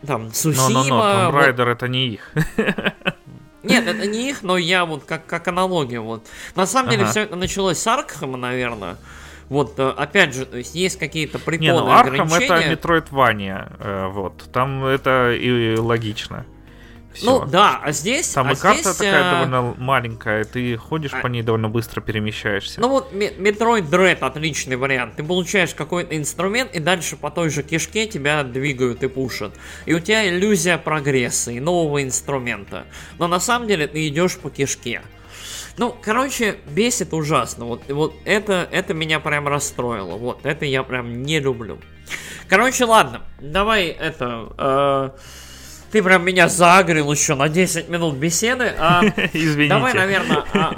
[0.08, 0.70] Там, Цусима.
[0.70, 1.68] Но, но, но, Tomb Raider вот.
[1.68, 2.32] это не их.
[3.64, 6.26] Нет, это не их, но я вот как, как аналогия вот.
[6.56, 6.98] На самом ага.
[6.98, 8.98] деле все это началось с Аркхема, наверное.
[9.52, 14.08] Вот, э, опять же, то есть есть какие-то приколы, Не, ну Архам это Metroidvania, э,
[14.08, 16.46] вот, там это и логично.
[17.14, 17.26] Всё.
[17.42, 18.30] Ну да, а здесь...
[18.30, 21.68] Там а и карта здесь, такая э, довольно маленькая, ты ходишь а- по ней довольно
[21.68, 22.80] быстро перемещаешься.
[22.80, 25.18] Ну вот Metroid Dread отличный вариант.
[25.18, 29.52] Ты получаешь какой-то инструмент, и дальше по той же кишке тебя двигают и пушат.
[29.86, 32.86] И у тебя иллюзия прогресса и нового инструмента.
[33.20, 35.02] Но на самом деле ты идешь по кишке.
[35.78, 37.66] Ну, короче, бесит ужасно.
[37.66, 40.18] Вот, вот это, это меня прям расстроило.
[40.18, 41.80] Вот, это я прям не люблю.
[42.48, 44.50] Короче, ладно, давай это...
[44.58, 45.10] э,
[45.92, 48.74] ты прям меня загрел еще на 10 минут беседы.
[48.78, 49.02] а
[49.34, 49.70] Извините.
[49.70, 50.76] Давай, наверное, а,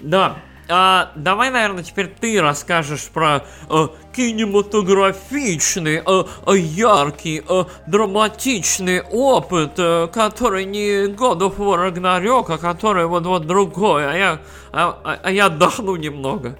[0.00, 0.38] да.
[0.68, 9.78] А, давай, наверное, теперь ты расскажешь про э, кинематографичный, э, э, яркий, э, драматичный опыт,
[9.78, 14.40] э, который не God of War Ragnarok, а который вот-вот другой, а я,
[14.72, 16.58] а, а- а я отдохну немного.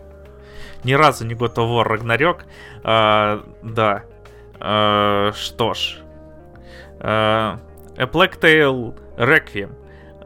[0.85, 2.43] Ни разу не God of War Ragnarok.
[2.85, 4.05] А, да.
[4.61, 5.97] А, что ж.
[7.01, 7.59] А,
[7.99, 9.71] A Plague Tale Requiem.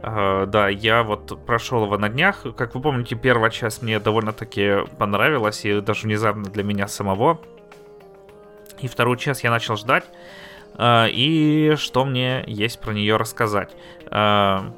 [0.03, 2.43] А, да, я вот прошел его на днях.
[2.55, 7.39] Как вы помните, первая часть мне довольно-таки понравилась, и даже внезапно для меня самого.
[8.79, 10.05] И вторую часть я начал ждать.
[10.75, 13.75] А, и что мне есть про нее рассказать?
[14.09, 14.73] А,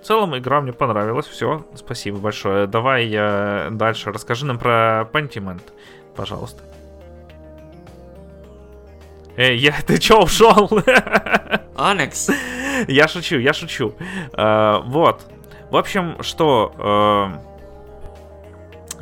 [0.00, 2.66] в целом игра мне понравилась, все, спасибо большое.
[2.66, 5.62] Давай я дальше расскажи нам про Pentiment,
[6.14, 6.62] пожалуйста.
[9.36, 10.70] Эй, я, ты чё ушел?
[11.76, 12.30] Алекс,
[12.88, 13.94] я шучу, я шучу.
[14.32, 15.26] А, вот.
[15.70, 16.72] В общем, что...
[17.42, 17.56] э,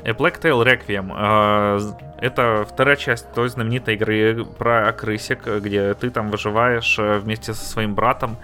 [0.04, 1.12] A Black Tail Requiem.
[1.16, 1.80] э,
[2.20, 7.64] это вторая часть той знаменитой игры про крысик, где ты там выживаешь э, вместе со
[7.64, 8.36] своим братом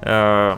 [0.00, 0.56] э,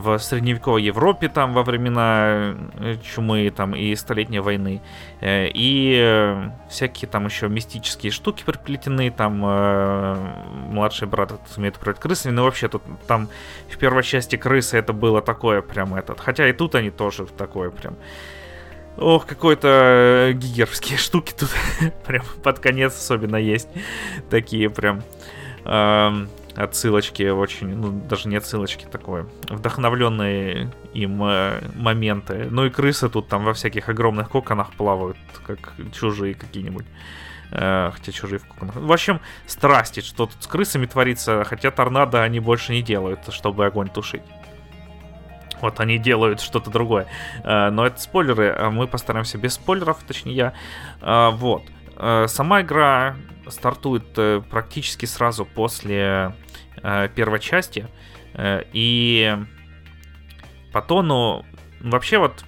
[0.00, 4.80] в средневековой Европе там во времена э, чумы там и столетней войны.
[5.20, 9.38] Э, и э, всякие там еще мистические штуки приплетены там
[10.72, 13.28] младший брат сумеет управлять крысами но вообще тут там
[13.68, 16.20] в первой части крысы это было такое прям этот.
[16.20, 17.96] Хотя и тут они тоже такое прям.
[18.96, 21.50] Ох, какой-то гигеровские штуки тут
[22.06, 23.68] прям под конец особенно есть.
[24.30, 25.02] Такие прям
[26.56, 32.48] отсылочки очень, ну даже не отсылочки такое, вдохновленные им э, моменты.
[32.50, 36.86] Ну и крысы тут там во всяких огромных коконах плавают, как чужие какие-нибудь.
[37.50, 38.76] Э, хотя чужие в коконах.
[38.76, 43.66] В общем, страсти, что тут с крысами творится, хотя торнадо они больше не делают, чтобы
[43.66, 44.22] огонь тушить.
[45.60, 47.06] Вот они делают что-то другое.
[47.42, 50.52] Э, Но это спойлеры, а мы постараемся без спойлеров, точнее я.
[51.00, 51.62] Э, Вот.
[51.96, 53.16] Э, Сама игра
[53.48, 56.34] стартует э, практически сразу после
[56.84, 57.88] э, первой части.
[58.34, 59.36] Э, И
[60.72, 61.44] по тону...
[61.80, 62.44] Вообще вот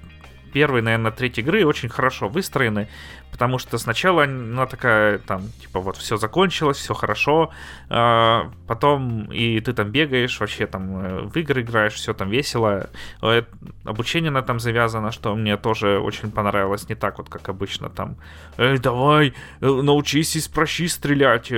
[0.53, 2.89] первые, наверное, треть игры очень хорошо выстроены,
[3.37, 7.51] потому что сначала она такая, там, типа, вот, все закончилось, все хорошо,
[7.91, 12.89] а, потом и ты там бегаешь, вообще там э, в игры играешь, все там весело,
[13.22, 13.43] Э,
[13.84, 18.16] обучение на этом завязано, что мне тоже очень понравилось, не так вот, как обычно, там,
[18.57, 21.53] «Эй, давай, э, научись из прощи стрелять,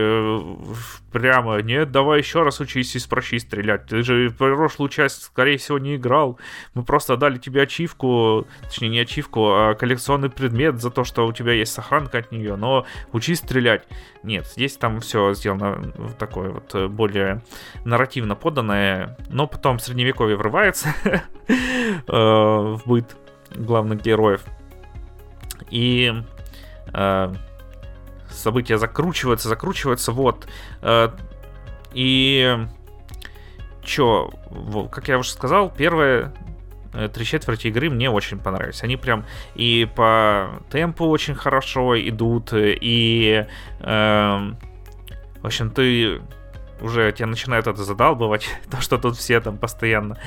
[1.12, 5.56] прямо, нет, давай еще раз учись из прощи стрелять, ты же в прошлую часть, скорее
[5.56, 6.38] всего, не играл,
[6.74, 11.32] мы просто дали тебе ачивку, точнее не ачивку, а коллекционный предмет за то, что у
[11.32, 13.84] тебя есть сохранка от нее, но учись стрелять.
[14.22, 17.42] Нет, здесь там все сделано в такое вот э, более
[17.84, 21.20] нарративно поданное, но потом средневековье врывается э,
[22.08, 23.16] в быт
[23.54, 24.42] главных героев.
[25.70, 26.12] И
[26.92, 27.34] э,
[28.30, 30.46] события закручиваются, закручиваются, вот.
[31.94, 32.58] И
[33.88, 34.30] чё,
[34.92, 36.48] как я уже сказал, первые э,
[37.12, 38.82] три четверти игры мне очень понравились.
[38.82, 39.24] Они прям
[39.54, 43.46] и по темпу очень хорошо идут, э, и
[43.80, 44.56] эм,
[45.40, 46.20] в общем, ты
[46.80, 50.18] уже тебя начинает это задалбывать, то, что тут все там постоянно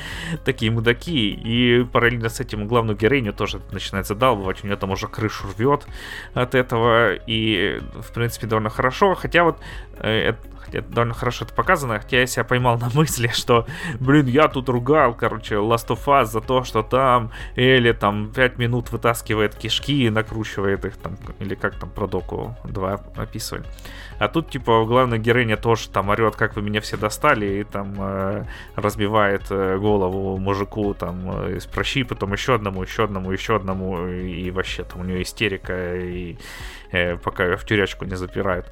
[0.43, 5.07] такие мудаки, и параллельно с этим главную героиню тоже начинает задалбывать, у нее там уже
[5.07, 5.85] крышу рвет
[6.33, 9.59] от этого, и, в принципе, довольно хорошо, хотя вот
[9.97, 10.33] э,
[10.73, 13.65] это- довольно хорошо это показано, хотя я себя поймал на мысли, что,
[13.99, 18.57] блин, я тут ругал, короче, Last of Us за то, что там Элли там 5
[18.57, 23.65] минут вытаскивает кишки и накручивает их там, или как там про Доку 2 описывали.
[24.19, 27.95] А тут, типа, главная героиня тоже там орет, как вы меня все достали, и там
[27.97, 28.45] э,
[28.75, 34.07] разбивает э, голову мужику там э, из прощи, потом еще одному, еще одному, еще одному,
[34.07, 36.37] и, вообще там у нее истерика, и
[36.91, 38.67] э, пока ее в тюрячку не запирают.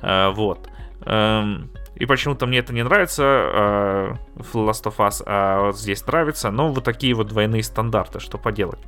[0.00, 0.66] Э, вот.
[0.66, 6.04] Эм, и почему-то мне это не нравится э, в Last of Us, а вот здесь
[6.06, 8.80] нравится, но вот такие вот двойные стандарты, что поделать.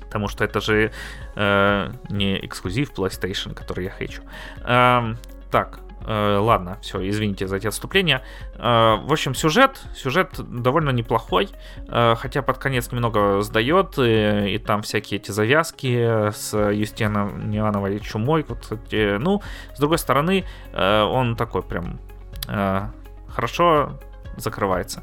[0.00, 0.92] Потому что это же
[1.36, 4.22] э, не эксклюзив PlayStation, который я хочу.
[4.64, 5.16] Эм,
[5.50, 8.22] так, Э, ладно, все, извините за эти отступления.
[8.56, 11.48] Э, в общем, сюжет, сюжет довольно неплохой,
[11.88, 18.00] э, хотя под конец немного сдает, и, и там всякие эти завязки с Юстином Ивановой
[18.00, 18.44] чумой.
[18.48, 19.42] Вот, эти, ну,
[19.74, 22.00] с другой стороны, э, он такой прям
[22.48, 22.82] э,
[23.28, 23.98] хорошо
[24.36, 25.02] закрывается.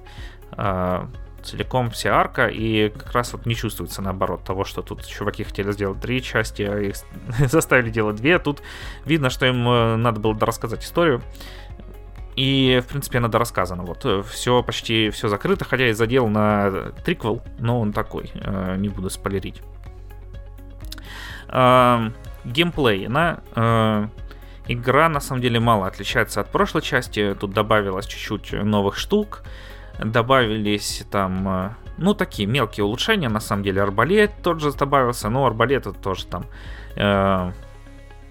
[1.48, 5.44] Э, целиком вся арка, и как раз вот не чувствуется наоборот того, что тут чуваки
[5.44, 6.96] хотели сделать три части, а их
[7.50, 8.40] заставили делать две.
[8.40, 8.62] Тут
[9.06, 11.22] видно, что им э, надо было рассказать историю.
[12.36, 13.84] И, в принципе, она дорассказана.
[13.84, 18.76] Вот, э, все почти все закрыто, хотя и задел на триквел, но он такой, э,
[18.78, 19.62] не буду спойлерить.
[22.44, 23.08] Геймплей.
[23.08, 23.40] Она
[24.68, 27.36] игра на самом деле мало отличается от прошлой части.
[27.40, 29.44] Тут добавилось чуть-чуть новых штук
[30.00, 35.46] добавились там, э, ну, такие мелкие улучшения, на самом деле, арбалет тот же добавился, но
[35.46, 36.46] арбалет это тоже там,
[36.96, 37.52] э,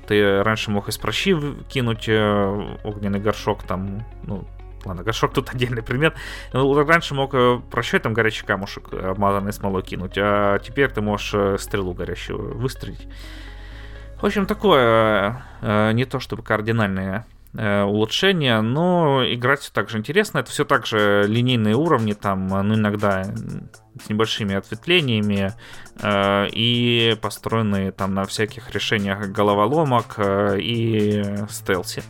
[0.07, 1.37] ты раньше мог из прощи
[1.69, 4.45] кинуть э, огненный горшок, там, ну,
[4.85, 6.15] ладно, горшок тут отдельный пример,
[6.53, 11.59] раньше мог э, прощой там горячий камушек, обмазанный смолой кинуть, а теперь ты можешь э,
[11.59, 13.09] стрелу горящую выстрелить.
[14.21, 19.99] В общем, такое э, не то чтобы кардинальное Э, улучшения, но играть все так же
[19.99, 20.39] интересно.
[20.39, 23.25] Это все так же линейные уровни, там, ну, иногда
[24.05, 25.55] с небольшими ответвлениями
[26.01, 32.03] э, и построенные там на всяких решениях головоломок э, и стелси.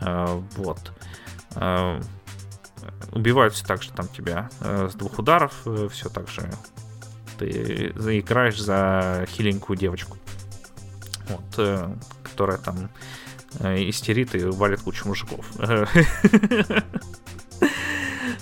[0.00, 0.92] Э, вот.
[1.56, 2.00] Э,
[3.12, 6.50] убивают все так же там тебя э, с двух ударов, э, все так же
[7.38, 10.18] ты играешь за хиленькую девочку,
[11.28, 11.88] вот, э,
[12.22, 13.23] которая там Э,
[13.60, 15.46] истерит и валит кучу мужиков.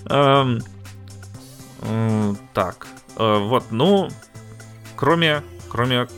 [0.07, 0.61] Эм,
[2.55, 2.87] так,
[3.17, 4.09] э, вот, ну,
[4.97, 6.09] кроме, кроме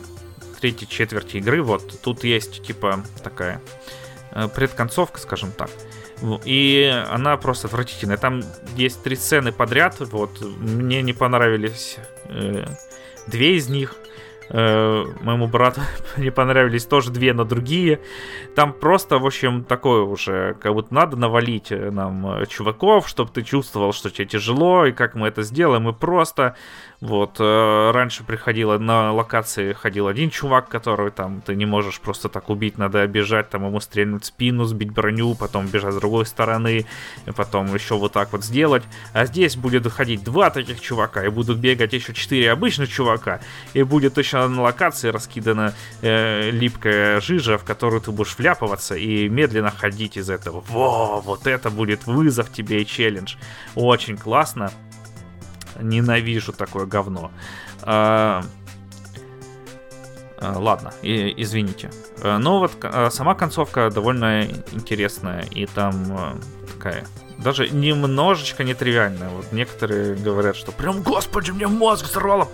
[0.60, 3.60] третьей четверти игры, вот, тут есть, типа, такая
[4.32, 5.70] э, предконцовка, скажем так.
[6.44, 8.16] И она просто отвратительная.
[8.16, 8.42] Там
[8.76, 9.96] есть три сцены подряд.
[9.98, 12.64] Вот мне не понравились э,
[13.26, 13.96] две из них.
[14.50, 15.80] Э, моему брату
[16.16, 18.00] не понравились тоже две, но другие.
[18.54, 23.30] Там просто, в общем, такое уже, как будто надо навалить э, нам э, чуваков, чтобы
[23.30, 26.56] ты чувствовал, что тебе тяжело, и как мы это сделаем, и просто
[27.00, 32.28] вот, э, раньше приходило на локации, ходил один чувак, который там ты не можешь просто
[32.28, 36.86] так убить, надо обижать, там ему стрельнуть спину, сбить броню, потом бежать с другой стороны,
[37.36, 38.82] потом еще вот так вот сделать.
[39.12, 43.40] А здесь будет ходить два таких чувака, и будут бегать еще четыре обычных чувака,
[43.74, 49.28] и будет точно на локации раскидана э, липкая жижа, в которую ты будешь вляпываться и
[49.28, 50.64] медленно ходить из этого.
[50.68, 53.36] Во, вот это будет вызов тебе и челлендж.
[53.74, 54.70] Очень классно.
[55.80, 57.30] Ненавижу такое говно.
[57.82, 58.44] А,
[60.38, 61.90] а, ладно, и, извините.
[62.22, 66.40] А, но вот а, сама концовка довольно интересная, и там
[66.72, 67.04] такая
[67.38, 69.28] даже немножечко нетривиальная.
[69.28, 72.48] Вот некоторые говорят, что прям, господи, мне мозг взорвало.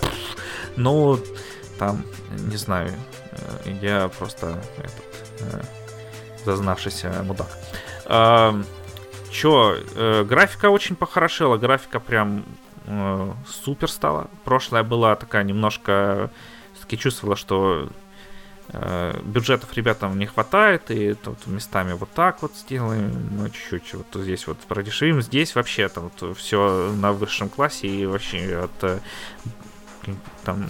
[0.77, 1.19] Ну,
[1.79, 2.93] там, не знаю,
[3.65, 5.05] э, я просто этот,
[5.41, 5.63] э,
[6.45, 7.49] зазнавшийся мудак.
[9.31, 12.45] Чё, э, графика очень похорошела, графика прям
[12.87, 14.29] э, супер стала.
[14.45, 16.31] Прошлая была такая немножко...
[16.75, 17.89] Все-таки чувствовала, что
[18.69, 24.23] э, бюджетов ребятам не хватает, и тут местами вот так вот сделаем, ну, чуть-чуть вот
[24.23, 25.21] здесь вот продешевим.
[25.21, 28.99] Здесь вообще там вот все на высшем классе, и вообще от э,
[30.45, 30.69] там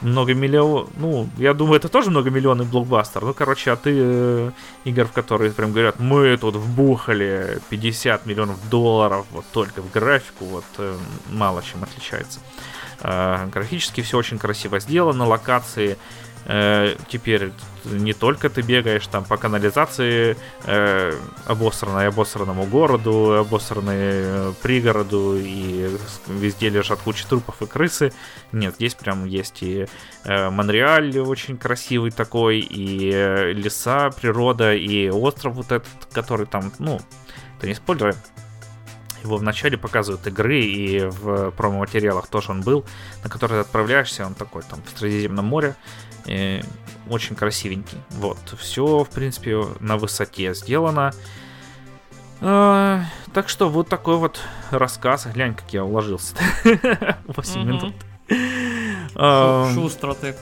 [0.00, 3.22] много миллион, ну, я думаю, это тоже многомиллионный блокбастер.
[3.22, 4.50] Ну, короче, а ты э,
[4.84, 10.44] игр, в которые прям говорят, мы тут вбухали 50 миллионов долларов вот только в графику,
[10.44, 10.96] вот э,
[11.30, 12.40] мало чем отличается.
[13.00, 15.96] Э, графически все очень красиво сделано, локации
[17.08, 17.52] теперь
[17.84, 21.12] не только ты бегаешь там по канализации э,
[21.46, 25.90] обосранной обосранному городу, обосранной э, пригороду, и
[26.26, 28.12] везде лежат куча трупов и крысы.
[28.52, 29.86] Нет, здесь прям есть и
[30.24, 36.72] э, Монреаль очень красивый такой, и э, леса, природа, и остров вот этот, который там,
[36.78, 37.00] ну,
[37.58, 38.14] это не спойлеры,
[39.22, 42.84] его вначале показывают игры, и в промо-материалах тоже он был,
[43.22, 45.76] на который ты отправляешься, он такой там в Средиземном море,
[46.26, 46.60] э,
[47.08, 47.98] очень красивенький.
[48.10, 51.12] Вот, все, в принципе, на высоте сделано.
[52.40, 53.02] Э,
[53.32, 55.26] так что вот такой вот рассказ.
[55.32, 56.34] Глянь, как я уложился.
[56.64, 57.94] 8 минут.
[59.74, 60.34] Шустро ты.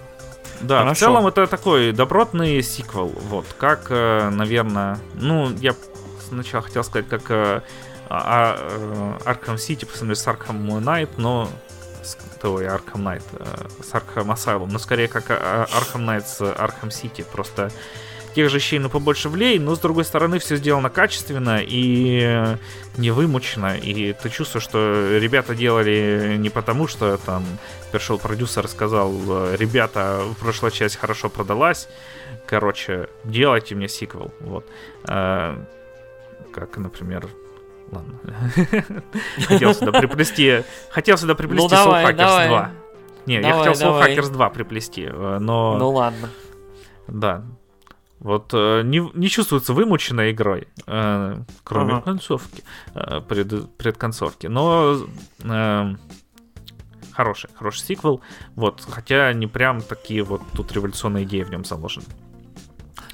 [0.63, 0.95] Да, Хорошо.
[0.95, 3.09] в целом это такой добротный сиквел.
[3.09, 5.75] Вот, как, э, наверное, ну, я
[6.21, 7.63] сначала хотел сказать, как э,
[8.09, 11.49] а, а, Arkham City по сравнению с Arkham Knight, но
[12.51, 13.45] ой, Arkham Knight, э,
[13.83, 17.71] с Arkham Asylum, но скорее как э, Arkham Knight с Arkham City, просто
[18.35, 22.57] тех же щей, но побольше влей, но с другой стороны все сделано качественно и
[22.97, 27.45] не вымучено, и ты чувствуешь, что ребята делали не потому, что там
[27.91, 29.13] пришел продюсер и сказал,
[29.55, 31.89] ребята, прошлая часть хорошо продалась,
[32.47, 34.65] короче, делайте мне сиквел, вот.
[35.05, 37.29] Как, например,
[37.93, 38.19] ладно.
[39.47, 42.71] Хотел сюда приплести, хотел сюда приплести ну, Soul Hackers 2.
[43.27, 44.17] Не, давай, я хотел Soul давай.
[44.17, 45.77] Hackers 2 приплести, э, но...
[45.79, 46.29] Ну ладно.
[47.07, 47.45] Да.
[48.19, 52.03] Вот э, не, не чувствуется вымученной игрой, э, кроме ага.
[52.03, 52.63] концовки,
[52.95, 54.47] э, пред, предконцовки.
[54.47, 54.97] Но
[55.43, 55.95] э,
[57.13, 58.21] хороший, хороший сиквел.
[58.55, 62.07] Вот, хотя не прям такие вот тут революционные идеи в нем заложены.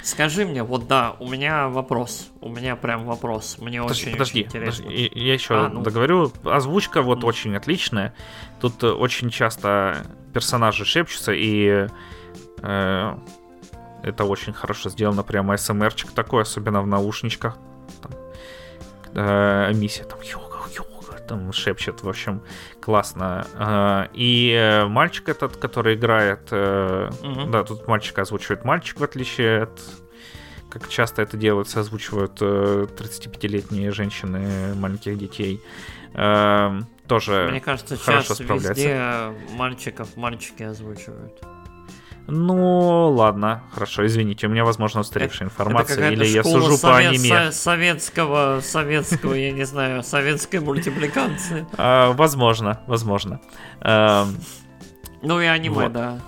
[0.09, 2.31] Скажи мне, вот да, у меня вопрос.
[2.41, 3.59] У меня прям вопрос.
[3.59, 4.85] Мне подожди, очень, подожди, очень интересно.
[4.85, 5.83] Подожди, я еще а, ну...
[5.83, 6.33] договорю.
[6.45, 7.27] Озвучка вот mm.
[7.27, 8.15] очень отличная.
[8.59, 11.89] Тут очень часто персонажи шепчутся, и
[12.63, 13.17] э,
[14.03, 15.23] это очень хорошо сделано.
[15.23, 17.59] Прямо СМРчик такой, особенно в наушничках.
[18.01, 18.13] Там,
[19.13, 20.48] э, миссия там йога,
[21.29, 22.43] там шепчет, в общем,
[22.81, 23.47] классно.
[23.55, 27.51] Э, и э, мальчик этот, который играет, э, угу.
[27.51, 29.81] да, тут мальчик озвучивает мальчик, в отличие от
[30.71, 35.63] как часто это делается, озвучивают 35-летние женщины маленьких детей.
[36.13, 41.43] Тоже Мне кажется, хорошо сейчас везде мальчиков мальчики озвучивают.
[42.31, 47.53] Ну, ладно, хорошо, извините, у меня, возможно, устаревшая информация, или я сужу совет, по аниме.
[47.53, 51.67] советского, советского, я не знаю, советской мультипликации.
[51.79, 53.41] А, возможно, возможно.
[53.83, 56.19] Ну и аниме, да.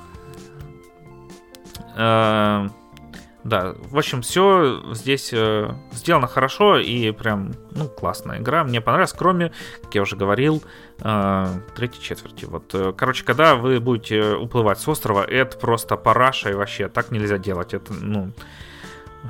[3.43, 8.65] Да, в общем, все здесь э, сделано хорошо и прям, ну, классная игра.
[8.65, 10.63] Мне понравилась, кроме, как я уже говорил,
[10.99, 12.45] э, третьей четверти.
[12.45, 17.11] Вот, э, короче, когда вы будете уплывать с острова, это просто параша и вообще так
[17.11, 17.73] нельзя делать.
[17.73, 18.33] Это, ну,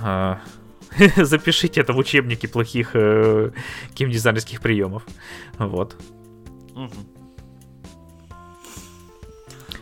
[0.02, 0.36] э,
[1.16, 3.52] запишите это в учебнике плохих э,
[3.94, 5.04] геймдизайнерских приемов.
[5.58, 5.96] Вот.
[6.74, 6.90] Угу.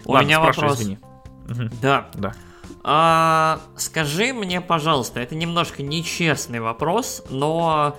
[0.04, 0.80] У Ладно, меня вопрос.
[0.80, 0.98] Извини.
[1.80, 2.10] Да.
[2.14, 2.34] Да.
[2.90, 7.98] А, скажи мне, пожалуйста, это немножко нечестный вопрос, но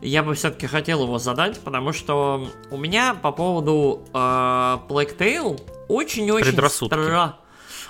[0.00, 5.60] я бы все-таки хотел его задать, потому что у меня по поводу э, Plague Tale
[5.88, 7.38] очень-очень стра...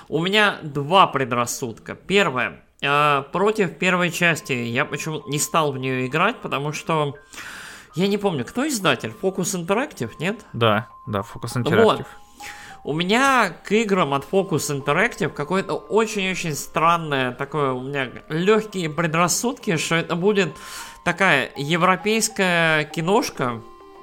[0.07, 1.93] У меня два предрассудка.
[1.93, 2.63] Первое.
[2.81, 7.13] Э, против первой части я почему-то не стал в нее играть, потому что
[7.93, 9.13] я не помню, кто издатель?
[9.21, 10.39] Focus Interactive, нет?
[10.53, 11.83] Да, да, Focus Interactive.
[11.83, 12.05] Вот.
[12.89, 19.77] У меня к играм от Focus Interactive какое-то очень-очень странное такое, у меня легкие предрассудки,
[19.77, 20.57] что это будет
[21.05, 23.61] такая европейская киношка,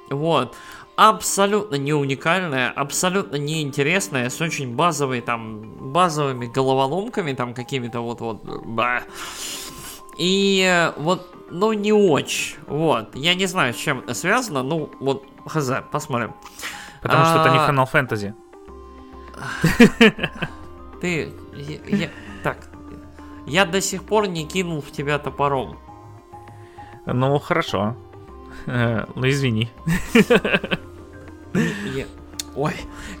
[0.09, 0.55] вот,
[0.95, 8.41] абсолютно не уникальная, абсолютно неинтересная, с очень базовой там, базовыми головоломками там какими-то вот-вот,
[10.17, 15.25] и вот, ну не очень, вот, я не знаю, с чем это связано, ну вот,
[15.45, 16.33] хз, посмотрим.
[17.01, 17.25] Потому а...
[17.25, 18.46] что это не а, Final Fantasy.
[21.01, 21.33] Ты...
[21.55, 22.09] Я, я,
[22.43, 22.57] так.
[23.45, 25.77] Я до сих пор не кинул в тебя топором.
[27.05, 27.95] Ну, хорошо.
[28.65, 29.71] Э, ну, извини.
[32.55, 32.73] Ой.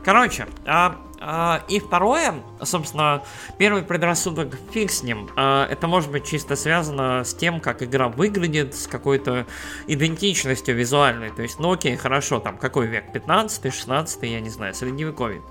[0.03, 3.23] Короче, а, а, и второе, собственно,
[3.57, 5.29] первый предрассудок фиг с ним.
[5.35, 9.45] А, это может быть чисто связано с тем, как игра выглядит, с какой-то
[9.87, 11.29] идентичностью визуальной.
[11.31, 13.11] То есть, ну окей, хорошо, там какой век?
[13.13, 15.41] 15 16 я не знаю, средневековье.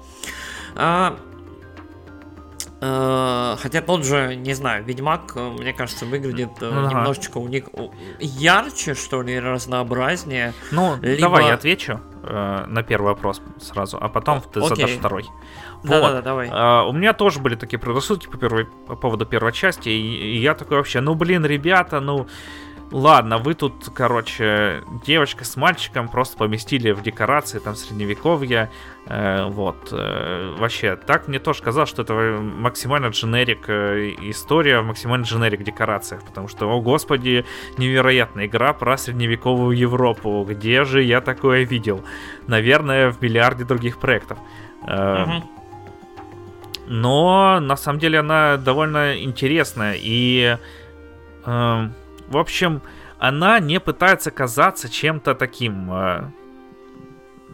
[0.77, 1.17] А,
[2.79, 6.91] а, хотя тот же, не знаю, Ведьмак, мне кажется, выглядит э, ага.
[6.91, 7.65] немножечко у них
[8.21, 10.53] ярче, что ли, разнообразнее.
[10.73, 11.23] Ну, либо...
[11.23, 14.69] давай я отвечу э, на первый вопрос сразу, а потом ты Окей.
[14.69, 15.25] задашь второй.
[15.83, 16.09] Да, вот.
[16.09, 16.49] да, да, давай.
[16.49, 20.39] Uh, у меня тоже были такие предрассудки по, первой, по поводу первой части, и, и
[20.39, 22.27] я такой вообще, ну блин, ребята, ну
[22.93, 28.71] Ладно, вы тут, короче, девочка с мальчиком просто поместили в декорации там средневековья.
[29.07, 29.89] Э, вот.
[29.91, 36.23] Э, вообще, так мне тоже казалось, что это максимально дженерик э, история максимально дженерик декорациях.
[36.25, 37.45] Потому что, о господи,
[37.77, 40.47] невероятная игра про средневековую Европу.
[40.49, 42.05] Где же я такое видел?
[42.47, 44.39] Наверное, в миллиарде других проектов.
[44.87, 45.51] Э, угу.
[46.87, 50.57] Но на самом деле она довольно интересная и...
[51.45, 51.89] Э,
[52.29, 52.83] в общем,
[53.19, 55.93] она не пытается казаться чем-то таким...
[55.93, 56.31] Э,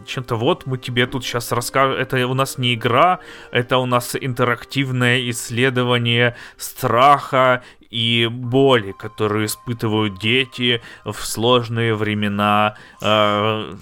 [0.07, 1.97] чем-то вот мы тебе тут сейчас расскажем.
[1.97, 3.21] Это у нас не игра,
[3.53, 13.75] это у нас интерактивное исследование страха и боли, которые испытывают дети в сложные времена э,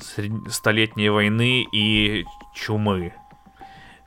[0.48, 3.14] столетней войны и чумы.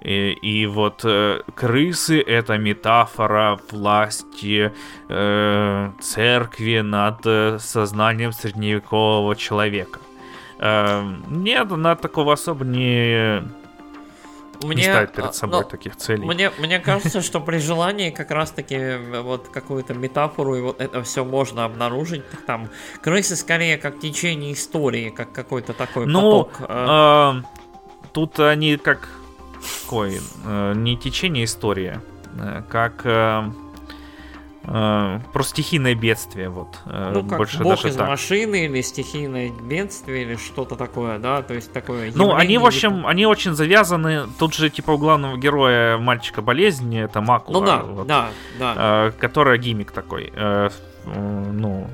[0.04, 4.74] И, и вот э, крысы это метафора власти
[5.08, 10.00] э, церкви над э, сознанием средневекового человека.
[10.60, 13.44] Э, нет, она такого особо не
[14.62, 16.26] мне, не ставит перед а, собой но, таких целей.
[16.26, 21.02] Мне, мне кажется, что при желании как раз-таки э, вот какую-то метафору и вот это
[21.04, 22.24] все можно обнаружить.
[22.46, 22.70] Там
[23.02, 26.70] крысы скорее как течение истории, как какой-то такой ну, поток.
[26.70, 27.42] Э,
[28.12, 29.10] тут они как
[29.84, 32.00] какой, э, не течение истории,
[32.38, 33.44] э, как э,
[34.64, 36.80] э, про стихийное бедствие, вот.
[36.86, 38.08] Э, ну, как больше бог даже из так.
[38.08, 42.12] машины или стихийное бедствие или что-то такое, да, то есть такое.
[42.16, 43.10] Ну, они в общем, типа...
[43.10, 44.24] они очень завязаны.
[44.40, 48.30] Тут же типа у главного героя мальчика болезнь, это Макула, ну да, вот, да,
[48.60, 50.32] да, э, которая гимик такой.
[50.36, 50.70] Э,
[51.06, 51.88] э, ну,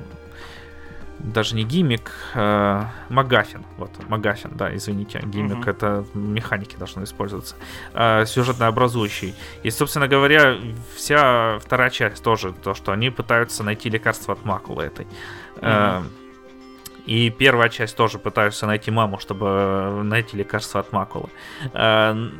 [1.22, 3.64] даже не гиммик, э, Магафин.
[3.76, 5.20] Вот, Магафин, да, извините.
[5.24, 5.70] Гиммик uh-huh.
[5.70, 7.56] это механики должны использоваться.
[7.94, 9.34] Э, сюжетно-образующий.
[9.62, 10.56] И, собственно говоря,
[10.96, 15.06] вся вторая часть тоже то, что они пытаются найти лекарство от макулы этой.
[15.56, 16.02] Uh-huh.
[16.02, 16.02] Э,
[17.06, 21.28] и первая часть тоже пытаются найти маму, чтобы найти лекарство от макулы.
[21.72, 22.30] Э,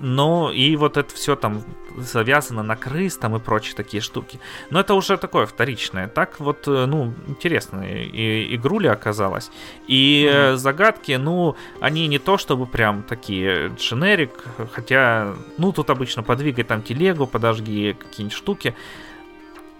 [0.00, 1.62] ну, и вот это все там
[1.96, 4.40] завязано на крыс там и прочие такие штуки.
[4.70, 6.08] Но это уже такое вторичное.
[6.08, 9.50] Так вот, э, ну, интересная и, игруля оказалась.
[9.86, 10.56] И mm-hmm.
[10.56, 16.82] загадки, ну, они не то чтобы прям такие дженерик, хотя, ну, тут обычно подвигай там
[16.82, 18.74] телегу, подожги какие-нибудь штуки.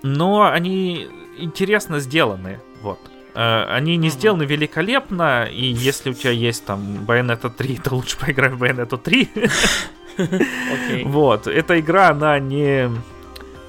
[0.03, 1.09] Но они
[1.39, 3.01] интересно сделаны, вот.
[3.35, 8.17] Э, они не сделаны великолепно, и если у тебя есть там Bayonetta 3, то лучше
[8.19, 9.29] поиграй в Bayonetta 3.
[11.05, 11.47] Вот.
[11.47, 12.91] Эта игра, она не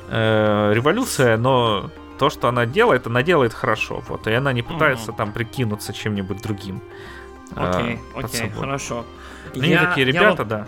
[0.10, 4.04] э, революция, но то, что она делает, она делает хорошо.
[4.08, 4.28] Вот.
[4.28, 6.82] И она не пытается там прикинуться чем-нибудь другим.
[7.56, 9.06] Э, окей, окей, хорошо.
[9.54, 10.68] Они такие ребята, да.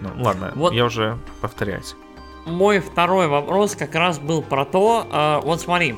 [0.00, 1.96] Ну, ладно, я уже повторяюсь.
[2.44, 5.96] Мой второй вопрос как раз был про то, а, вот смотри,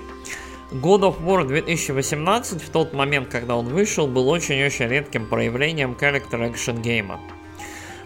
[0.70, 6.50] God of War 2018 в тот момент, когда он вышел, был очень-очень редким проявлением character
[6.50, 7.20] action гейма.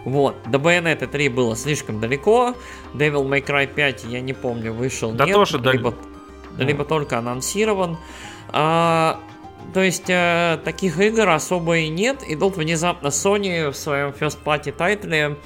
[0.05, 2.55] Вот, до Bayonetta 3 было слишком далеко,
[2.93, 5.93] Devil May Cry 5, я не помню, вышел, да нет, тоже либо,
[6.57, 6.63] да.
[6.63, 7.97] либо только анонсирован.
[8.49, 9.19] А,
[9.73, 14.39] то есть э, таких игр особо и нет, и тут внезапно Sony в своем First
[14.43, 15.37] Party тайтле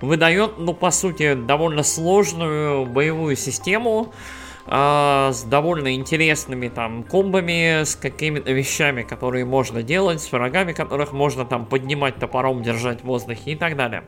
[0.00, 4.39] выдает, ну, по сути, довольно сложную боевую систему, э,
[4.70, 11.44] с довольно интересными там комбами, с какими-то вещами, которые можно делать, с врагами, которых можно
[11.44, 14.04] там поднимать топором, держать в воздухе и так далее.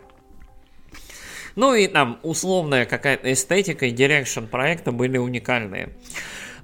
[1.56, 5.90] Ну и там условная какая-то эстетика и direction проекта были уникальные.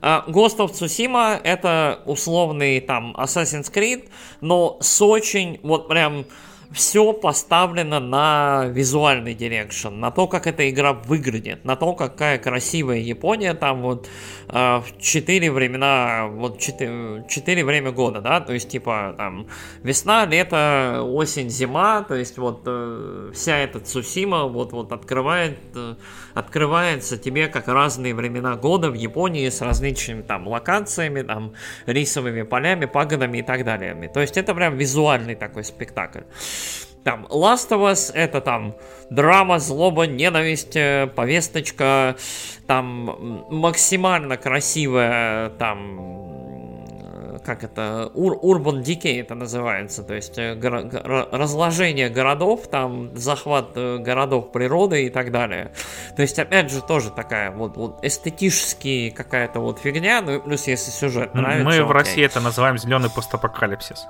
[0.01, 4.09] Э, Ghost of Tsushima это условный там Assassin's Creed,
[4.41, 6.25] но с очень вот прям
[6.71, 12.99] все поставлено на визуальный direction, на то, как эта игра выглядит, на то, какая красивая
[12.99, 14.07] Япония там вот
[14.49, 19.49] э, в четыре времена, вот четыре, время года, да, то есть типа там
[19.83, 25.95] весна, лето, осень, зима, то есть вот э, вся эта Цусима вот вот открывает э,
[26.35, 31.55] открывается тебе как разные времена года в Японии с различными там локациями, там
[31.87, 34.09] рисовыми полями, пагодами и так далее.
[34.13, 36.21] То есть это прям визуальный такой спектакль.
[37.05, 38.75] Там Last of Us это там
[39.11, 42.17] драма, злоба, ненависть, э, повесточка,
[42.67, 46.19] там максимально красивая там
[47.49, 53.71] как это, ур, Urban Decay это называется, то есть э, горо, разложение городов, там захват
[53.75, 55.73] э, городов природы и так далее.
[56.17, 60.91] То есть, опять же, тоже такая вот, вот эстетически какая-то вот фигня, ну плюс если
[60.91, 61.65] сюжет нравится.
[61.65, 64.07] Мы в России это называем зеленый постапокалипсис.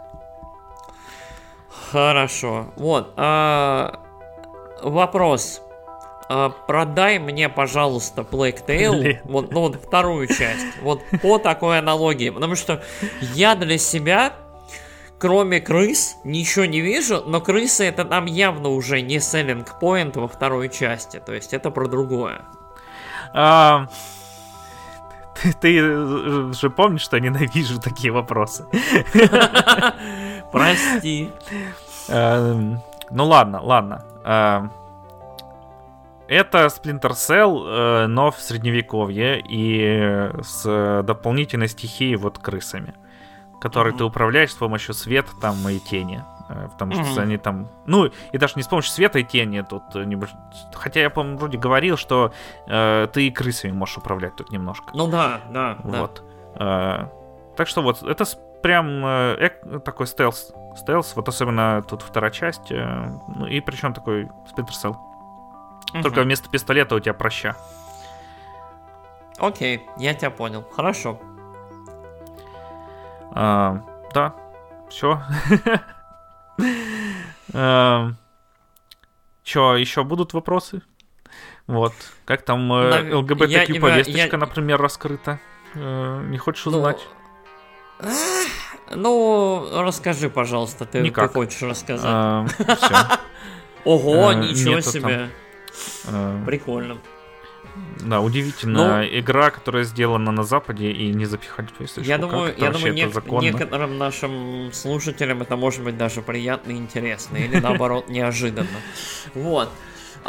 [1.90, 2.66] Хорошо.
[2.76, 3.12] Вот.
[3.16, 4.00] А,
[4.82, 5.62] вопрос.
[6.28, 12.28] А, продай мне, пожалуйста, Plague Tale, вот, ну, вот вторую часть, вот по такой аналогии,
[12.28, 12.82] потому что
[13.20, 14.34] я для себя,
[15.18, 20.28] кроме крыс, ничего не вижу, но крысы это нам явно уже не selling point во
[20.28, 22.42] второй части, то есть это про другое.
[23.32, 23.88] А,
[25.42, 28.66] ты, ты же помнишь, что я ненавижу такие вопросы?
[30.52, 31.30] Прости.
[32.08, 32.80] Эм,
[33.10, 34.04] ну ладно, ладно.
[34.24, 34.72] Эм,
[36.26, 42.94] это Splinter Cell, э, но в средневековье и с дополнительной стихией вот крысами,
[43.60, 46.22] которые ты управляешь с помощью света там и тени.
[46.48, 47.22] Э, потому что mm-hmm.
[47.22, 47.68] они там...
[47.86, 49.82] Ну, и даже не с помощью света и тени тут...
[50.74, 52.32] Хотя я, по-моему, вроде говорил, что
[52.66, 54.90] э, ты и крысами можешь управлять тут немножко.
[54.94, 55.76] Ну да, да.
[55.82, 56.22] Вот.
[56.56, 57.08] Да.
[57.10, 58.24] Э, так что вот, это
[58.62, 59.50] прям э,
[59.84, 60.52] такой стелс.
[60.76, 62.70] Стелс, вот особенно тут вторая часть.
[62.70, 64.96] Э, ну и причем такой Cell.
[65.94, 66.02] Угу.
[66.02, 67.56] Только вместо пистолета у тебя проща.
[69.38, 70.64] Окей, я тебя понял.
[70.74, 71.20] Хорошо.
[73.32, 73.82] А,
[74.12, 74.34] да,
[74.88, 75.22] все.
[79.44, 80.82] Че, еще будут вопросы?
[81.66, 81.94] Вот.
[82.24, 85.38] Как там э, ЛГБТК повесточка, например, раскрыта?
[85.74, 87.06] Не хочешь ну, узнать?
[88.94, 91.28] Ну, расскажи, пожалуйста, ты, Никак.
[91.28, 92.06] ты хочешь рассказать.
[92.06, 92.46] А,
[93.84, 95.30] Ого, ничего себе.
[96.46, 96.98] Прикольно.
[98.00, 98.98] Да, удивительно.
[98.98, 102.00] Ну, Игра, которая сделана на Западе и не запихать в.
[102.00, 107.36] Я думаю, я думаю нек- некоторым нашим слушателям это может быть даже приятно и интересно,
[107.36, 108.68] или наоборот неожиданно.
[109.34, 109.70] Вот.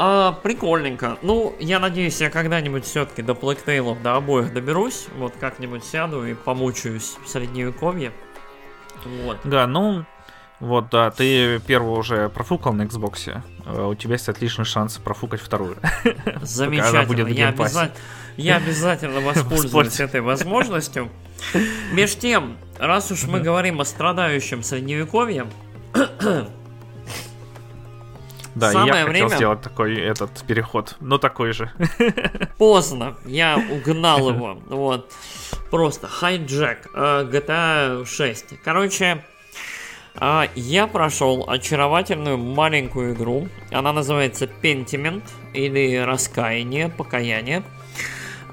[0.01, 1.17] А, прикольненько.
[1.21, 5.07] Ну, я надеюсь, я когда-нибудь все-таки до Плэктейлов, до обоих доберусь.
[5.17, 8.13] Вот как-нибудь сяду и помучаюсь в средневековье.
[9.03, 9.39] Вот.
[9.43, 10.05] Да, ну,
[10.61, 13.41] вот, да, ты первую уже профукал на Xbox.
[13.65, 15.75] Э, у тебя есть отличный шанс профукать вторую.
[16.43, 17.03] Замечательно.
[17.03, 17.91] будет я, обяза...
[18.37, 21.09] я обязательно воспользуюсь этой возможностью.
[21.91, 25.47] Меж тем, раз уж мы говорим о страдающем средневековье,
[28.59, 29.23] да, Самое я время...
[29.25, 31.71] хотел сделать такой этот переход, но такой же.
[32.57, 34.61] Поздно, я угнал его.
[34.67, 35.11] Вот.
[35.71, 38.45] Просто хайджек GTA 6.
[38.63, 39.23] Короче,
[40.15, 43.47] а, я прошел очаровательную маленькую игру.
[43.71, 45.23] Она называется Pentiment
[45.53, 47.63] или Раскаяние, Покаяние.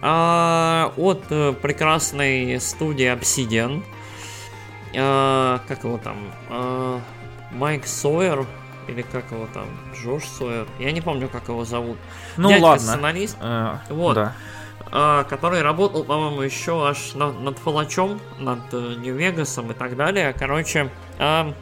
[0.03, 3.83] А, от э, прекрасной студии Obsidian.
[4.93, 6.16] Как его там?
[7.51, 8.47] Майк Сойер
[8.89, 11.99] или как его там, Джош Сойер, я не помню, как его зовут.
[12.37, 12.87] Ну Дядька ладно.
[12.87, 14.35] сценарист, э, вот, да.
[14.93, 20.35] э, который работал, по-моему, еще аж над, над Фалачом, над э, Нью-Вегасом и так далее.
[20.39, 21.53] Короче, э,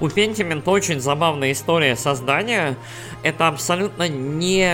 [0.00, 2.76] у Pentiment очень забавная история создания.
[3.22, 4.66] Это абсолютно не,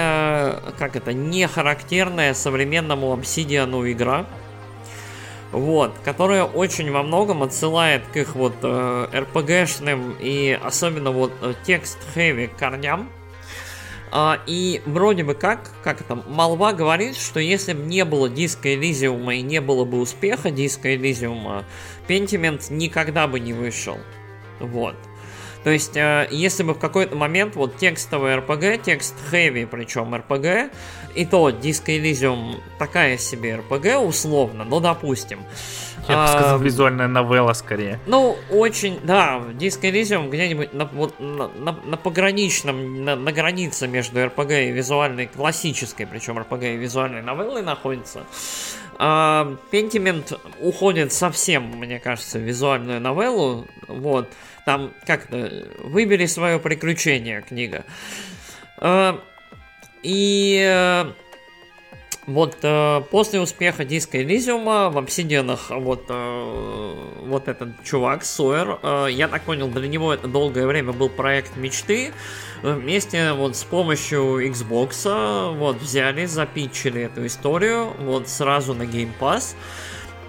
[0.78, 4.26] как это, не характерная современному Obsidian игра
[5.52, 11.54] вот, которая очень во многом отсылает к их вот э, RPG-шным и особенно вот э,
[11.64, 13.08] текст-хэви корням.
[14.12, 18.72] А, и вроде бы как, как это, молва говорит, что если бы не было диска
[18.74, 21.64] Элизиума и не было бы успеха диска Элизиума,
[22.08, 23.98] Pentiment никогда бы не вышел.
[24.60, 24.96] Вот.
[25.66, 30.70] То есть, э, если бы в какой-то момент вот текстовый RPG, текст heavy, причем RPG,
[31.16, 35.40] и то Disco Elysium такая себе RPG условно, ну допустим.
[36.08, 37.98] Я бы сказал, визуальная новелла скорее.
[38.06, 40.88] Ну, очень, да, Disco Elysium где-нибудь на,
[41.18, 46.76] на, на, на пограничном, на, на границе между RPG и визуальной, классической, причем RPG и
[46.76, 48.24] визуальной новеллой находится.
[48.98, 54.28] А, Pentiment уходит совсем, мне кажется, в визуальную новеллу, вот.
[54.64, 57.84] Там, как-то, выбери свое приключение, книга.
[58.78, 59.20] А,
[60.02, 61.12] и э,
[62.26, 66.94] вот э, после успеха диска Элизиума в обсидианах вот, э,
[67.26, 71.56] вот этот чувак, Сойер, э, я так понял, для него это долгое время был проект
[71.56, 72.12] мечты.
[72.62, 79.54] Вместе вот с помощью Xbox вот взяли, запичили эту историю вот сразу на Game Pass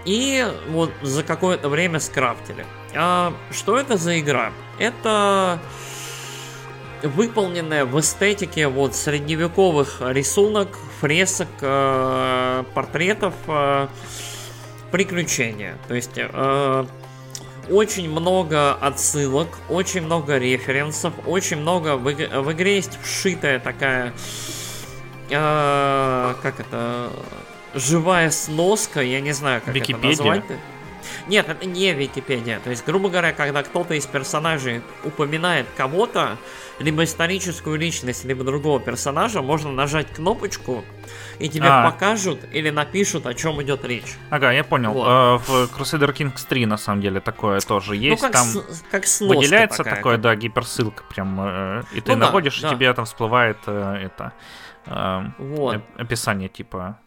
[0.06, 2.66] и вот за какое-то время скрафтили.
[2.96, 4.52] А что это за игра?
[4.78, 5.60] Это
[7.04, 13.88] выполненная в эстетике вот средневековых рисунок, фресок, э, портретов э,
[14.92, 15.78] приключения.
[15.88, 16.86] То есть э,
[17.70, 24.14] очень много отсылок, очень много референсов, очень много в, в игре есть вшитая такая,
[25.30, 27.10] э, как это,
[27.74, 30.12] живая сноска, я не знаю, как Википедия.
[30.12, 30.44] это назвать.
[31.28, 32.60] Нет, это не Википедия.
[32.60, 36.38] То есть, грубо говоря, когда кто-то из персонажей упоминает кого-то,
[36.80, 40.84] либо историческую личность, либо другого персонажа, можно нажать кнопочку,
[41.40, 41.90] и тебе а.
[41.90, 44.16] покажут или напишут, о чем идет речь.
[44.30, 44.94] Ага, я понял.
[44.94, 45.08] Вот.
[45.08, 48.22] Э, в Crusader Kings 3, на самом деле, такое тоже ну, есть.
[48.22, 52.26] Ну, как там с, как выделяется такая, такое, да, гиперссылка прям, э, и ты ну,
[52.26, 52.76] наводишь, да, и да.
[52.76, 54.34] тебе там всплывает э, это
[55.38, 55.82] вот.
[55.98, 56.98] описание типа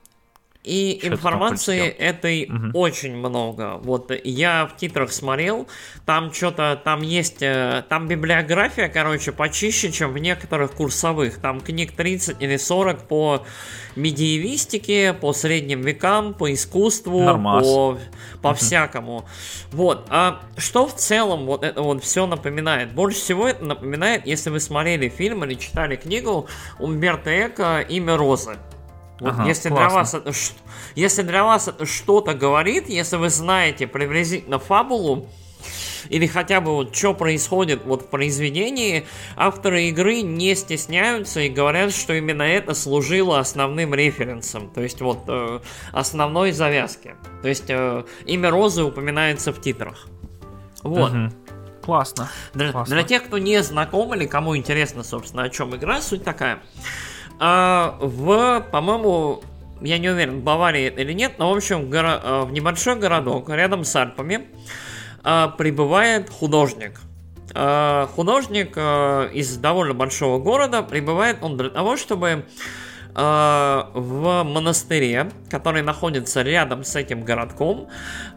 [0.63, 2.79] и Что информации этой угу.
[2.79, 3.79] очень много.
[3.79, 5.67] Вот я в титрах смотрел,
[6.05, 11.39] там что-то, там есть, э, там библиография, короче, почище, чем в некоторых курсовых.
[11.39, 13.47] Там книг 30 или 40 по
[13.97, 17.67] медиевистике, по средним векам, по искусству, Нормас.
[17.67, 17.99] по,
[18.43, 18.57] по угу.
[18.57, 19.27] всякому.
[19.73, 20.07] Вот.
[20.11, 22.93] А что в целом вот это вот все напоминает?
[22.93, 28.59] Больше всего это напоминает, если вы смотрели фильм или читали книгу Умберто Эко «Имя Розы».
[29.21, 30.33] Вот ага, если, для вас это,
[30.95, 35.29] если для вас это что-то говорит, если вы знаете приблизительно фабулу,
[36.09, 39.07] или хотя бы вот что происходит вот в произведении,
[39.37, 45.25] авторы игры не стесняются и говорят, что именно это служило основным референсом, то есть вот
[45.29, 45.61] э,
[45.93, 47.15] основной завязки.
[47.43, 50.09] То есть э, имя Розы упоминается в титрах.
[50.83, 51.13] Вот.
[51.13, 51.31] Угу.
[51.83, 52.29] Классно.
[52.55, 52.95] Для, Классно.
[52.95, 56.61] для тех, кто не знаком или кому интересно, собственно, о чем игра, суть такая.
[57.43, 59.43] А, в, по-моему,
[59.81, 63.49] я не уверен, в Баварии или нет, но, в общем, в, горо- в небольшой городок
[63.49, 64.47] рядом с Альпами
[65.25, 67.01] а, прибывает художник.
[67.55, 72.45] А, художник а, из довольно большого города прибывает он для того, чтобы
[73.15, 77.89] в монастыре, который находится рядом с этим городком,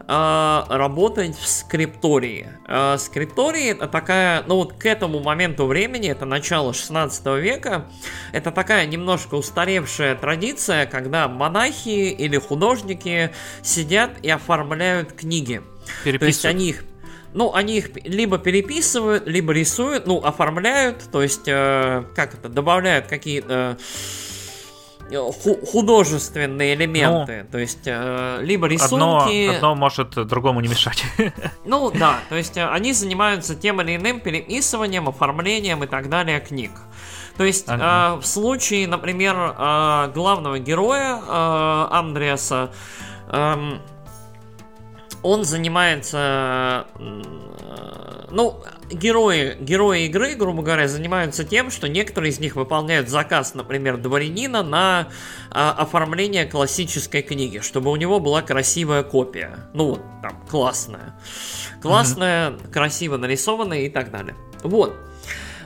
[0.06, 2.48] а, работать в скриптории.
[2.66, 7.86] А, скриптории это такая, ну вот к этому моменту времени, это начало 16 века,
[8.32, 13.30] это такая немножко устаревшая традиция, когда монахи или художники
[13.62, 15.62] сидят и оформляют книги.
[16.02, 16.84] То есть они их
[17.32, 23.08] ну, они их либо переписывают, либо рисуют, ну, оформляют, то есть, э, как это, добавляют
[23.08, 23.76] какие-то
[25.22, 29.46] художественные элементы, ну, то есть э, либо рисунки.
[29.46, 31.04] Одно, одно может другому не мешать.
[31.64, 36.40] Ну да, то есть э, они занимаются тем или иным переписыванием, оформлением и так далее
[36.40, 36.70] книг.
[37.36, 38.16] То есть ага.
[38.16, 42.70] э, в случае, например, э, главного героя э, Андреаса,
[43.28, 43.78] э,
[45.24, 46.86] он занимается
[48.34, 48.60] ну,
[48.90, 54.62] герои, герои игры, грубо говоря, занимаются тем, что некоторые из них выполняют заказ, например, дворянина
[54.62, 55.08] на
[55.50, 59.68] а, оформление классической книги, чтобы у него была красивая копия.
[59.72, 61.14] Ну, вот, там, классная.
[61.80, 62.72] Классная, mm-hmm.
[62.72, 64.34] красиво нарисованная и так далее.
[64.62, 64.96] Вот.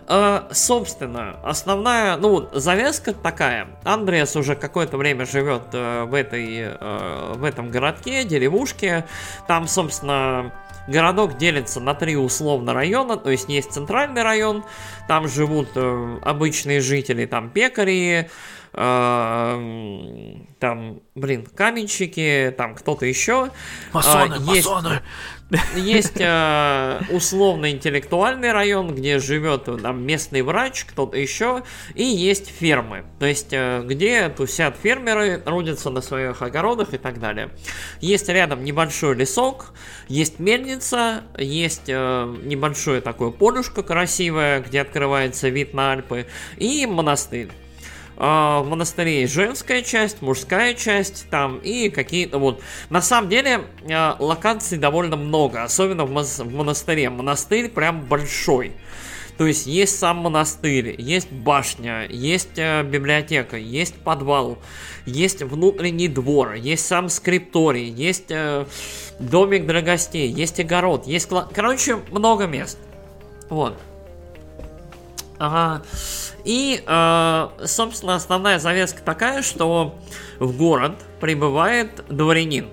[0.09, 3.69] Uh, собственно, основная, ну, завязка такая.
[3.85, 9.05] Андреас уже какое-то время живет uh, в этой, uh, в этом городке, деревушке.
[9.47, 10.51] Там, собственно,
[10.89, 14.65] Городок делится на три условно района, то есть есть центральный район,
[15.07, 18.29] там живут э, обычные жители, там пекари, э,
[18.79, 23.51] там, блин, каменщики, там кто-то еще.
[23.93, 25.03] Масоны, э, есть, масоны.
[25.75, 31.65] Есть э, условно-интеллектуальный район, где живет там местный врач, кто-то еще,
[31.95, 37.19] и есть фермы, то есть э, где тусят фермеры, трудятся на своих огородах и так
[37.19, 37.51] далее.
[38.01, 39.73] Есть рядом небольшой лесок,
[40.07, 46.27] есть мельница, есть э, небольшое такое полюшко красивое, где открывается вид на Альпы,
[46.59, 47.51] и монастырь.
[48.21, 52.61] А, в монастыре есть женская часть, мужская часть, там и какие-то вот.
[52.91, 56.11] На самом деле а, локаций довольно много, особенно в,
[56.45, 57.11] монастыре.
[57.11, 58.73] Монастырь прям большой.
[59.37, 64.59] То есть есть сам монастырь, есть башня, есть э, библиотека, есть подвал,
[65.07, 68.67] есть внутренний двор, есть сам скрипторий, есть э,
[69.21, 71.29] домик для гостей, есть огород, есть...
[71.55, 72.79] Короче, много мест.
[73.49, 73.79] Вот.
[75.39, 75.85] Ага.
[76.49, 79.95] И, э, собственно, основная завеска такая, что
[80.39, 82.71] в город прибывает дворянин.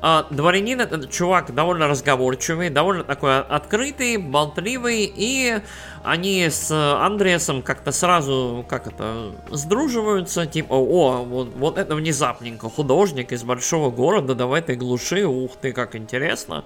[0.00, 5.60] А, дворянин это чувак довольно разговорчивый, довольно такой открытый, болтливый, и
[6.02, 13.30] они с Андреасом как-то сразу, как это, сдруживаются, типа, о, вот, вот это внезапненько, художник
[13.30, 16.64] из большого города, давай ты глуши, ух ты, как интересно.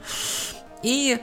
[0.83, 1.19] И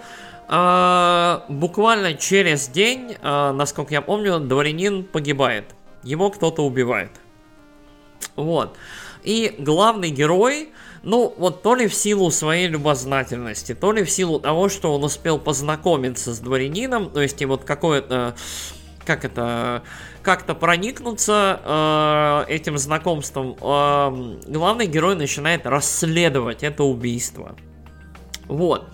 [0.48, 5.66] а, буквально через день, а, насколько я помню, дворянин погибает.
[6.04, 7.12] Его кто-то убивает.
[8.36, 8.76] Вот.
[9.24, 10.70] И главный герой,
[11.02, 15.04] ну, вот то ли в силу своей любознательности, то ли в силу того, что он
[15.04, 18.36] успел познакомиться с дворянином, то есть и вот какое-то,
[19.04, 19.82] как это,
[20.22, 27.56] как-то проникнуться э, этим знакомством, э, главный герой начинает расследовать это убийство.
[28.48, 28.88] Вот.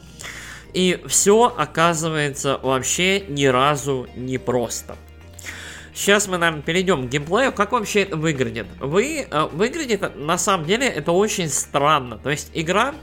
[0.74, 4.96] И все оказывается вообще ни разу не просто.
[5.94, 7.52] Сейчас мы, наверное, перейдем к геймплею.
[7.52, 8.68] Как вообще это выглядит?
[8.80, 12.18] Вы, э, выглядит, на самом деле, это очень странно.
[12.18, 12.96] То есть игра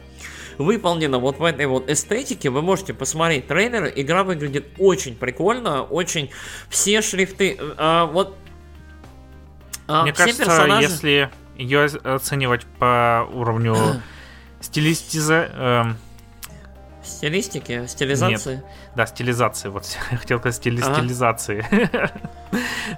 [0.57, 2.51] выполнена вот в этой вот эстетике.
[2.51, 3.93] Вы можете посмотреть трейлеры.
[3.95, 6.31] Игра выглядит очень прикольно, очень...
[6.71, 7.59] Все шрифты...
[7.59, 8.37] Э, вот...
[9.87, 10.83] Э, Мне кажется, персонажи...
[10.89, 13.77] если ее оценивать по уровню
[14.61, 15.97] стилистиза...
[17.09, 17.87] Стилистики?
[17.87, 18.57] Стилизации?
[18.57, 18.65] Нет.
[18.95, 19.69] Да, стилизации.
[19.69, 20.97] Вот хотел сказать стили- ага.
[20.97, 21.67] стилизации.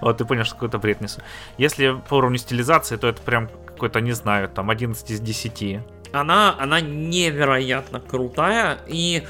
[0.00, 1.20] вот ты понял, что какой-то бред несу.
[1.58, 5.80] Если по уровню стилизации, то это прям какой-то, не знаю, там 11 из 10.
[6.12, 9.26] Она, она невероятно крутая и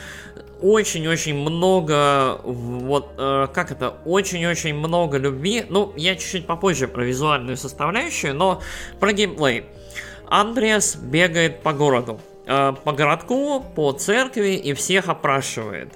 [0.60, 5.64] очень-очень много, вот, э, как это, очень-очень много любви.
[5.68, 8.60] Ну, я чуть-чуть попозже про визуальную составляющую, но
[8.98, 9.64] про геймплей.
[10.28, 12.20] Андреас бегает по городу.
[12.50, 15.88] Э, по городку, по церкви и всех опрашивает.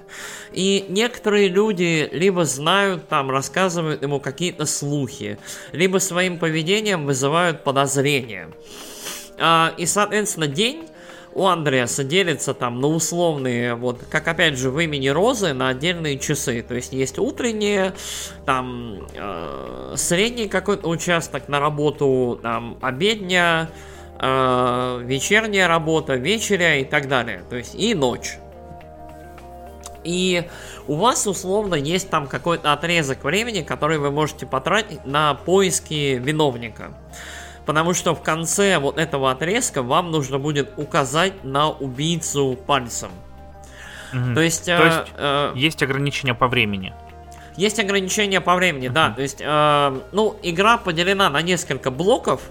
[0.53, 5.37] И некоторые люди либо знают, там, рассказывают ему какие-то слухи,
[5.73, 8.49] либо своим поведением вызывают подозрения.
[9.37, 10.87] Э, и, соответственно, день
[11.35, 16.17] у Андреаса делится там на условные, вот, как опять же в имени Розы, на отдельные
[16.17, 16.63] часы.
[16.65, 17.93] То есть есть утренние,
[18.45, 23.69] там э, средний какой-то участок на работу, там обедня,
[24.19, 27.43] э, вечерняя работа, вечеря и так далее.
[27.49, 28.37] То есть и ночь.
[30.03, 30.43] И
[30.87, 36.93] у вас условно есть там какой-то отрезок времени, который вы можете потратить на поиски виновника.
[37.65, 43.09] Потому что в конце вот этого отрезка вам нужно будет указать на убийцу пальцем.
[44.13, 44.35] Угу.
[44.35, 46.93] То есть, То э, есть э, есть ограничения по времени.
[47.57, 49.09] Есть ограничения по времени, uh да.
[49.09, 52.41] То есть, э, ну, игра поделена на несколько блоков.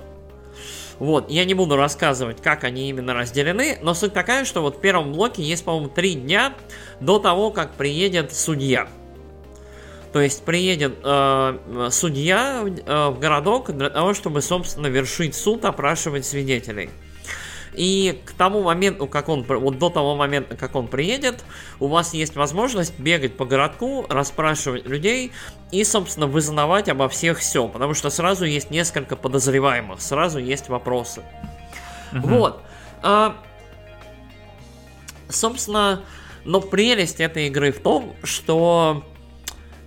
[0.98, 4.80] Вот, я не буду рассказывать, как они именно разделены, но суть такая, что вот в
[4.80, 6.54] первом блоке есть, по-моему, три дня
[7.00, 8.88] до того, как приедет судья.
[10.12, 16.24] То есть приедет э, судья э, в городок для того, чтобы, собственно, вершить суд, опрашивать
[16.24, 16.90] свидетелей.
[17.76, 21.44] И к тому моменту, как он, вот до того момента, как он приедет,
[21.80, 25.32] у вас есть возможность бегать по городку, расспрашивать людей
[25.72, 31.22] и, собственно, вызнавать обо всех все, потому что сразу есть несколько подозреваемых, сразу есть вопросы.
[32.12, 32.28] Угу.
[32.28, 32.62] Вот.
[33.02, 33.36] А,
[35.28, 36.04] собственно,
[36.44, 39.04] но прелесть этой игры в том, что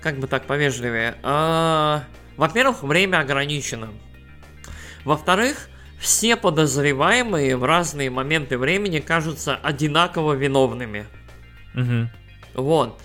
[0.02, 1.16] как бы так повежливее.
[1.24, 2.04] А,
[2.36, 3.90] во-первых, время ограничено.
[5.06, 11.06] Во-вторых, все подозреваемые в разные моменты времени кажутся одинаково виновными.
[11.76, 12.64] Угу.
[12.64, 13.00] Вот.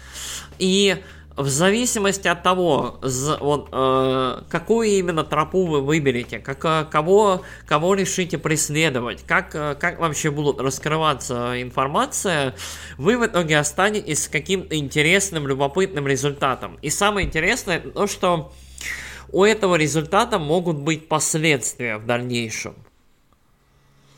[0.58, 0.96] И
[1.36, 3.00] в зависимости от того,
[3.40, 9.74] вот, э, какую именно тропу вы выберете, как, э, кого, кого решите преследовать, как, э,
[9.74, 12.54] как вообще будут раскрываться информация,
[12.98, 16.78] вы в итоге останетесь с каким-то интересным, любопытным результатом.
[16.82, 18.52] И самое интересное то, что
[19.32, 22.74] у этого результата могут быть последствия в дальнейшем.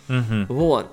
[0.08, 0.46] Угу.
[0.48, 0.86] Вот.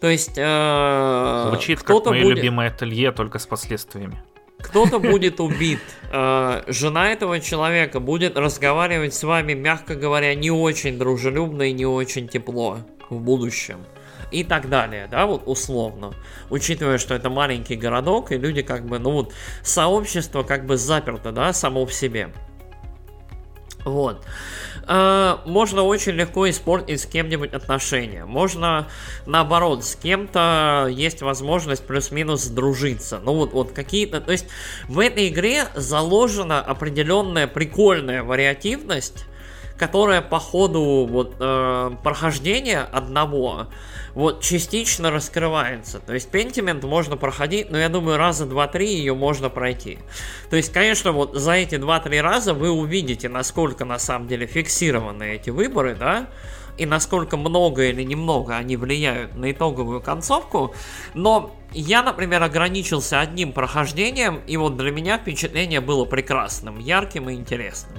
[0.00, 0.34] То есть...
[0.36, 2.36] Э, Звучит как мое будет...
[2.36, 4.20] любимое ателье, только с последствиями.
[4.58, 5.80] Кто-то будет убит.
[6.12, 11.86] Э, жена этого человека будет разговаривать с вами, мягко говоря, не очень дружелюбно и не
[11.86, 12.78] очень тепло
[13.08, 13.78] в будущем.
[14.30, 16.12] И так далее, да, вот условно.
[16.50, 19.32] Учитывая, что это маленький городок, и люди как бы, ну вот,
[19.62, 22.30] сообщество как бы заперто, да, само в себе.
[23.84, 24.24] Вот.
[24.86, 28.24] А, можно очень легко испортить с кем-нибудь отношения.
[28.24, 28.88] Можно,
[29.26, 33.20] наоборот, с кем-то есть возможность плюс-минус дружиться.
[33.22, 34.20] Ну вот, вот какие-то...
[34.20, 34.46] То есть
[34.88, 39.26] в этой игре заложена определенная прикольная вариативность,
[39.78, 43.68] которая по ходу вот, э, прохождения одного
[44.14, 46.00] вот частично раскрывается.
[46.00, 49.98] То есть Pentiment можно проходить, но я думаю, раза два-три ее можно пройти.
[50.50, 55.34] То есть, конечно, вот за эти два-три раза вы увидите, насколько на самом деле фиксированы
[55.34, 56.28] эти выборы, да,
[56.76, 60.74] и насколько много или немного они влияют на итоговую концовку.
[61.14, 67.34] Но я, например, ограничился одним прохождением, и вот для меня впечатление было прекрасным, ярким и
[67.34, 67.98] интересным.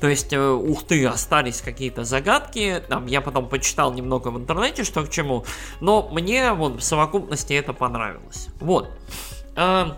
[0.00, 2.82] То есть, э, ух ты, остались какие-то загадки.
[2.88, 5.44] Там я потом почитал немного в интернете, что к чему.
[5.80, 8.48] Но мне вот в совокупности это понравилось.
[8.60, 8.90] Вот.
[9.54, 9.96] А,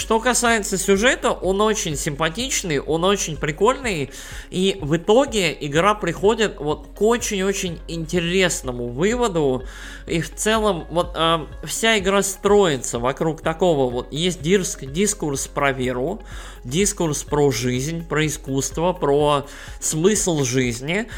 [0.00, 4.10] что касается сюжета, он очень симпатичный, он очень прикольный,
[4.48, 9.64] и в итоге игра приходит вот к очень-очень интересному выводу,
[10.06, 15.72] и в целом вот э, вся игра строится вокруг такого вот, есть диск, дискурс про
[15.72, 16.22] веру,
[16.64, 19.46] дискурс про жизнь, про искусство, про
[19.80, 21.08] смысл жизни,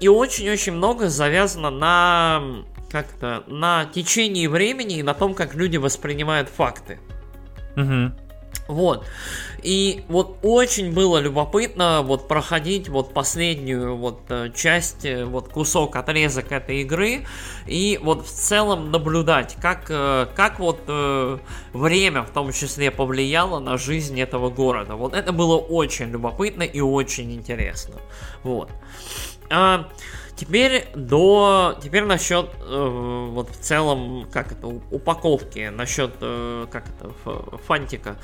[0.00, 6.48] и очень-очень много завязано на как-то на течении времени и на том, как люди воспринимают
[6.48, 6.98] факты.
[7.76, 8.12] Угу.
[8.68, 9.06] Вот.
[9.62, 15.96] И вот очень было любопытно вот проходить вот последнюю вот э, часть, э, вот кусок,
[15.96, 17.26] отрезок этой игры
[17.66, 20.80] и вот в целом наблюдать, как, э, как вот
[21.72, 24.94] время в том числе повлияло на жизнь этого города.
[24.94, 27.94] Вот это было очень любопытно и очень интересно.
[28.42, 28.70] Вот.
[29.50, 29.88] А,
[30.40, 37.12] Теперь до, теперь насчет э, вот в целом как это упаковки, насчет э, как это
[37.66, 38.16] фантика.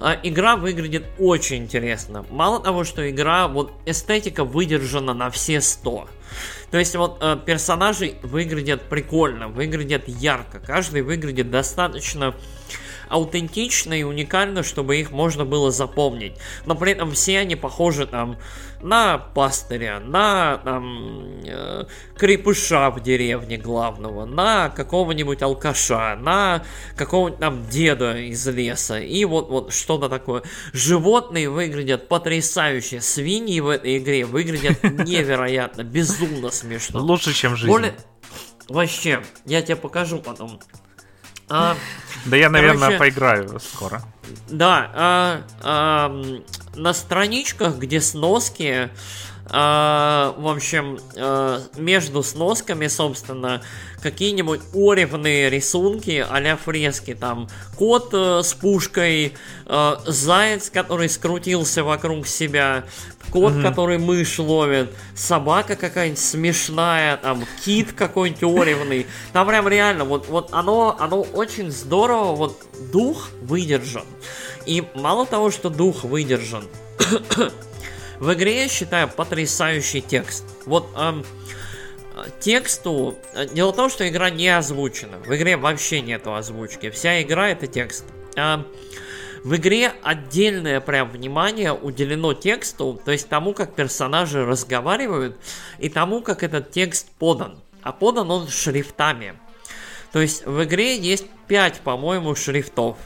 [0.00, 2.26] Э, игра выглядит очень интересно.
[2.28, 6.08] Мало того, что игра вот эстетика выдержана на все 100.
[6.72, 12.34] То есть вот э, персонажи выглядят прикольно, выглядят ярко, каждый выглядит достаточно
[13.10, 16.34] аутентично и уникально, чтобы их можно было запомнить.
[16.64, 18.38] Но при этом все они похожи там
[18.82, 21.84] на пастыря, на там, э,
[22.16, 26.64] крепыша в деревне главного, на какого-нибудь алкаша, на
[26.96, 28.98] какого-нибудь там деда из леса.
[28.98, 30.42] И вот, вот что-то такое.
[30.72, 33.00] Животные выглядят потрясающе.
[33.00, 37.00] Свиньи в этой игре выглядят невероятно, безумно смешно.
[37.00, 37.70] Лучше, чем жизнь.
[37.70, 37.94] Более...
[38.68, 40.60] Вообще, я тебе покажу потом.
[41.50, 41.76] А,
[42.24, 44.02] да я, наверное, поиграю скоро.
[44.48, 46.22] Да, а, а,
[46.74, 48.90] на страничках, где сноски,
[49.52, 53.62] в общем, а, между сносками, собственно,
[54.00, 59.34] какие-нибудь оревные рисунки а фрески, там, кот э, с пушкой,
[59.66, 62.84] э, заяц, который скрутился вокруг себя,
[63.30, 63.62] кот, угу.
[63.62, 69.06] который мышь ловит, собака какая-нибудь смешная, там, кит какой-нибудь оревный.
[69.32, 72.62] Там прям реально, вот, вот оно, оно очень здорово, вот
[72.92, 74.04] дух выдержан.
[74.66, 76.64] И мало того, что дух выдержан,
[78.20, 80.44] в игре, я считаю, потрясающий текст.
[80.66, 81.24] Вот эм,
[82.38, 83.18] тексту...
[83.52, 85.18] Дело в том, что игра не озвучена.
[85.18, 86.90] В игре вообще нету озвучки.
[86.90, 88.04] Вся игра это текст.
[88.36, 88.64] А,
[89.42, 95.38] в игре отдельное прям внимание уделено тексту, то есть тому, как персонажи разговаривают,
[95.78, 97.58] и тому, как этот текст подан.
[97.82, 99.34] А подан он шрифтами.
[100.12, 102.98] То есть в игре есть 5, по-моему, шрифтов.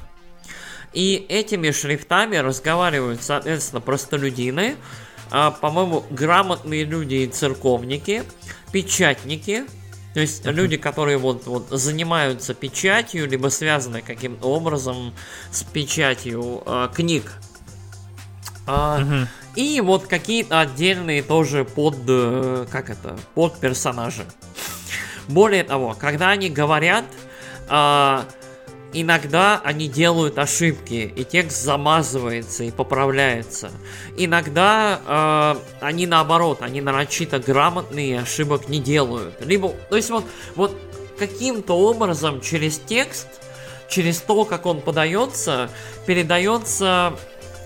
[0.93, 4.77] И этими шрифтами разговаривают, соответственно, простолюдины,
[5.51, 8.23] по-моему, грамотные люди и церковники,
[8.73, 9.65] печатники,
[10.15, 15.13] то есть люди, которые вот, вот занимаются печатью, либо связаны каким-то образом
[15.51, 17.33] с печатью э, книг.
[18.67, 19.29] А, угу.
[19.57, 24.25] И вот какие-то отдельные тоже под, э, как это, под персонажи.
[25.27, 27.05] Более того, когда они говорят,
[27.69, 28.23] э,
[28.97, 33.73] Иногда они делают ошибки, и текст замазывается и поправляется.
[34.17, 39.45] Иногда э, они наоборот, они нарочито грамотные ошибок не делают.
[39.45, 40.79] Либо, то есть вот, вот
[41.19, 43.27] каким-то образом через текст,
[43.89, 45.71] через то, как он подается,
[46.07, 47.15] передается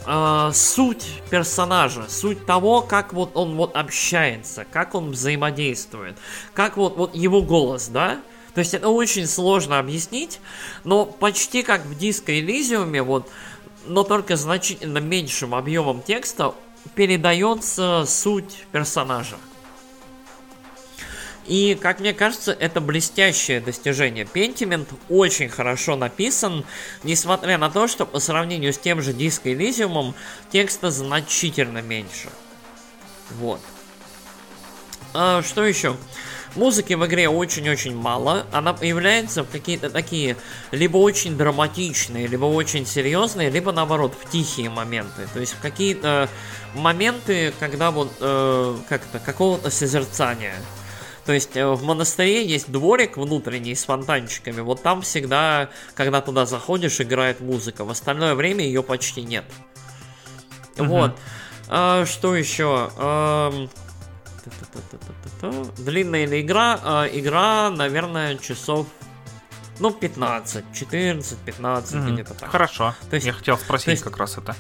[0.07, 6.17] э, суть персонажа, суть того, как вот он вот общается, как он взаимодействует,
[6.55, 8.19] как вот, вот его голос, да?
[8.55, 10.41] То есть это очень сложно объяснить,
[10.85, 13.31] но почти как в диско Элизиуме, вот,
[13.87, 16.55] но только значительно меньшим объемом текста
[16.95, 19.37] передается суть персонажа.
[21.49, 24.27] И, как мне кажется, это блестящее достижение.
[24.27, 26.67] Пентимент очень хорошо написан,
[27.05, 30.15] несмотря на то, что по сравнению с тем же Диско Элизиумом
[30.51, 32.29] текста значительно меньше.
[33.31, 33.61] Вот.
[35.15, 35.97] А, что еще?
[36.57, 38.47] Музыки в игре очень-очень мало.
[38.53, 40.37] Она появляется в какие-то такие
[40.71, 45.29] либо очень драматичные, либо очень серьезные, либо наоборот в тихие моменты.
[45.33, 46.29] То есть в какие-то
[46.75, 50.55] моменты, когда вот э, как-то какого-то созерцания.
[51.27, 54.63] То есть э, в монастыре есть дворик внутренний с фонтанчиками.
[54.63, 57.85] Вот там всегда, когда туда заходишь, играет музыка.
[57.85, 59.45] В остальное время ее почти нет.
[60.77, 60.87] Uh-huh.
[60.87, 61.19] Вот.
[61.69, 62.91] А, что еще?
[62.97, 63.69] А,
[65.79, 66.81] Длинная ли игра?
[66.83, 68.87] А, игра, наверное, часов
[69.81, 72.13] ну, 15, 14, 15, mm-hmm.
[72.13, 72.51] где-то так.
[72.51, 72.95] Хорошо.
[73.11, 74.57] То есть, Я хотел спросить есть, как раз это.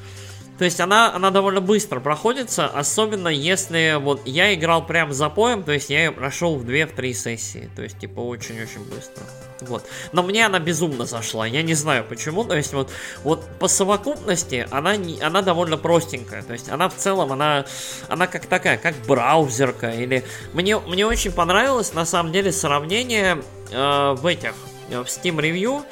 [0.59, 5.63] То есть она, она довольно быстро проходится, особенно если вот я играл прям за поем,
[5.63, 9.23] то есть я ее прошел в 2-3 сессии, то есть типа очень-очень быстро.
[9.61, 9.85] Вот.
[10.13, 12.91] Но мне она безумно зашла, я не знаю почему, то есть вот,
[13.23, 17.65] вот по совокупности она, не, она довольно простенькая, то есть она в целом, она,
[18.09, 20.25] она как такая, как браузерка, или...
[20.55, 24.55] Мне, мне очень понравилось на самом деле сравнение э, в этих,
[24.89, 25.85] в Steam Review,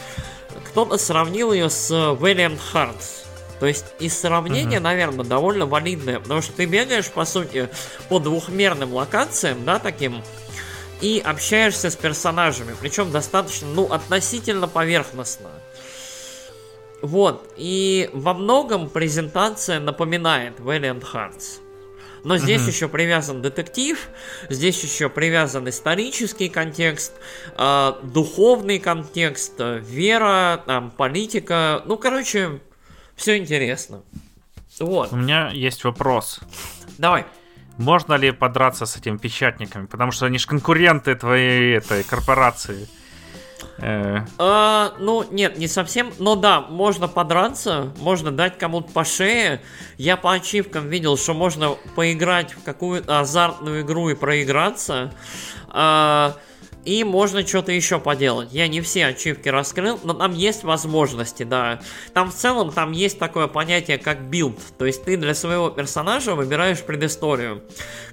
[0.65, 3.26] кто-то сравнил ее с Valiant Hearts.
[3.59, 4.83] То есть и сравнение, uh-huh.
[4.83, 7.69] наверное, довольно валидное, потому что ты бегаешь, по сути,
[8.09, 10.23] по двухмерным локациям, да, таким,
[11.01, 15.51] и общаешься с персонажами, причем достаточно, ну, относительно поверхностно.
[17.03, 21.61] Вот, и во многом презентация напоминает Valiant Hearts.
[22.25, 22.71] Но здесь uh-huh.
[22.71, 24.09] еще привязан детектив,
[24.49, 27.13] здесь еще привязан исторический контекст,
[27.57, 31.83] э, духовный контекст, вера, там, политика.
[31.85, 32.61] Ну, короче,
[33.17, 34.03] все интересно.
[34.79, 35.13] Вот.
[35.13, 36.41] У меня есть вопрос.
[36.99, 37.25] Давай.
[37.79, 39.87] Можно ли подраться с этими печатниками?
[39.87, 42.89] Потому что они же конкуренты твоей этой корпорации.
[43.79, 44.21] Э...
[44.39, 46.13] А, ну, нет, не совсем.
[46.19, 49.61] Но да, можно подраться, можно дать кому-то по шее.
[49.99, 55.13] Я по ачивкам видел, что можно поиграть в какую-то азартную игру и проиграться.
[55.69, 56.37] А,
[56.87, 58.51] и можно что-то еще поделать.
[58.53, 61.81] Я не все ачивки раскрыл, но там есть возможности, да.
[62.15, 64.59] Там в целом там есть такое понятие, как билд.
[64.79, 67.63] То есть ты для своего персонажа выбираешь предысторию.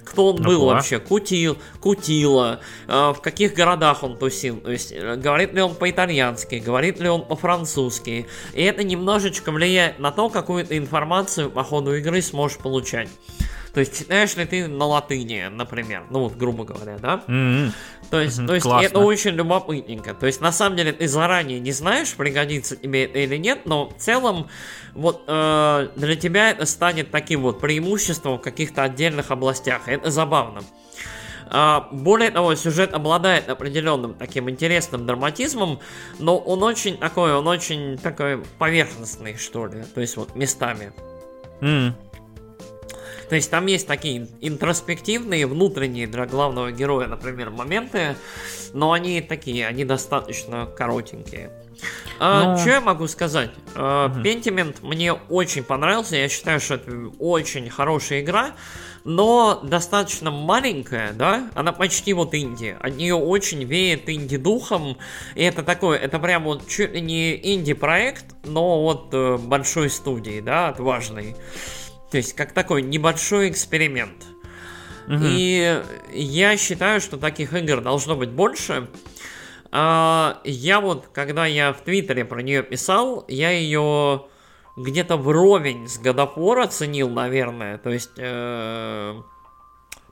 [0.04, 0.76] Кто он ну, был да.
[0.76, 1.00] вообще?
[1.00, 4.58] Кутил, Кутила, э, в каких городах он тусил.
[4.58, 8.26] То есть э, говорит ли он по-итальянски, говорит ли он по-французски.
[8.54, 13.10] И это немножечко влияет на то, какую ты информацию по ходу игры сможешь получать.
[13.74, 17.24] То есть читаешь ли ты на латыни, например, ну вот грубо говоря, да?
[17.28, 17.72] Mm-hmm.
[18.12, 18.48] То есть, mm-hmm.
[18.48, 20.14] то есть это очень любопытненько.
[20.14, 23.90] То есть на самом деле ты заранее не знаешь, пригодится тебе это или нет, но
[23.90, 24.48] в целом
[24.94, 29.88] вот э, для тебя это станет таким вот преимуществом в каких-то отдельных областях.
[29.88, 30.62] Это забавно.
[31.50, 35.80] А, более того, сюжет обладает определенным таким интересным драматизмом,
[36.20, 40.94] но он очень такой, он очень такой поверхностный, что ли, то есть вот местами.
[41.62, 41.94] Mm.
[43.34, 48.16] То есть там есть такие интроспективные, внутренние для главного героя, например, моменты,
[48.74, 51.50] но они такие, они достаточно коротенькие.
[52.20, 52.60] А, ну...
[52.60, 53.50] Что я могу сказать?
[53.74, 54.90] Пентимент угу.
[54.90, 56.16] мне очень понравился.
[56.16, 58.52] Я считаю, что это очень хорошая игра,
[59.04, 61.50] но достаточно маленькая, да?
[61.56, 62.78] Она почти вот инди.
[62.80, 65.00] От нее очень веет инди-духом.
[65.34, 70.40] И это такое, это прям вот чуть ли не инди-проект, но вот э, большой студии,
[70.40, 71.36] да, отважный.
[72.14, 74.28] То есть как такой небольшой эксперимент.
[75.08, 75.18] Угу.
[75.20, 75.82] И
[76.14, 78.88] я считаю, что таких игр должно быть больше.
[79.72, 84.28] А, я вот, когда я в Твиттере про нее писал, я ее
[84.78, 87.80] где-то вровень с God оценил, наверное.
[87.80, 89.20] То есть э,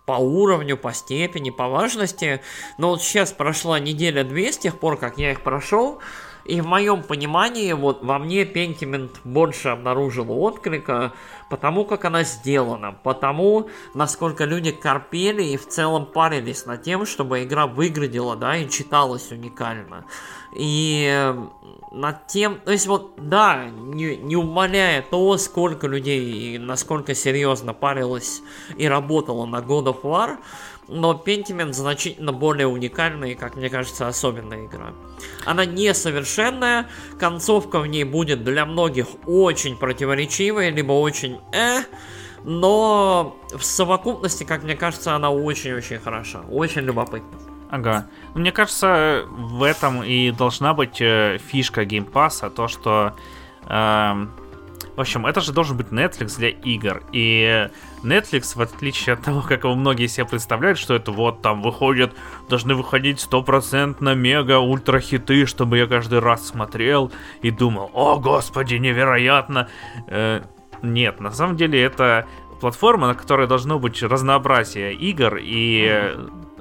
[0.08, 2.42] по уровню, по степени, по важности.
[2.80, 6.00] Но вот сейчас прошла неделя-две с тех пор, как я их прошел.
[6.46, 11.14] И в моем понимании, вот во мне Pentiment больше обнаружил отклика,
[11.50, 17.44] потому как она сделана, потому насколько люди корпели и в целом парились над тем, чтобы
[17.44, 20.06] игра выглядела, да, и читалась уникально.
[20.56, 21.34] И
[21.92, 27.74] над тем, то есть вот, да, не, не умаляя то, сколько людей и насколько серьезно
[27.74, 28.42] парилось
[28.78, 30.38] и работало на God of War,
[30.92, 34.94] но Pentiment значительно более уникальная и, как мне кажется, особенная игра.
[35.46, 41.84] Она несовершенная, концовка в ней будет для многих очень противоречивая, либо очень э,
[42.44, 47.40] но в совокупности, как мне кажется, она очень-очень хороша, очень любопытна.
[47.70, 48.08] Ага.
[48.34, 53.14] Мне кажется, в этом и должна быть э, фишка геймпаса, то, что
[53.66, 54.28] э,
[55.02, 57.02] в общем, это же должен быть Netflix для игр.
[57.12, 57.68] И
[58.04, 62.14] Netflix, в отличие от того, как его многие себе представляют, что это вот там выходят,
[62.50, 67.12] должны выходить стопроцентно мега ультра хиты, чтобы я каждый раз смотрел
[67.42, 69.70] и думал, о господи, невероятно.
[70.06, 70.42] Э,
[70.84, 72.28] нет, на самом деле это
[72.60, 76.16] платформа, на которой должно быть разнообразие игр и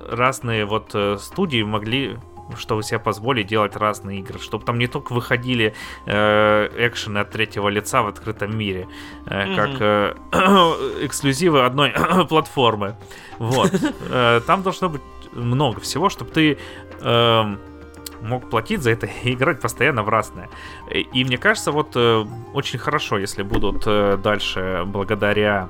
[0.09, 2.17] разные вот э, студии могли
[2.56, 5.74] чтобы себе позволить делать разные игры, чтобы там не только выходили
[6.06, 8.89] э, экшены от третьего лица в открытом мире,
[9.27, 9.56] э, mm-hmm.
[9.56, 11.93] как э, эксклюзивы одной
[12.28, 12.97] платформы.
[13.39, 13.72] Вот.
[14.12, 15.02] Э, там должно быть
[15.32, 16.59] много всего, чтобы ты
[17.01, 17.56] э,
[18.22, 20.48] мог платить за это и играть постоянно в разное.
[20.90, 22.24] И мне кажется, вот э,
[22.55, 25.68] очень хорошо, если будут э, дальше благодаря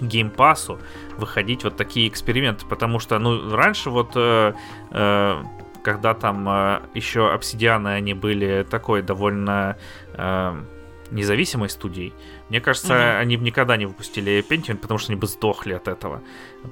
[0.00, 0.78] геймпасу
[1.16, 4.52] выходить вот такие эксперименты, потому что, ну, раньше вот э,
[4.90, 5.42] э,
[5.82, 9.76] когда там э, еще обсидианы они были такой довольно
[10.14, 10.62] э,
[11.10, 12.14] независимой студией.
[12.48, 13.20] Мне кажется, угу.
[13.20, 16.22] они бы никогда не выпустили Pentium, потому что они бы сдохли от этого.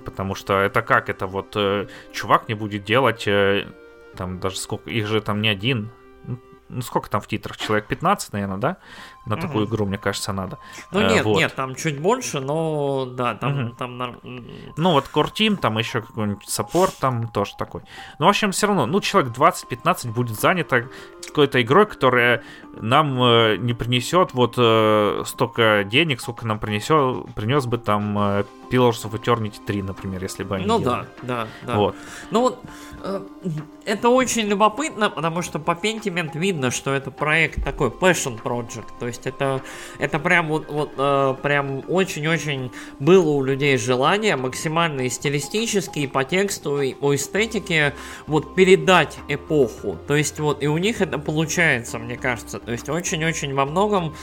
[0.05, 1.09] Потому что это как?
[1.09, 3.67] Это вот э, чувак не будет делать э,
[4.17, 5.91] там даже сколько, их же там не один,
[6.69, 7.57] ну сколько там в титрах?
[7.57, 8.77] Человек 15, наверное, да?
[9.27, 9.43] На угу.
[9.43, 10.59] такую игру, мне кажется, надо.
[10.93, 11.37] Ну э, нет, вот.
[11.37, 13.67] нет, там чуть больше, но да, там...
[13.67, 13.75] Угу.
[13.77, 14.17] там
[14.77, 17.83] ну вот Core Team, там еще какой-нибудь саппорт, там тоже такой.
[18.19, 20.89] Но в общем, все равно, ну человек 20-15 будет занято
[21.27, 22.43] какой-то игрой, которая
[22.81, 28.45] нам э, не принесет вот э, столько денег, сколько нам принесет, принес бы там э,
[28.71, 31.07] Pillars of Eternity 3, например, если бы они Ну делали.
[31.23, 31.77] да, да, да.
[31.77, 31.97] Вот.
[32.31, 32.61] Ну вот
[33.03, 33.23] э,
[33.85, 39.07] это очень любопытно, потому что по Pentiment видно, что это проект такой passion project, то
[39.07, 39.63] есть это,
[39.99, 46.07] это прям вот, вот э, прям очень-очень было у людей желание максимально и стилистически, и
[46.07, 47.95] по тексту, и по эстетике
[48.27, 52.89] вот передать эпоху, то есть вот и у них это получается, мне кажется, то есть
[52.89, 54.15] очень-очень во многом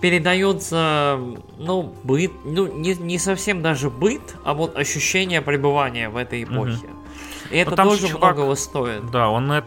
[0.00, 1.18] передается,
[1.58, 6.86] ну, быт, ну, не, не совсем даже быт, а вот ощущение пребывания в этой эпохе.
[6.86, 7.50] Угу.
[7.50, 9.10] И это тоже чувак, многого стоит.
[9.10, 9.66] Да, он это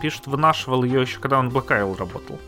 [0.00, 2.38] пишет, вынашивал ее еще, когда он Black Isle работал.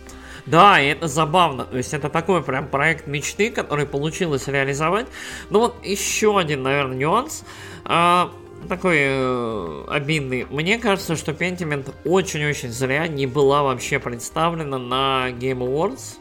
[0.46, 1.64] Да, и это забавно.
[1.64, 5.06] То есть это такой прям проект мечты, который получилось реализовать.
[5.50, 7.44] Ну вот еще один, наверное, нюанс.
[7.84, 8.32] А,
[8.68, 10.46] такой э, обидный.
[10.50, 16.18] Мне кажется, что Pentiment очень-очень зря не была вообще представлена на Game Awards.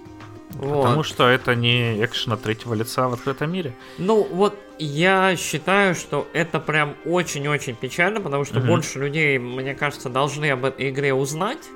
[0.52, 1.06] Потому вот.
[1.06, 3.76] что это не экшен от третьего лица в открытом мире.
[4.00, 8.68] Ну, вот я считаю, что это прям очень-очень печально, потому что угу.
[8.68, 11.70] больше людей, мне кажется, должны об этой игре узнать.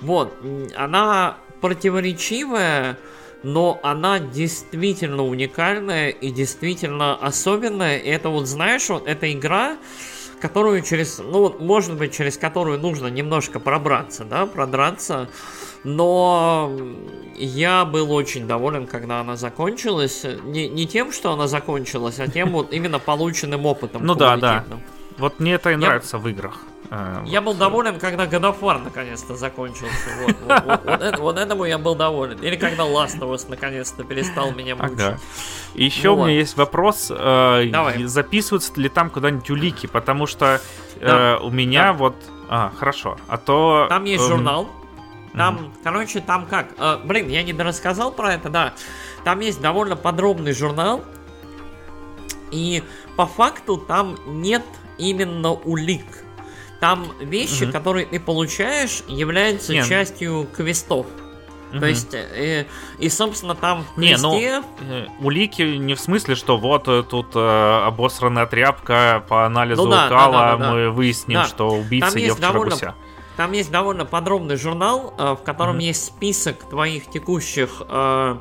[0.00, 0.36] Вот,
[0.74, 2.96] она противоречивая,
[3.42, 7.98] но она действительно уникальная и действительно особенная.
[7.98, 9.78] И это вот, знаешь, вот эта игра,
[10.40, 15.28] которую через, ну вот, может быть, через которую нужно немножко пробраться, да, продраться.
[15.82, 16.70] Но
[17.34, 20.24] я был очень доволен, когда она закончилась.
[20.44, 24.06] Не, не тем, что она закончилась, а тем вот именно полученным опытом.
[24.06, 24.64] Ну да, да.
[25.18, 26.60] Вот мне это и нравится в играх.
[26.90, 27.52] А, я вот.
[27.52, 30.10] был доволен, когда God of War наконец-то закончился.
[30.20, 32.38] Вот, вот, вот, вот, вот этому я был доволен.
[32.38, 35.00] Или когда Last of Us наконец-то перестал меня мучить.
[35.00, 35.18] Ага.
[35.74, 36.22] И еще вот.
[36.22, 37.10] у меня есть вопрос.
[37.10, 38.04] Э, Давай.
[38.04, 39.86] Записываются ли там куда-нибудь улики?
[39.86, 40.60] Потому что
[41.00, 41.38] э, да.
[41.38, 41.92] у меня да.
[41.94, 42.16] вот...
[42.48, 43.16] А, хорошо.
[43.28, 43.86] А то...
[43.88, 44.28] Там есть эм...
[44.28, 44.68] журнал.
[45.34, 45.70] Там, mm-hmm.
[45.82, 46.68] короче, там как?
[46.78, 48.72] Э, блин, я не рассказал про это, да.
[49.24, 51.02] Там есть довольно подробный журнал.
[52.50, 52.82] И
[53.16, 54.62] по факту там нет
[54.98, 56.06] именно улик.
[56.86, 57.72] Там вещи, угу.
[57.72, 59.88] которые ты получаешь, являются Нет.
[59.88, 61.06] частью квестов.
[61.72, 61.80] Угу.
[61.80, 62.66] То есть, э,
[63.00, 64.28] и, собственно, там в квесте...
[64.28, 69.46] Не, ну, э, улики не в смысле, что вот э, тут э, обосранная тряпка по
[69.46, 70.90] анализу ну, да, кала, да, да, да, мы да.
[70.92, 71.46] выясним, да.
[71.46, 72.94] что убийца там ел довольно, гуся.
[73.36, 75.82] Там есть довольно подробный журнал, э, в котором угу.
[75.86, 78.36] есть список твоих текущих, э,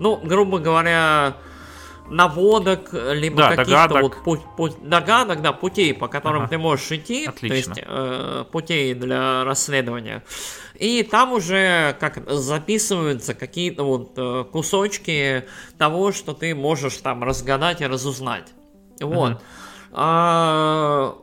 [0.00, 1.36] ну, грубо говоря,
[2.08, 6.50] наводок, либо да, каких-то вот путь, путь, догадок, да, путей, по которым ага.
[6.50, 7.48] ты можешь идти, Отлично.
[7.48, 10.22] то есть э, путей для расследования.
[10.74, 15.44] И там уже как записываются какие-то вот э, кусочки
[15.78, 18.52] того, что ты можешь там разгадать и разузнать.
[19.00, 19.32] Вот.
[19.32, 19.40] Угу.
[19.92, 21.16] А,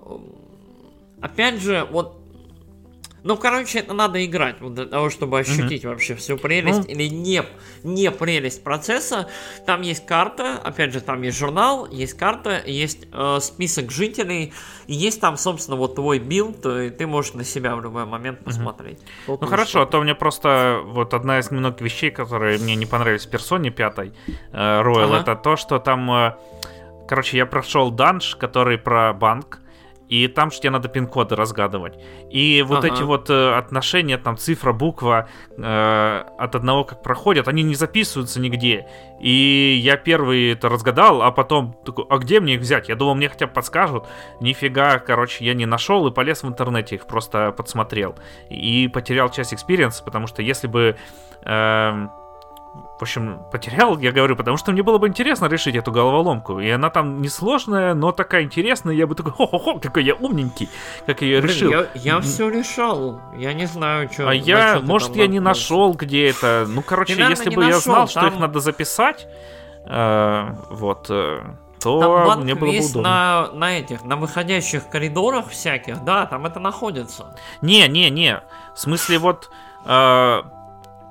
[1.22, 2.21] опять же, вот
[3.24, 5.90] ну, короче, это надо играть вот для того, чтобы ощутить mm-hmm.
[5.90, 6.92] вообще всю прелесть mm-hmm.
[6.92, 7.44] или не,
[7.84, 9.28] не прелесть процесса.
[9.66, 14.54] Там есть карта, опять же, там есть журнал, есть карта, есть э, список жителей,
[14.88, 18.44] и есть там, собственно, вот твой билд, и ты можешь на себя в любой момент
[18.44, 19.00] посмотреть.
[19.28, 19.38] Mm-hmm.
[19.42, 23.26] Ну хорошо, а то мне просто вот одна из немногих вещей, которые мне не понравились
[23.26, 24.14] в Персоне пятой
[24.52, 25.20] э, Royal, ага.
[25.20, 26.36] это то, что там, э,
[27.08, 29.61] короче, я прошел данж, который про банк
[30.12, 31.94] и там же тебе надо пин-коды разгадывать.
[32.30, 32.94] И вот ага.
[32.94, 38.42] эти вот э, отношения, там цифра, буква э, от одного как проходят, они не записываются
[38.42, 38.88] нигде.
[39.22, 42.90] И я первый это разгадал, а потом такой, а где мне их взять?
[42.90, 44.06] Я думал, мне хотя бы подскажут.
[44.42, 48.16] Нифига, короче, я не нашел и полез в интернете, их просто подсмотрел.
[48.50, 50.98] И потерял часть experience а, потому что если бы...
[51.46, 52.10] Э,
[52.74, 56.60] в общем, потерял, я говорю, потому что мне было бы интересно решить эту головоломку.
[56.60, 58.94] И она там несложная, но такая интересная.
[58.94, 60.70] Я бы такой, хо-хо-хо, какой я умненький,
[61.06, 61.72] как я ее Блин, решил.
[61.72, 63.20] Я, я все решал.
[63.36, 64.30] Я не знаю, что.
[64.30, 66.66] А я, может, я не нашел, где это.
[66.68, 68.08] Ну, короче, ты, если бы я знал, там...
[68.08, 69.28] что их надо записать,
[69.86, 71.08] э, вот.
[71.10, 71.42] Э,
[71.82, 73.02] то там мне было бы удобно.
[73.02, 77.36] На, на этих, на выходящих коридорах всяких, да, там это находится.
[77.62, 78.42] Не, не, не.
[78.76, 79.50] В смысле, вот
[79.86, 80.42] э,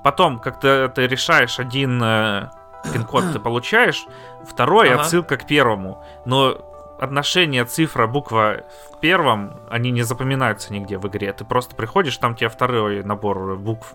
[0.03, 2.51] потом, когда ты решаешь один э,
[2.93, 4.07] пин-код, ты получаешь,
[4.45, 5.03] второй ага.
[5.03, 6.05] отсылка к первому.
[6.25, 6.57] Но
[7.01, 11.33] отношения цифра, буква в первом, они не запоминаются нигде в игре.
[11.33, 13.95] Ты просто приходишь, там тебе второй набор букв.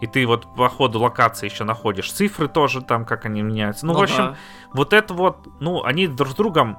[0.00, 3.84] И ты вот по ходу локации еще находишь цифры тоже там, как они меняются.
[3.84, 4.36] Ну, ну в общем, да.
[4.72, 6.78] вот это вот, ну, они друг с другом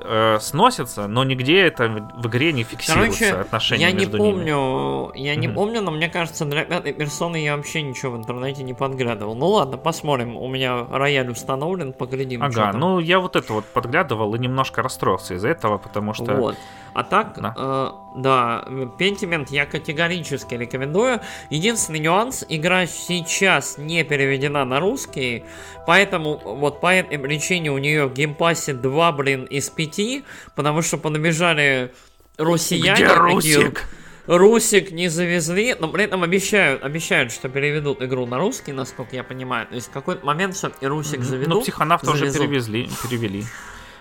[0.00, 5.12] э, сносятся, но нигде это в игре не фиксируется Короче, отношения я между не помню,
[5.14, 5.18] ними.
[5.18, 5.54] Я не mm-hmm.
[5.54, 9.34] помню, но мне кажется, для пятой персоны я вообще ничего в интернете не подглядывал.
[9.34, 10.36] Ну ладно, посмотрим.
[10.36, 12.42] У меня рояль установлен, поглядим.
[12.42, 16.34] Ага, ну я вот это вот подглядывал и немножко расстроился из-за этого, потому что...
[16.34, 16.56] Вот.
[16.94, 17.54] А так, да.
[17.56, 18.64] Э, да,
[18.98, 21.20] Pentiment я категорически рекомендую.
[21.50, 25.44] Единственный нюанс, игра сейчас не переведена на русский,
[25.86, 30.24] поэтому вот по этой причине у нее в Game Pass е 2, блин, из 5,
[30.56, 31.92] потому что понабежали
[32.36, 33.04] россияне.
[33.04, 33.88] Где Русик?
[34.26, 39.24] Русик не завезли, но при этом обещают, обещают, что переведут игру на русский, насколько я
[39.24, 39.66] понимаю.
[39.66, 41.54] То есть в какой-то момент все-таки Русик заведут.
[41.54, 43.44] Ну, Psychonauts тоже перевезли, перевели.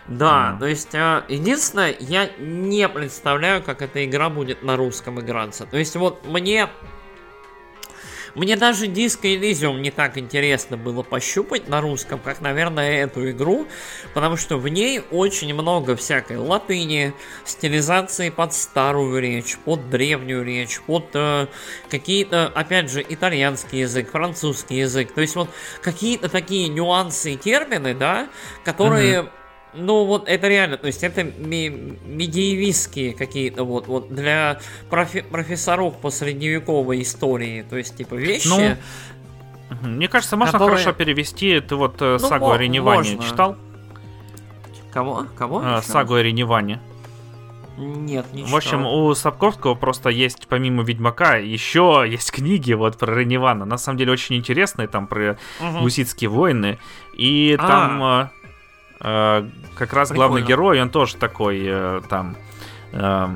[0.07, 0.59] Да, mm.
[0.59, 5.65] то есть, э, единственное, я не представляю, как эта игра будет на русском играться.
[5.65, 6.69] То есть, вот мне
[8.35, 13.65] Мне даже Disco Elysium не так интересно было пощупать на русском, как, наверное, эту игру,
[14.13, 17.13] потому что в ней очень много всякой латыни,
[17.45, 21.47] стилизации под старую речь, под древнюю речь, под э,
[21.89, 25.13] какие-то, опять же, итальянский язык, французский язык.
[25.13, 25.49] То есть вот
[25.81, 28.29] какие-то такие нюансы и термины, да,
[28.63, 29.21] которые...
[29.21, 29.29] Mm-hmm
[29.77, 34.59] ну, вот это реально, то есть это медиевистские какие-то вот, вот для
[34.89, 38.47] профи- профессоров по средневековой истории, то есть типа вещи.
[38.47, 38.75] Ну,
[39.81, 40.77] мне кажется, можно которые...
[40.77, 41.59] хорошо перевести.
[41.59, 43.57] Ты вот э, ну, сагу о Реневане читал?
[44.91, 45.25] Кого?
[45.37, 45.61] Кого?
[45.63, 46.79] А, сагу о Реневане.
[47.77, 53.13] Нет, не В общем, у Сапковского просто есть, помимо Ведьмака, еще есть книги вот про
[53.13, 53.65] Реневана.
[53.65, 55.81] На самом деле очень интересные, там про угу.
[55.81, 56.79] гуситские войны.
[57.15, 57.67] И а.
[57.67, 58.36] там э, Э,
[58.99, 60.15] как раз Прикольно.
[60.15, 62.35] главный герой, он тоже такой э, там
[62.93, 63.27] э,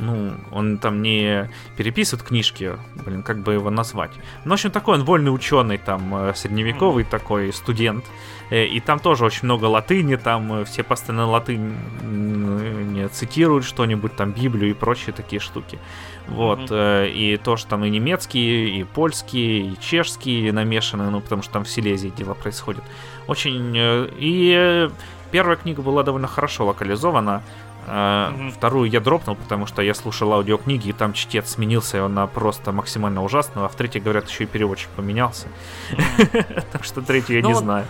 [0.00, 2.72] ну, он там не переписывает книжки,
[3.04, 4.10] блин, как бы его назвать.
[4.44, 7.10] Ну, в общем, такой он вольный ученый, там, средневековый mm-hmm.
[7.10, 8.04] такой студент.
[8.50, 14.74] И там тоже очень много латыни, там все постоянно латынь цитируют что-нибудь, там, Библию и
[14.74, 15.78] прочие такие штуки.
[16.26, 17.12] Вот, mm-hmm.
[17.12, 21.70] и тоже там и немецкие, и польские, и чешские намешаны, ну, потому что там в
[21.70, 22.82] Силезии дело происходит.
[23.26, 23.74] Очень...
[23.76, 24.90] Э, и
[25.30, 27.42] первая книга была довольно хорошо локализована.
[27.86, 28.52] Mm-hmm.
[28.52, 32.28] Вторую я дропнул, потому что я слушал аудиокниги, и там чтец сменился, и он на
[32.28, 33.66] просто максимально ужасного.
[33.66, 35.48] А в третьей, говорят, еще и переводчик поменялся.
[36.72, 37.86] Так что третью я ну не знаю.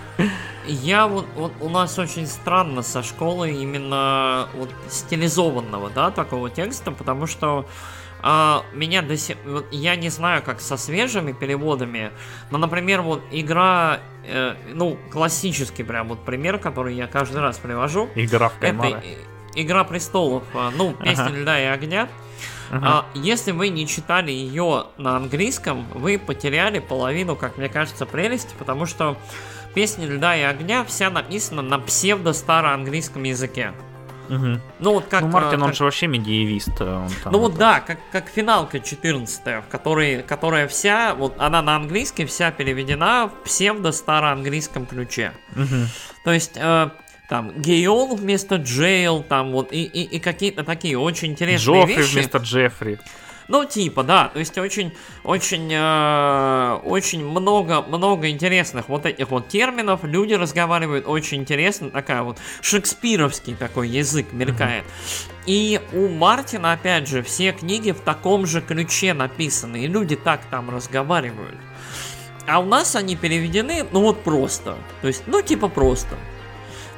[0.66, 6.90] Я вот, вот у нас очень странно со школы именно вот стилизованного, да, такого текста,
[6.92, 7.66] потому что
[8.23, 9.36] а, меня до сих...
[9.44, 12.12] Вот я не знаю, как со свежими переводами,
[12.51, 18.09] но, например, вот игра, э, ну, классический прям вот пример, который я каждый раз привожу.
[18.15, 18.99] Игра в кальмара.
[18.99, 19.05] Это
[19.55, 21.36] Игра престолов, а, ну, Песня ага.
[21.36, 22.09] льда и огня.
[22.70, 22.86] Ага.
[22.86, 28.55] А, если вы не читали ее на английском, вы потеряли половину, как мне кажется, прелести,
[28.59, 29.19] потому что
[29.74, 33.73] Песня льда и огня вся написана на псевдо-староанглийском языке.
[34.32, 34.60] Угу.
[34.78, 35.22] Ну вот как...
[35.22, 35.68] Ну Мартин, как...
[35.68, 36.80] он же вообще медиевист.
[36.80, 41.34] Э, он там ну вот да, как, как финалка 14 в которой, которая вся, вот
[41.38, 45.32] она на английском вся переведена в псевдо-староанглийском ключе.
[45.54, 45.86] Угу.
[46.24, 46.52] То есть...
[46.56, 46.90] Э,
[47.28, 52.12] там Гейол вместо Джейл, там вот и, и, и какие-то такие очень интересные Джоффри вещи.
[52.12, 52.98] вместо Джеффри.
[53.48, 54.93] Ну, типа, да, то есть очень,
[55.24, 60.05] очень, э, очень много, много интересных вот этих вот терминов.
[60.05, 64.85] Люди разговаривают очень интересно, такая вот шекспировский такой язык мелькает.
[65.47, 70.40] И у Мартина, опять же, все книги в таком же ключе написаны, и люди так
[70.51, 71.59] там разговаривают.
[72.47, 74.77] А у нас они переведены, ну вот просто.
[75.01, 76.16] То есть, ну типа просто.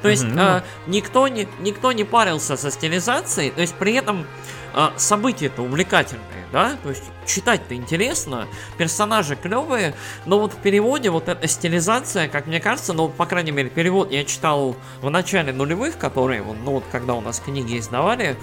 [0.01, 0.59] То есть mm-hmm.
[0.59, 4.27] э, никто, не, никто не парился со стилизацией, то есть при этом
[4.75, 8.47] э, события-то увлекательные да, то есть читать-то интересно,
[8.77, 9.93] персонажи клевые,
[10.25, 14.09] но вот в переводе вот эта стилизация, как мне кажется, ну, по крайней мере, перевод
[14.13, 18.37] я читал в начале нулевых, которые, ну, вот когда у нас книги издавали,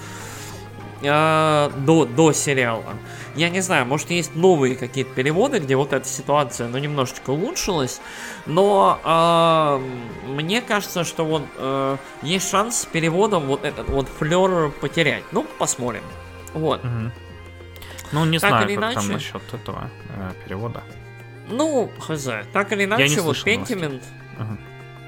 [1.01, 2.93] э, до, до сериала.
[3.35, 7.99] Я не знаю, может есть новые какие-то переводы, где вот эта ситуация, ну, немножечко улучшилась,
[8.45, 14.69] но э, мне кажется, что вот э, есть шанс с переводом вот этот вот флер
[14.69, 15.23] потерять.
[15.31, 16.03] Ну, посмотрим.
[16.53, 16.83] Вот.
[16.83, 17.11] Угу.
[18.13, 18.95] Ну, не так знаю, или как иначе...
[18.95, 20.83] там насчет этого э, перевода.
[21.49, 22.29] Ну, хз.
[22.53, 24.03] Так или иначе, вот Pentiment...
[24.37, 24.57] Ага.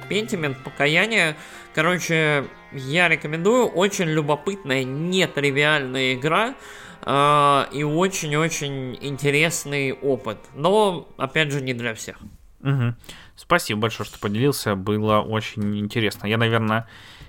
[0.10, 1.36] Pentiment, покаяние.
[1.74, 3.68] Короче, я рекомендую.
[3.68, 6.56] Очень любопытная, нетривиальная игра.
[7.04, 10.38] Э, и очень-очень интересный опыт.
[10.56, 12.18] Но, опять же, не для всех.
[12.62, 12.96] Угу.
[13.36, 14.76] Спасибо большое, что поделился.
[14.76, 16.26] Было очень интересно.
[16.26, 16.88] Я, наверное,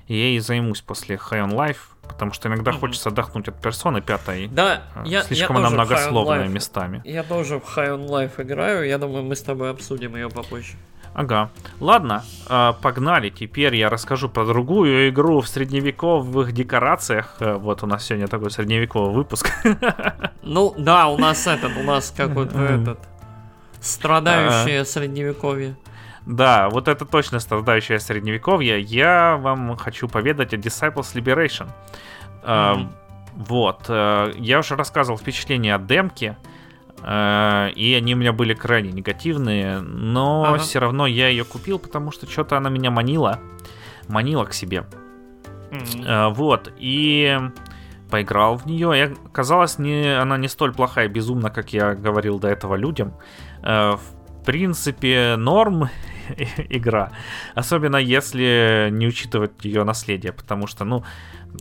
[0.08, 2.80] ей займусь после High on Life Потому что иногда mm-hmm.
[2.80, 4.48] хочется отдохнуть от персоны пятой.
[4.48, 7.02] Да, а, я, Слишком я она многословная местами.
[7.04, 8.86] Я тоже в High on Life играю.
[8.86, 10.74] Я думаю, мы с тобой обсудим ее попозже.
[11.16, 11.50] Ага.
[11.80, 13.30] Ладно, а, погнали.
[13.30, 17.36] Теперь я расскажу про другую игру в средневековых декорациях.
[17.40, 19.50] Э, вот у нас сегодня такой средневековый выпуск.
[20.48, 23.00] Ну да, у нас этот, у нас какой-то этот
[23.80, 25.74] страдающее средневековье.
[26.26, 28.80] Да, вот это точно страдающее средневековье.
[28.80, 31.68] Я вам хочу поведать о Disciples Liberation.
[32.42, 32.88] Mm-hmm.
[33.36, 33.84] Вот.
[33.88, 36.36] Э, я уже рассказывал впечатления от демки.
[37.02, 40.58] Uh, и они у меня были крайне негативные, но ага.
[40.58, 43.38] все равно я ее купил, потому что что-то она меня манила,
[44.08, 44.86] манила к себе.
[45.70, 46.32] Mm-hmm.
[46.32, 47.38] Вот, и
[48.10, 52.40] поиграл в нее, и оказалось, не, она не столь плохая и безумна, как я говорил
[52.40, 53.12] до этого людям.
[53.62, 54.00] Uh,
[54.46, 55.90] принципе, норм
[56.68, 57.12] игра.
[57.54, 61.04] Особенно если не учитывать ее наследие, потому что, ну,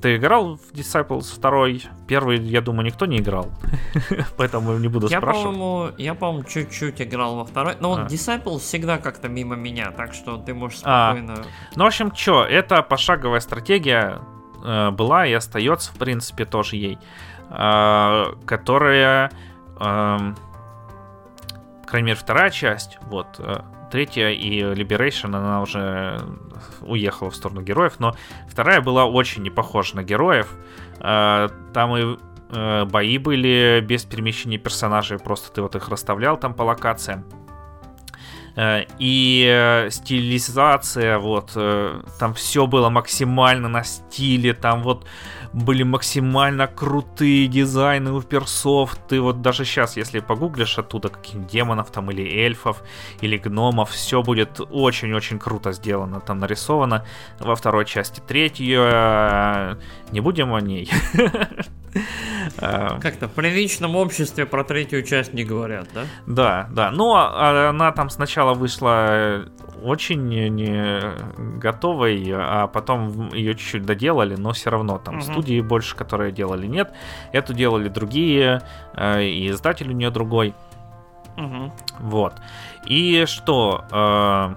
[0.01, 1.89] ты играл в Disciples 2?
[2.07, 3.49] Первый, я думаю, никто не играл.
[4.37, 5.55] Поэтому не буду я, спрашивать.
[5.55, 7.75] По-моему, я, по-моему, чуть-чуть играл во второй.
[7.79, 8.01] Но а.
[8.01, 11.11] вот Disciples всегда как-то мимо меня, так что ты можешь а.
[11.11, 11.33] спокойно...
[11.41, 11.45] А.
[11.75, 14.19] Ну, в общем, что, это пошаговая стратегия
[14.63, 16.97] э, была и остается, в принципе, тоже ей.
[17.49, 19.31] Э, которая...
[19.79, 20.17] Э,
[21.81, 23.61] по крайней мере, вторая часть, вот, э,
[23.95, 26.19] третья и Liberation, она уже
[26.81, 28.13] уехала в сторону героев, но
[28.45, 30.51] вторая была очень не похожа на героев.
[30.99, 32.17] Э, там и
[32.49, 37.23] э, бои были без перемещения персонажей, просто ты вот их расставлял там по локациям.
[38.55, 41.51] Э, и стилизация, вот,
[42.19, 45.05] там все было максимально на стиле, там вот
[45.55, 48.97] были максимально крутые дизайны у персов.
[49.07, 52.83] Ты вот даже сейчас, если погуглишь оттуда каких демонов там или эльфов
[53.21, 57.05] или гномов, все будет очень-очень круто сделано, там нарисовано
[57.39, 58.21] во второй части.
[58.27, 59.75] Третью э,
[60.11, 60.91] не будем о ней.
[62.57, 66.03] Э, Как-то в приличном обществе про третью часть не говорят, да?
[66.27, 66.91] Да, да.
[66.91, 69.45] Но ну, а, она там сначала вышла
[69.83, 70.99] очень не
[71.59, 75.23] готовой, а потом ее чуть-чуть доделали, но все равно там угу.
[75.23, 76.93] студии больше, которые делали, нет.
[77.31, 78.61] Эту делали другие,
[78.93, 80.53] э, и издатель у нее другой.
[81.37, 81.71] Угу.
[81.99, 82.33] Вот.
[82.85, 83.85] И что?
[83.91, 84.55] Э,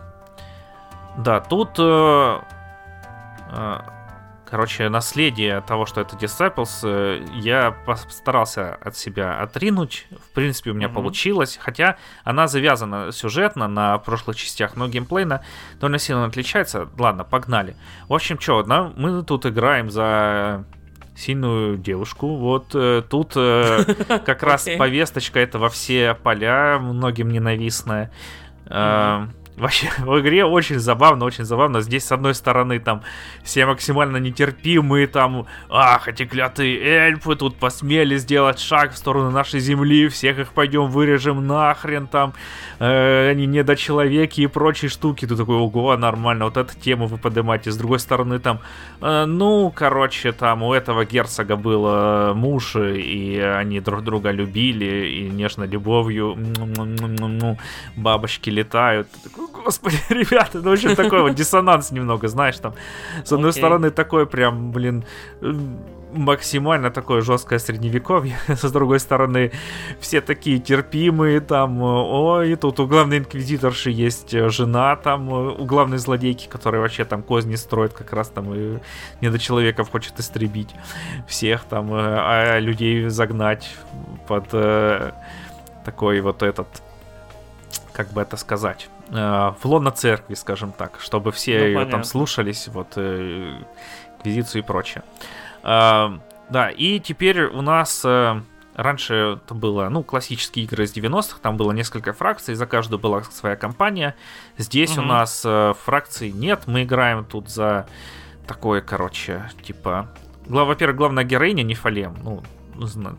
[1.19, 1.79] да, тут
[4.51, 10.07] Короче, наследие того, что это Disciples, э, я постарался от себя отринуть.
[10.11, 10.95] В принципе, у меня mm-hmm.
[10.95, 11.59] получилось.
[11.61, 15.45] Хотя она завязана сюжетно на прошлых частях, но геймплейно
[15.75, 16.89] довольно сильно отличается.
[16.99, 17.77] Ладно, погнали.
[18.09, 20.65] В общем, что, да, мы тут играем за
[21.15, 22.37] сильную девушку.
[22.37, 23.85] Вот э, тут э,
[24.25, 28.11] как раз повесточка это во все поля, многим ненавистная.
[29.59, 31.81] Вообще, в игре очень забавно, очень забавно.
[31.81, 33.03] Здесь, с одной стороны, там,
[33.43, 39.61] все максимально нетерпимые, там, ах, эти клятые эльфы тут посмели сделать шаг в сторону нашей
[39.61, 42.35] земли, всех их пойдем вырежем нахрен, там,
[42.79, 45.27] э, они недочеловеки и прочие штуки.
[45.27, 47.71] Ты такой, ого, нормально, вот эту тему вы поднимаете.
[47.71, 48.61] С другой стороны, там,
[49.01, 55.07] э, ну, короче, там, у этого герцога был э, муж, и они друг друга любили,
[55.07, 56.37] и нежно любовью,
[57.97, 59.09] бабочки летают.
[59.11, 62.75] Ты такой, господи, ребята, ну, в общем, такой вот диссонанс немного, знаешь, там,
[63.25, 65.05] с одной стороны, такой прям, блин,
[66.13, 69.53] максимально такое жесткое средневековье, с другой стороны,
[70.01, 76.49] все такие терпимые, там, ой, тут у главной инквизиторши есть жена, там, у главной злодейки,
[76.49, 78.79] которая вообще там козни строит, как раз там и
[79.21, 80.75] недочеловеков хочет истребить
[81.27, 83.71] всех, там, э, а людей загнать
[84.27, 85.13] под э,
[85.85, 86.69] такой вот этот,
[87.93, 91.93] как бы это сказать, э, в лоно церкви, скажем так, чтобы все ну, ее понятно.
[91.93, 93.59] там слушались, вот, э,
[94.17, 95.03] инквизицию и прочее.
[95.63, 96.19] Э,
[96.51, 98.03] да, и теперь у нас...
[98.05, 98.41] Э,
[98.79, 103.25] Раньше это было, ну, классические игры из 90-х, там было несколько фракций, за каждую была
[103.25, 104.15] своя компания.
[104.57, 105.01] Здесь угу.
[105.01, 107.89] у нас э, фракций нет, мы играем тут за
[108.47, 110.09] такое, короче, типа...
[110.47, 112.41] Во-первых, главная героиня Нефалем, ну,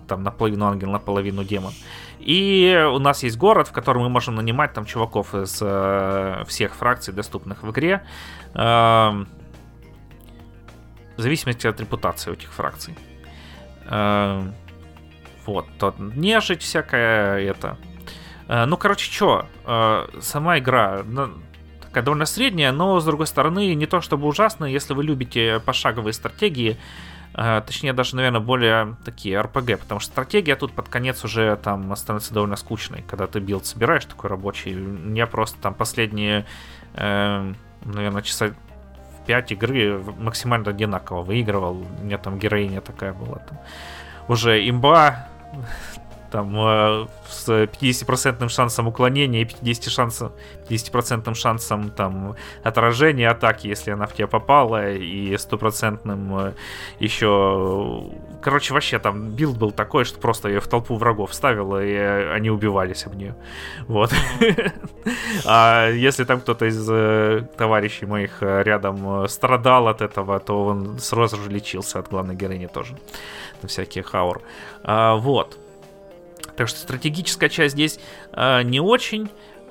[0.07, 1.73] там наполовину ангел, наполовину демон.
[2.19, 6.75] И у нас есть город, в котором мы можем нанимать там чуваков из э, всех
[6.75, 8.03] фракций, доступных в игре.
[8.53, 9.25] Э,
[11.15, 12.95] в зависимости от репутации этих фракций.
[13.85, 14.41] Э,
[15.45, 17.77] вот, то нежить всякая это.
[18.47, 21.29] Э, ну, короче, что, э, сама игра ну,
[21.81, 26.13] такая довольно средняя, но, с другой стороны, не то чтобы ужасная, если вы любите пошаговые
[26.13, 26.77] стратегии,
[27.33, 32.33] точнее, даже, наверное, более такие RPG, потому что стратегия тут под конец уже там становится
[32.33, 34.75] довольно скучной, когда ты билд собираешь такой рабочий.
[35.15, 36.45] Я просто там последние,
[36.95, 37.53] э,
[37.85, 38.53] наверное, часа
[39.27, 41.85] 5 игры максимально одинаково выигрывал.
[42.01, 43.37] У меня там героиня такая была.
[43.37, 43.59] Там.
[44.27, 45.27] Уже имба,
[46.29, 50.31] там э, с 50% шансом уклонения и 50%, шансом,
[50.69, 56.53] 50% шансом там отражения атаки, если она в тебя попала, и стопроцентным э,
[56.99, 58.09] еще...
[58.41, 62.49] Короче, вообще там билд был такой, что просто ее в толпу врагов ставил, и они
[62.49, 63.35] убивались об нее.
[63.87, 64.13] Вот.
[65.45, 71.37] А если там кто-то из э, товарищей моих рядом страдал от этого, то он сразу
[71.37, 72.95] же лечился от главной героини тоже.
[73.61, 74.41] На всякие хаур.
[74.83, 75.57] А, вот.
[76.59, 78.01] Так что стратегическая часть здесь
[78.33, 79.29] э, не очень.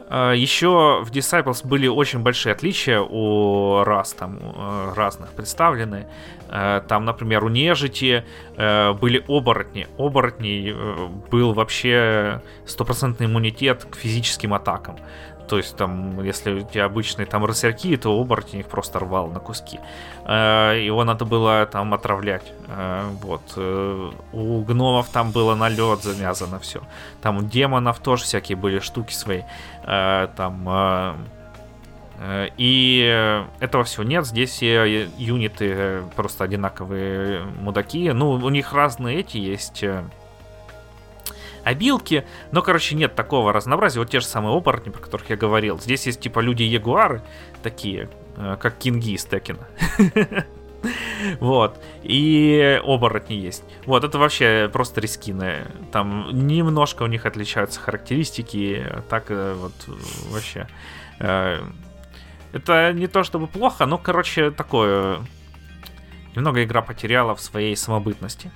[0.09, 6.06] Э, еще в Disciples были очень большие отличия у рас там э, разных представлены.
[6.48, 8.24] Э, там, например, у нежити
[8.56, 9.86] были оборотни.
[9.98, 10.74] Оборотней
[11.30, 14.96] был вообще стопроцентный иммунитет к физическим атакам.
[15.48, 19.40] То есть там, если у тебя обычные там рысерки, то оборотень их просто рвал на
[19.40, 19.80] куски.
[20.26, 22.52] Э, его надо было там отравлять.
[22.68, 23.42] Э, вот.
[23.56, 26.82] Э, у гномов там было на лед завязано все.
[27.22, 29.42] Там у демонов тоже всякие были штуки свои.
[29.84, 30.68] Там
[32.20, 34.27] и этого всего нет.
[34.27, 38.11] Здесь все юниты просто одинаковые мудаки.
[38.11, 39.85] Ну, у них разные эти есть
[41.69, 44.01] обилки, но, короче, нет такого разнообразия.
[44.01, 45.78] Вот те же самые оборотни, про которых я говорил.
[45.78, 47.23] Здесь есть, типа, люди-ягуары,
[47.62, 49.66] такие, э, как кинги из Текина.
[51.40, 51.82] Вот.
[52.05, 53.65] И оборотни есть.
[53.85, 55.66] Вот, это вообще просто рискины.
[55.90, 58.86] Там немножко у них отличаются характеристики.
[59.11, 59.73] Так э, вот
[60.31, 60.69] вообще.
[62.52, 65.20] Это не то чтобы плохо, но, короче, такое...
[66.34, 68.50] Немного игра потеряла в своей самобытности.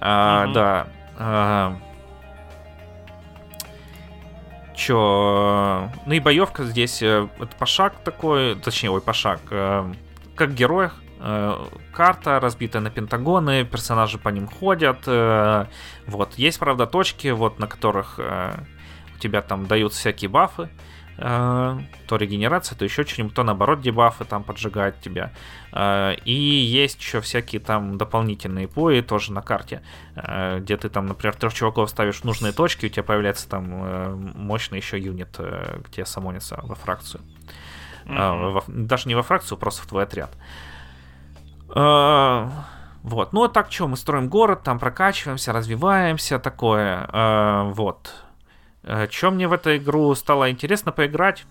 [0.00, 0.86] А, Да.
[1.16, 1.76] А,
[4.74, 5.88] Чё?
[6.04, 9.92] Ну и боевка здесь, э, это пошаг такой, точнее, ой, пошаг, э,
[10.34, 15.06] как героях, э, карта разбитая на пентагоны, персонажи по ним ходят,
[16.06, 22.16] вот, есть, правда, точки, вот, на которых у тебя там дают всякие бафы, Э, то
[22.16, 25.32] регенерация, то еще что-нибудь, то наоборот дебафы там поджигают тебя.
[25.72, 29.82] Э, и есть еще всякие там дополнительные пои тоже на карте,
[30.16, 34.32] э, где ты там, например, трех чуваков ставишь в нужные точки, у тебя появляется там
[34.34, 35.38] мощный еще юнит,
[35.88, 37.22] где самонится во фракцию.
[38.06, 38.64] Mm-hmm.
[38.66, 40.32] Даже не во фракцию, просто в твой отряд.
[41.68, 47.06] Вот, ну а так что, мы строим город, там прокачиваемся, развиваемся, такое,
[47.72, 48.23] вот.
[48.84, 51.44] Э, Чем мне в эту игру стало интересно поиграть?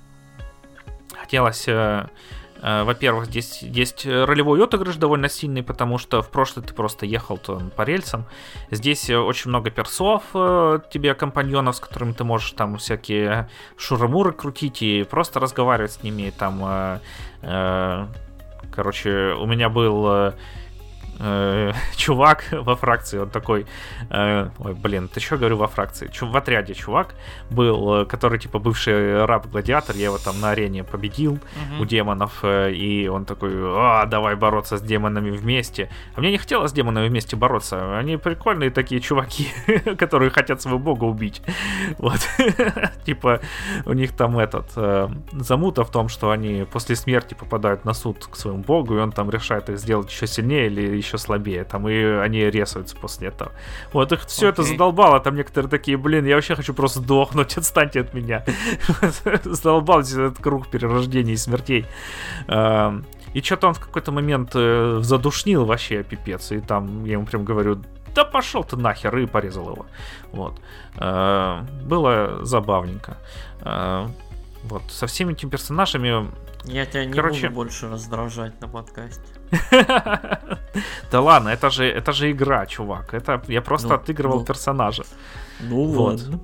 [1.19, 2.07] Хотелось э,
[2.61, 7.37] э, во-первых, здесь есть ролевой отыгрыш довольно сильный, потому что в прошлый ты просто ехал
[7.37, 8.25] по рельсам.
[8.71, 15.03] Здесь очень много персов тебе, компаньонов, с которыми ты можешь там всякие шурамуры крутить и
[15.03, 16.31] просто разговаривать с ними.
[16.37, 16.99] Там,
[18.71, 20.33] короче, у меня был
[21.23, 23.65] э, чувак во фракции, он такой,
[24.09, 26.07] э, ой, блин, ты что говорю во фракции?
[26.07, 27.15] Чу, в отряде чувак
[27.49, 31.81] был, э, который типа бывший раб-гладиатор, я его там на арене победил uh-huh.
[31.81, 35.89] у демонов, э, и он такой, а, давай бороться с демонами вместе.
[36.15, 39.47] А мне не хотелось с демонами вместе бороться, они прикольные такие чуваки,
[39.97, 41.41] которые хотят своего бога убить.
[41.97, 42.19] Вот,
[43.05, 43.39] типа
[43.85, 48.25] у них там этот э, замута в том, что они после смерти попадают на суд
[48.25, 51.87] к своему богу, и он там решает их сделать еще сильнее или еще слабее, там,
[51.87, 53.51] и они ресаются после этого.
[53.91, 54.49] Вот, их все okay.
[54.49, 58.45] это задолбало, там некоторые такие, блин, я вообще хочу просто сдохнуть, отстаньте от меня.
[59.43, 61.85] Задолбался этот круг перерождений и смертей.
[62.47, 67.43] И что-то он в какой-то момент э, задушнил вообще пипец, и там я ему прям
[67.43, 67.81] говорю,
[68.13, 69.85] да пошел ты нахер, и порезал его.
[70.31, 70.61] Вот.
[70.95, 73.17] Было забавненько.
[74.63, 76.31] Вот, со всеми этими персонажами
[76.65, 77.47] я тебя не Короче...
[77.47, 79.21] буду больше раздражать на подкасте.
[81.11, 83.13] Да ладно, это же, это же игра, чувак.
[83.13, 85.03] Это я просто ну, отыгрывал ну, персонажа.
[85.61, 86.21] Ну вот.
[86.21, 86.39] ладно.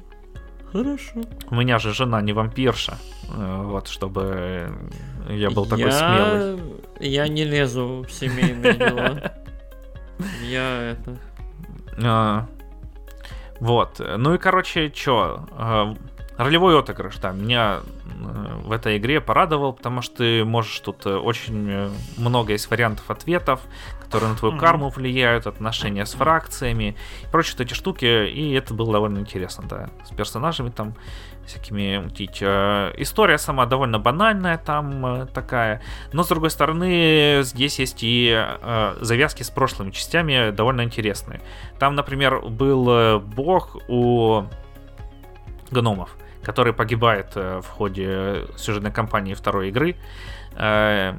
[0.72, 1.22] Хорошо.
[1.50, 2.98] У меня же жена не вампирша.
[3.36, 4.72] Э, вот, чтобы
[5.30, 6.60] я был такой смелый.
[7.00, 9.34] Я не лезу в семейные дела.
[10.44, 11.18] Я это...
[12.04, 12.46] А,
[13.60, 14.02] вот.
[14.18, 15.48] Ну и, короче, чё?
[16.40, 17.82] Ролевой отыгрыш, да, меня
[18.20, 22.70] Э, в этой игре порадовал, потому что ты можешь тут э, очень э, много есть
[22.70, 23.62] вариантов ответов,
[24.02, 28.74] которые на твою карму влияют, отношения с фракциями и прочие вот эти штуки, и это
[28.74, 30.96] было довольно интересно, да, с персонажами там
[31.46, 32.42] всякими мутить.
[32.42, 35.82] История сама довольно банальная там такая,
[36.14, 38.46] но с другой стороны здесь есть и
[39.02, 41.42] завязки с прошлыми частями довольно интересные.
[41.80, 44.44] Там, например, был бог у
[45.72, 49.96] гномов, который погибает э, в ходе сюжетной кампании второй игры.
[50.56, 51.14] Э,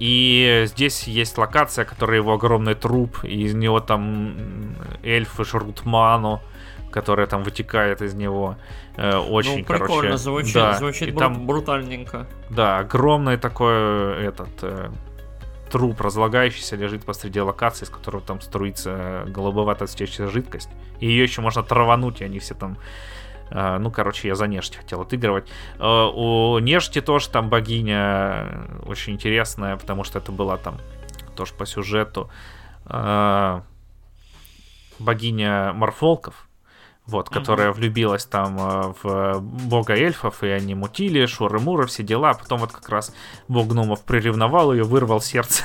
[0.00, 6.40] и здесь есть локация, которая его огромный труп, и из него там эльфы жрут ману,
[6.90, 8.56] которая там вытекает из него.
[8.96, 10.16] Э, очень, ну, прикольно, короче.
[10.16, 10.74] звучит, да.
[10.74, 12.26] звучит и бру- там, брутальненько.
[12.50, 14.92] Да, огромный такой этот
[15.70, 20.70] труп разлагающийся лежит посреди локации, с которого там струится голубовато свечащая жидкость.
[21.00, 22.78] И ее еще можно травануть, и они все там
[23.50, 25.48] ну, короче, я за нежить хотел отыгрывать.
[25.78, 30.78] А, у нежити тоже там богиня очень интересная, потому что это была там
[31.36, 32.30] тоже по сюжету.
[32.86, 33.62] А,
[34.98, 36.48] богиня морфолков.
[37.06, 37.78] Вот, которая угу.
[37.78, 42.32] влюбилась там э, в бога эльфов, и они мутили, шуры-муры, все дела.
[42.32, 43.12] Потом вот как раз
[43.46, 45.64] бог гномов приревновал ее, вырвал сердце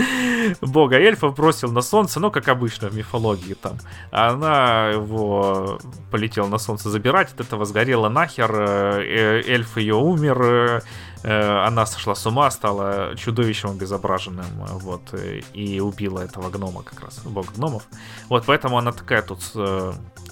[0.62, 3.76] бога эльфов, бросил на солнце, ну, как обычно в мифологии там.
[4.10, 5.78] А она его
[6.10, 10.82] полетела на солнце забирать, от этого сгорела нахер, э, э, эльф ее умер,
[11.24, 15.12] она сошла с ума, стала чудовищем обезображенным, вот,
[15.52, 17.82] и убила этого гнома как раз, бог гномов.
[18.28, 19.40] Вот, поэтому она такая тут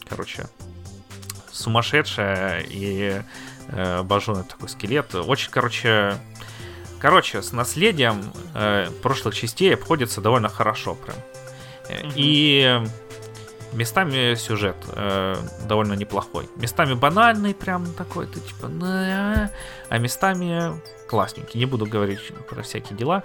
[0.09, 0.47] короче,
[1.51, 3.23] сумасшедшая и
[3.69, 5.15] э, бажон такой скелет.
[5.15, 6.15] Очень, короче,
[7.01, 8.23] короче, с наследием
[8.55, 11.16] э, прошлых частей обходится довольно хорошо прям.
[11.89, 12.12] Mm-hmm.
[12.16, 12.83] И
[13.73, 15.37] местами сюжет э,
[15.69, 16.49] довольно неплохой.
[16.57, 18.70] Местами банальный прям такой, ты типа,
[19.89, 21.61] а местами классненький.
[21.61, 23.23] Не буду говорить про всякие дела.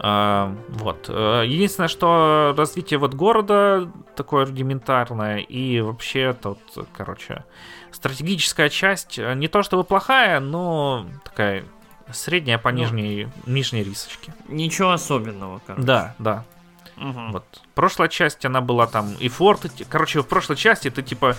[0.00, 1.06] А, вот.
[1.08, 6.58] Э, единственное, что развитие вот города такое рудиментарное, и вообще тут,
[6.96, 7.44] короче,
[7.90, 11.64] стратегическая часть э, не то чтобы плохая, но такая
[12.12, 14.32] средняя по ну, нижней, нижней рисочке.
[14.48, 15.86] Ничего особенного, короче.
[15.86, 16.44] Да, да.
[16.96, 17.32] Угу.
[17.32, 17.44] Вот.
[17.78, 19.70] Прошлая часть, она была там и форты.
[19.88, 21.36] Короче, в прошлой части ты типа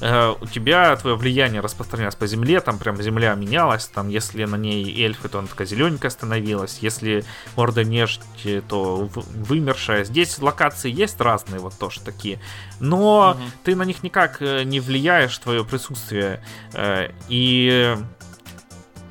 [0.00, 4.56] э, у тебя твое влияние распространялось по земле, там прям земля менялась, там если на
[4.56, 10.04] ней эльфы, то она такая зелененькая становилась, если орда нежити, то вымершая.
[10.04, 12.40] Здесь локации есть разные, вот тоже такие,
[12.80, 13.50] но угу.
[13.62, 16.42] ты на них никак э, не влияешь, твое присутствие.
[16.72, 17.98] Э, и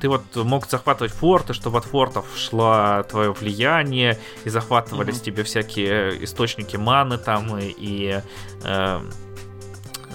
[0.02, 5.24] ты вот мог захватывать форты, чтобы от фортов шло твое влияние, и захватывались mm-hmm.
[5.24, 8.20] тебе всякие источники маны там, и, и
[8.64, 9.00] э,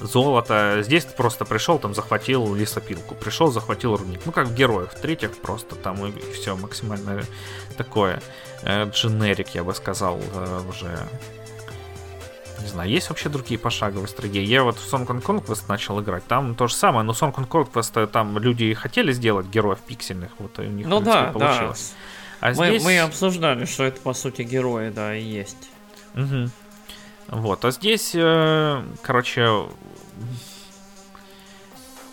[0.02, 0.80] золото.
[0.82, 4.20] Здесь ты просто пришел, там захватил лесопилку, пришел, захватил рудник.
[4.26, 7.24] Ну, как в героях, в-третьих, просто там и, и все максимально
[7.78, 8.22] такое.
[8.64, 11.00] Э, дженерик, я бы сказал, э, уже
[12.62, 14.42] не знаю, есть вообще другие пошаговые стратегии?
[14.42, 18.08] Я вот в Song Conquest начал играть, там то же самое, но Song Conquest э,
[18.08, 21.94] там люди хотели сделать героев пиксельных, вот у них ну, да, получилось.
[22.42, 22.50] Да.
[22.50, 22.84] А мы, здесь...
[22.84, 25.70] мы обсуждали, что это по сути герои, да, и есть.
[26.16, 26.50] Угу.
[27.30, 29.68] Вот, а здесь, э, короче,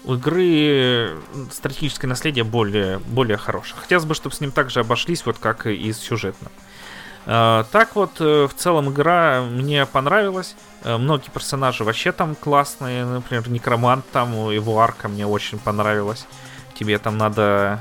[0.05, 1.17] у игры
[1.51, 3.77] стратегическое наследие более, более хорошее.
[3.81, 6.53] Хотелось бы, чтобы с ним также обошлись, вот как и с сюжетным.
[7.27, 10.57] Э, так вот, э, в целом игра мне понравилась.
[10.83, 13.05] Э, многие персонажи вообще там классные.
[13.05, 16.27] Например, Некромант там, его арка мне очень понравилась.
[16.75, 17.81] Тебе там надо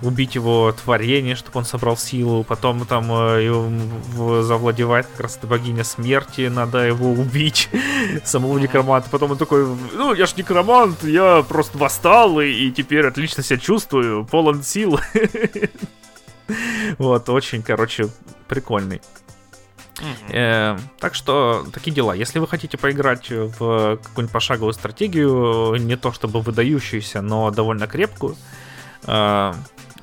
[0.00, 5.84] убить его творение, чтобы он собрал силу, потом там его завладевает как раз эта богиня
[5.84, 7.68] смерти, надо его убить,
[8.24, 9.10] самого некроманта.
[9.10, 13.58] Потом он такой, ну, я ж некромант, я просто восстал и, и теперь отлично себя
[13.58, 14.98] чувствую, полон сил.
[16.98, 18.08] Вот, очень, короче,
[18.48, 19.00] прикольный.
[20.28, 22.14] Э, так что такие дела.
[22.14, 28.36] Если вы хотите поиграть в какую-нибудь пошаговую стратегию, не то чтобы выдающуюся, но довольно крепкую,
[29.06, 29.52] э,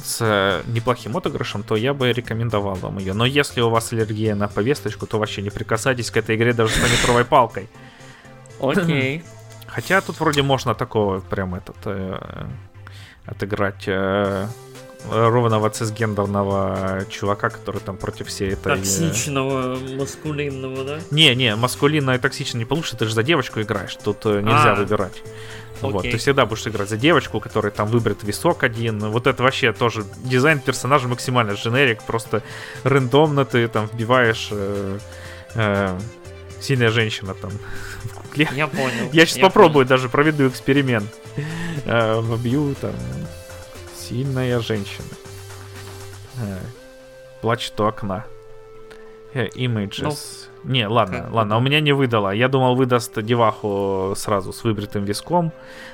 [0.04, 3.14] с неплохим отыгрышем, то я бы рекомендовал вам ее.
[3.14, 6.74] Но если у вас аллергия на повесточку, то вообще не прикасайтесь к этой игре даже
[6.74, 7.70] с метровой палкой.
[8.60, 9.24] Окей.
[9.68, 12.48] Хотя тут вроде можно такого прям этот э,
[13.26, 14.48] отыграть э,
[15.10, 18.76] ровного цисгендерного чувака, который там против всей этой...
[18.76, 21.00] Токсичного, маскулинного, да?
[21.12, 24.74] Не, не, маскулинно и токсично не получится, ты же за девочку играешь, тут э, нельзя
[24.74, 25.24] а, выбирать.
[25.82, 25.92] Окей.
[25.92, 29.00] Вот, ты всегда будешь играть за девочку, которой там выбрит висок один.
[29.00, 32.44] Вот это вообще тоже дизайн персонажа максимально дженерик, просто
[32.84, 35.00] рандомно ты там вбиваешь э,
[35.56, 36.00] э,
[36.60, 37.52] сильная женщина там
[38.04, 38.48] в кукле.
[38.54, 39.10] Я понял.
[39.12, 39.90] Я сейчас я попробую, понял.
[39.90, 41.10] даже проведу эксперимент.
[41.86, 42.94] Э, вобью там
[44.12, 45.08] Сильная женщина.
[46.42, 46.58] Э,
[47.40, 48.26] плачет у окна.
[49.34, 50.50] Э, images.
[50.66, 51.32] Ну, не, ладно, как?
[51.32, 52.32] ладно, у меня не выдала.
[52.32, 55.54] Я думал, выдаст деваху сразу с выбритым виском.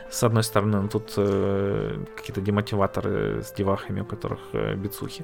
[0.09, 5.23] С одной стороны, ну, тут э, какие-то демотиваторы с девахами, у которых э, бицухи.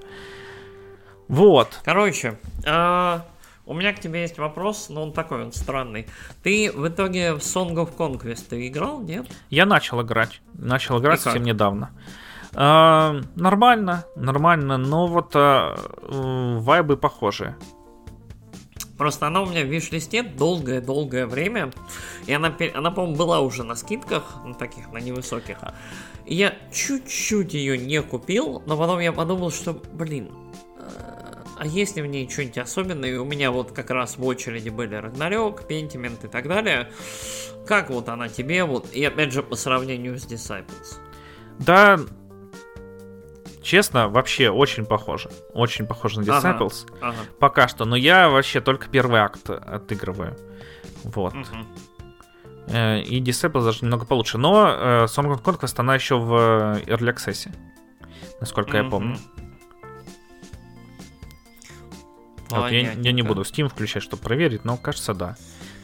[1.28, 1.70] Вот.
[1.84, 3.20] Короче, э,
[3.66, 6.06] у меня к тебе есть вопрос, но он такой, он странный.
[6.44, 9.26] Ты в итоге в Song of Conquest ты играл, нет?
[9.50, 10.42] Я начал играть.
[10.54, 11.90] Начал играть совсем недавно.
[12.56, 17.56] А, нормально, нормально, но вот а, вайбы похожие.
[18.98, 21.72] Просто она у меня в виш-листе долгое-долгое время.
[22.28, 25.58] И она, она по-моему, была уже на скидках, на таких, на невысоких.
[26.26, 30.32] И я чуть-чуть ее не купил, но потом я подумал, что, блин,
[30.78, 34.70] а, а если в ней что-нибудь особенное, и у меня вот как раз в очереди
[34.70, 36.92] были Рагнарёк, Пентимент и так далее,
[37.68, 41.00] как вот она тебе, вот, и опять же по сравнению с Disciples?
[41.60, 42.00] Да,
[43.64, 45.30] Честно, вообще очень похоже.
[45.54, 46.86] Очень похоже на Disciples.
[47.00, 47.18] Ага, ага.
[47.40, 47.86] Пока что.
[47.86, 50.38] Но я вообще только первый акт отыгрываю.
[51.04, 51.34] Вот.
[51.34, 52.76] Угу.
[52.76, 54.38] И Disciple даже немного получше.
[54.38, 57.50] Но э, Song of Conquest, она еще в э, Early Access,
[58.40, 58.84] насколько mm-hmm.
[58.84, 59.18] я помню.
[62.50, 65.36] Вот, я, я не буду Steam включать, чтобы проверить, но кажется, да.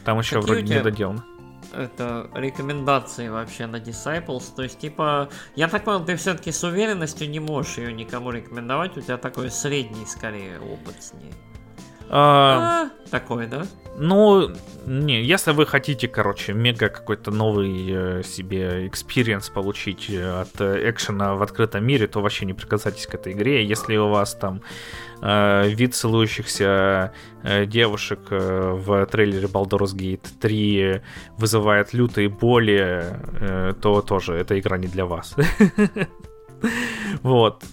[0.04, 1.24] Там еще Какие вроде не доделано.
[1.72, 4.54] Это рекомендации вообще на Disciples.
[4.54, 8.96] То есть, типа, я так понял, ты все-таки с уверенностью не можешь ее никому рекомендовать.
[8.96, 11.32] У тебя такой средний, скорее, опыт с ней.
[12.12, 13.66] А, а, такой, да?
[13.96, 14.50] Ну,
[14.86, 20.90] не, если вы хотите, короче, мега какой-то новый э, себе experience получить э, от э,
[20.90, 23.64] экшена в открытом мире, то вообще не прикасайтесь к этой игре.
[23.64, 24.62] Если у вас там
[25.22, 27.12] э, вид целующихся
[27.42, 31.02] э, девушек э, в трейлере Baldur's Gate 3
[31.36, 33.04] вызывает лютые боли,
[33.40, 35.36] э, то тоже эта игра не для вас.
[37.22, 37.64] Вот.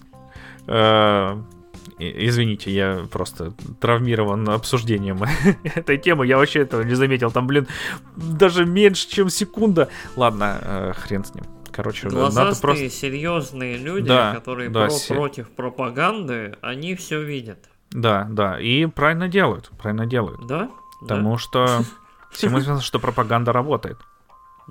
[2.00, 5.24] Извините, я просто травмирован обсуждением
[5.64, 6.28] этой темы.
[6.28, 7.32] Я вообще этого не заметил.
[7.32, 7.68] Там, блин,
[8.16, 9.90] даже меньше, чем секунда.
[10.16, 11.46] Ладно, э, хрен с ним.
[11.72, 12.90] Короче, Глазастые, надо просто...
[12.90, 15.14] серьезные люди, да, которые да, про се...
[15.14, 17.70] против пропаганды, они все видят.
[17.92, 20.48] Да, да, и правильно делают, правильно делают.
[20.48, 20.72] Да?
[21.02, 21.38] Потому да.
[21.38, 21.84] что
[22.32, 24.00] всем известно, что пропаганда работает.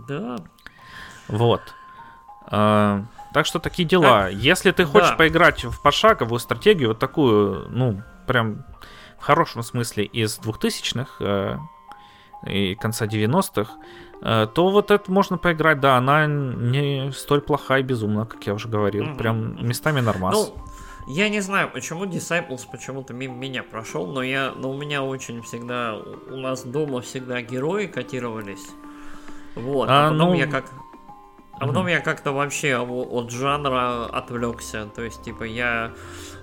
[0.08, 0.36] Да.
[1.28, 1.62] Вот.
[2.48, 3.04] А,
[3.36, 4.22] так что такие дела.
[4.22, 4.32] Как?
[4.32, 5.16] Если ты хочешь да.
[5.16, 8.64] поиграть в пошаговую стратегию, вот такую, ну, прям
[9.18, 11.58] в хорошем смысле из 2000-х э,
[12.50, 13.74] и конца 90-х,
[14.22, 18.54] э, то вот это можно поиграть, да, она не столь плохая и безумна, как я
[18.54, 19.04] уже говорил.
[19.04, 19.18] Mm-hmm.
[19.18, 20.34] Прям местами нормас.
[20.34, 20.54] Ну,
[21.06, 25.42] я не знаю, почему Disciples почему-то мимо меня прошел, но я, но у меня очень
[25.42, 28.66] всегда, у нас дома всегда герои котировались.
[29.56, 30.34] Вот, а, а потом ну...
[30.36, 30.64] я как
[31.58, 34.88] а потом я как-то вообще от жанра отвлекся.
[34.94, 35.92] То есть, типа, я,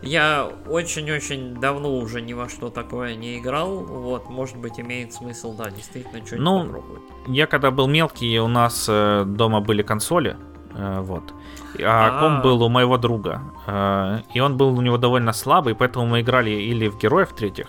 [0.02, 3.78] я очень-очень давно уже ни во что такое не играл.
[3.78, 7.02] Вот, может быть, имеет смысл, да, действительно, что-нибудь ну, попробовать.
[7.28, 10.36] Я когда был мелкий, у нас э, дома были консоли.
[10.74, 11.34] Э, вот.
[11.80, 13.42] А, а комп был у моего друга.
[13.68, 17.68] Э, и он был у него довольно слабый, поэтому мы играли или в героев третьих,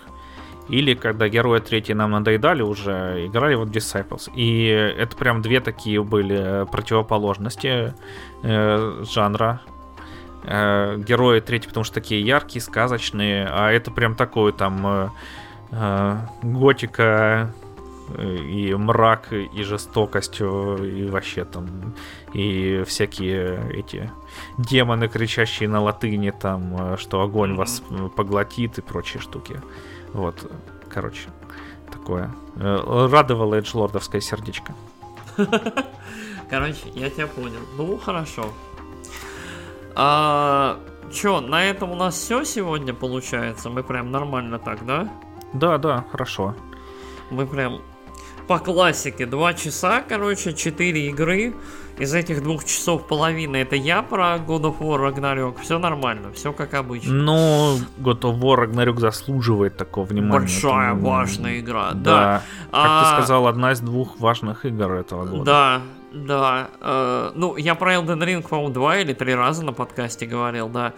[0.67, 4.31] или когда герои третьи нам надоедали уже, играли вот Disciples.
[4.35, 7.93] И это прям две такие были противоположности
[8.43, 9.61] э, жанра.
[10.43, 15.09] Э, герои третьи, потому что такие яркие, сказочные, а это прям такой там э,
[15.71, 17.53] э, готика
[18.17, 21.93] э, и мрак, и жестокость, и вообще там,
[22.33, 24.11] и всякие эти
[24.57, 27.55] демоны, кричащие на латыни, там, э, что огонь mm-hmm.
[27.55, 27.83] вас
[28.15, 29.61] поглотит и прочие штуки.
[30.15, 30.49] Вот,
[30.89, 31.27] короче,
[31.91, 32.33] такое.
[32.55, 34.73] Э, радовало эджлордовское сердечко.
[36.49, 37.59] Короче, я тебя понял.
[37.75, 38.53] Ну, хорошо.
[39.93, 40.79] А,
[41.11, 43.69] чё, на этом у нас все сегодня получается?
[43.69, 45.09] Мы прям нормально так, да?
[45.51, 46.55] Да, да, хорошо.
[47.29, 47.81] Мы прям
[48.47, 49.25] по классике.
[49.25, 51.53] Два часа, короче, четыре игры.
[51.97, 55.61] Из этих двух часов половина это я про God of War Ragnarok.
[55.61, 57.13] Все нормально, все как обычно.
[57.13, 60.39] Ну, God of War Ragnarok заслуживает такого внимания.
[60.39, 61.93] Большая, это, важная игра, да.
[62.03, 62.41] да.
[62.71, 63.03] Как а...
[63.03, 65.43] ты сказал, одна из двух важных игр этого года.
[65.45, 65.81] Да,
[66.11, 66.69] да.
[66.81, 70.93] Э, ну, я про Elden Ring, по-моему, два или три раза на подкасте говорил, да.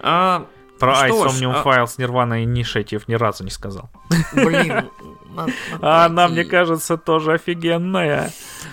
[0.00, 0.46] А,
[0.82, 1.62] про Ice Omnium а...
[1.62, 3.88] Files Nirvana Initiative ни разу не сказал.
[4.32, 4.90] Блин,
[5.80, 8.32] а она, мне кажется, тоже офигенная.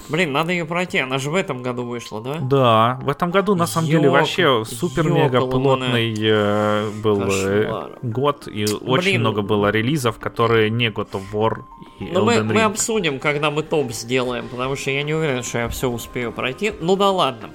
[0.10, 2.38] Блин, надо ее пройти, она же в этом году вышла, да?
[2.42, 8.66] Да, в этом году на самом деле вообще супер-мега плотный э, был э, год, и
[8.66, 11.60] очень много было релизов, которые не God of War
[12.00, 15.60] и Ну мы, мы обсудим, когда мы топ сделаем, потому что я не уверен, что
[15.60, 16.74] я все успею пройти.
[16.82, 17.52] Ну да ладно.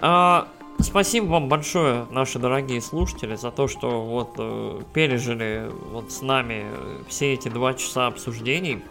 [0.00, 0.48] А,
[0.80, 6.66] Спасибо вам большое, наши дорогие слушатели, за то, что вот э, пережили вот с нами
[7.08, 8.84] все эти два часа обсуждений.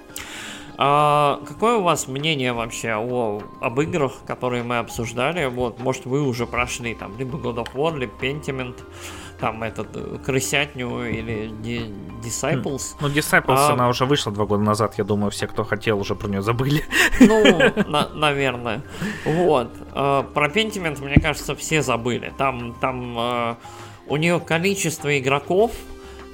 [0.77, 5.45] А какое у вас мнение вообще о, об играх, которые мы обсуждали?
[5.45, 8.75] Вот, может, вы уже прошли там либо God of War, либо Pentiment
[9.39, 11.51] там этот э, крысятню или
[12.23, 12.95] Disciples.
[12.99, 16.15] Ну, Disciples, а, она уже вышла два года назад, я думаю, все, кто хотел, уже
[16.15, 16.83] про нее забыли.
[17.19, 17.43] Ну,
[17.87, 18.81] на, наверное.
[19.25, 19.71] Вот.
[19.91, 22.33] А, про Pentiment, мне кажется, все забыли.
[22.37, 23.57] Там, там а,
[24.07, 25.71] у нее количество игроков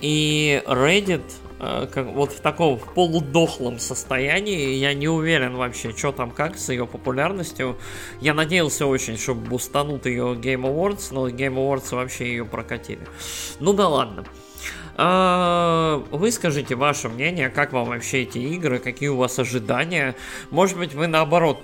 [0.02, 1.43] и Reddit Э,
[1.92, 4.76] как, вот в таком в полудохлом состоянии.
[4.76, 7.78] Я не уверен вообще, что там как с ее популярностью.
[8.22, 13.08] Я надеялся очень, чтобы бустанут ее Game Awards, но Game Awards вообще ее прокатили.
[13.60, 14.26] Ну да ладно.
[14.26, 14.43] А,
[14.98, 20.16] выскажите ваше мнение, как вам вообще эти игры, какие у вас ожидания.
[20.52, 21.64] Может быть, вы наоборот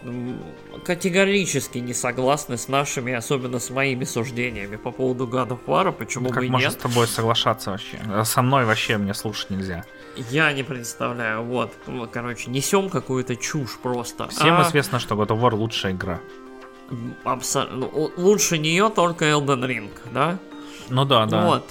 [0.84, 6.30] категорически не согласны с нашими, особенно с моими суждениями по поводу God of War, почему
[6.30, 6.74] как бы можно нет.
[6.74, 8.00] с тобой соглашаться вообще?
[8.08, 9.84] А Со мной вообще мне слушать нельзя.
[10.32, 14.28] Я не представляю, вот, ну, короче, несем какую-то чушь просто.
[14.30, 16.20] Всем А, известно, что God of War лучшая игра.
[17.24, 20.40] абсо- ну, лучше нее только Elden Ring, да?
[20.90, 21.46] Ну да, да.
[21.46, 21.66] Вот.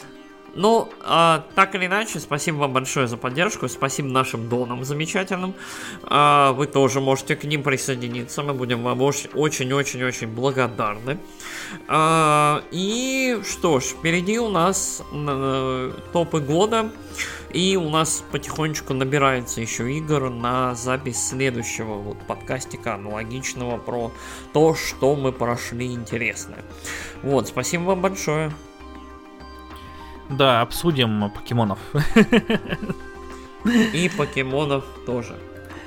[0.58, 5.54] Ну, а, так или иначе, спасибо вам большое за поддержку, спасибо нашим донам замечательным.
[6.02, 11.20] А, вы тоже можете к ним присоединиться, мы будем вам оч- очень-очень-очень благодарны.
[11.86, 16.90] А, и что ж, впереди у нас э, топы года,
[17.52, 24.10] и у нас потихонечку набирается еще игр на запись следующего вот подкастика аналогичного про
[24.52, 26.64] то, что мы прошли интересное.
[27.22, 28.52] Вот, спасибо вам большое.
[30.28, 31.78] Да, обсудим покемонов.
[33.92, 35.36] И покемонов тоже.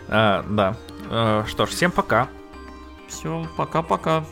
[0.08, 0.76] А, Да.
[1.10, 2.28] Э, Что ж, всем пока.
[3.08, 4.24] Все, пока-пока.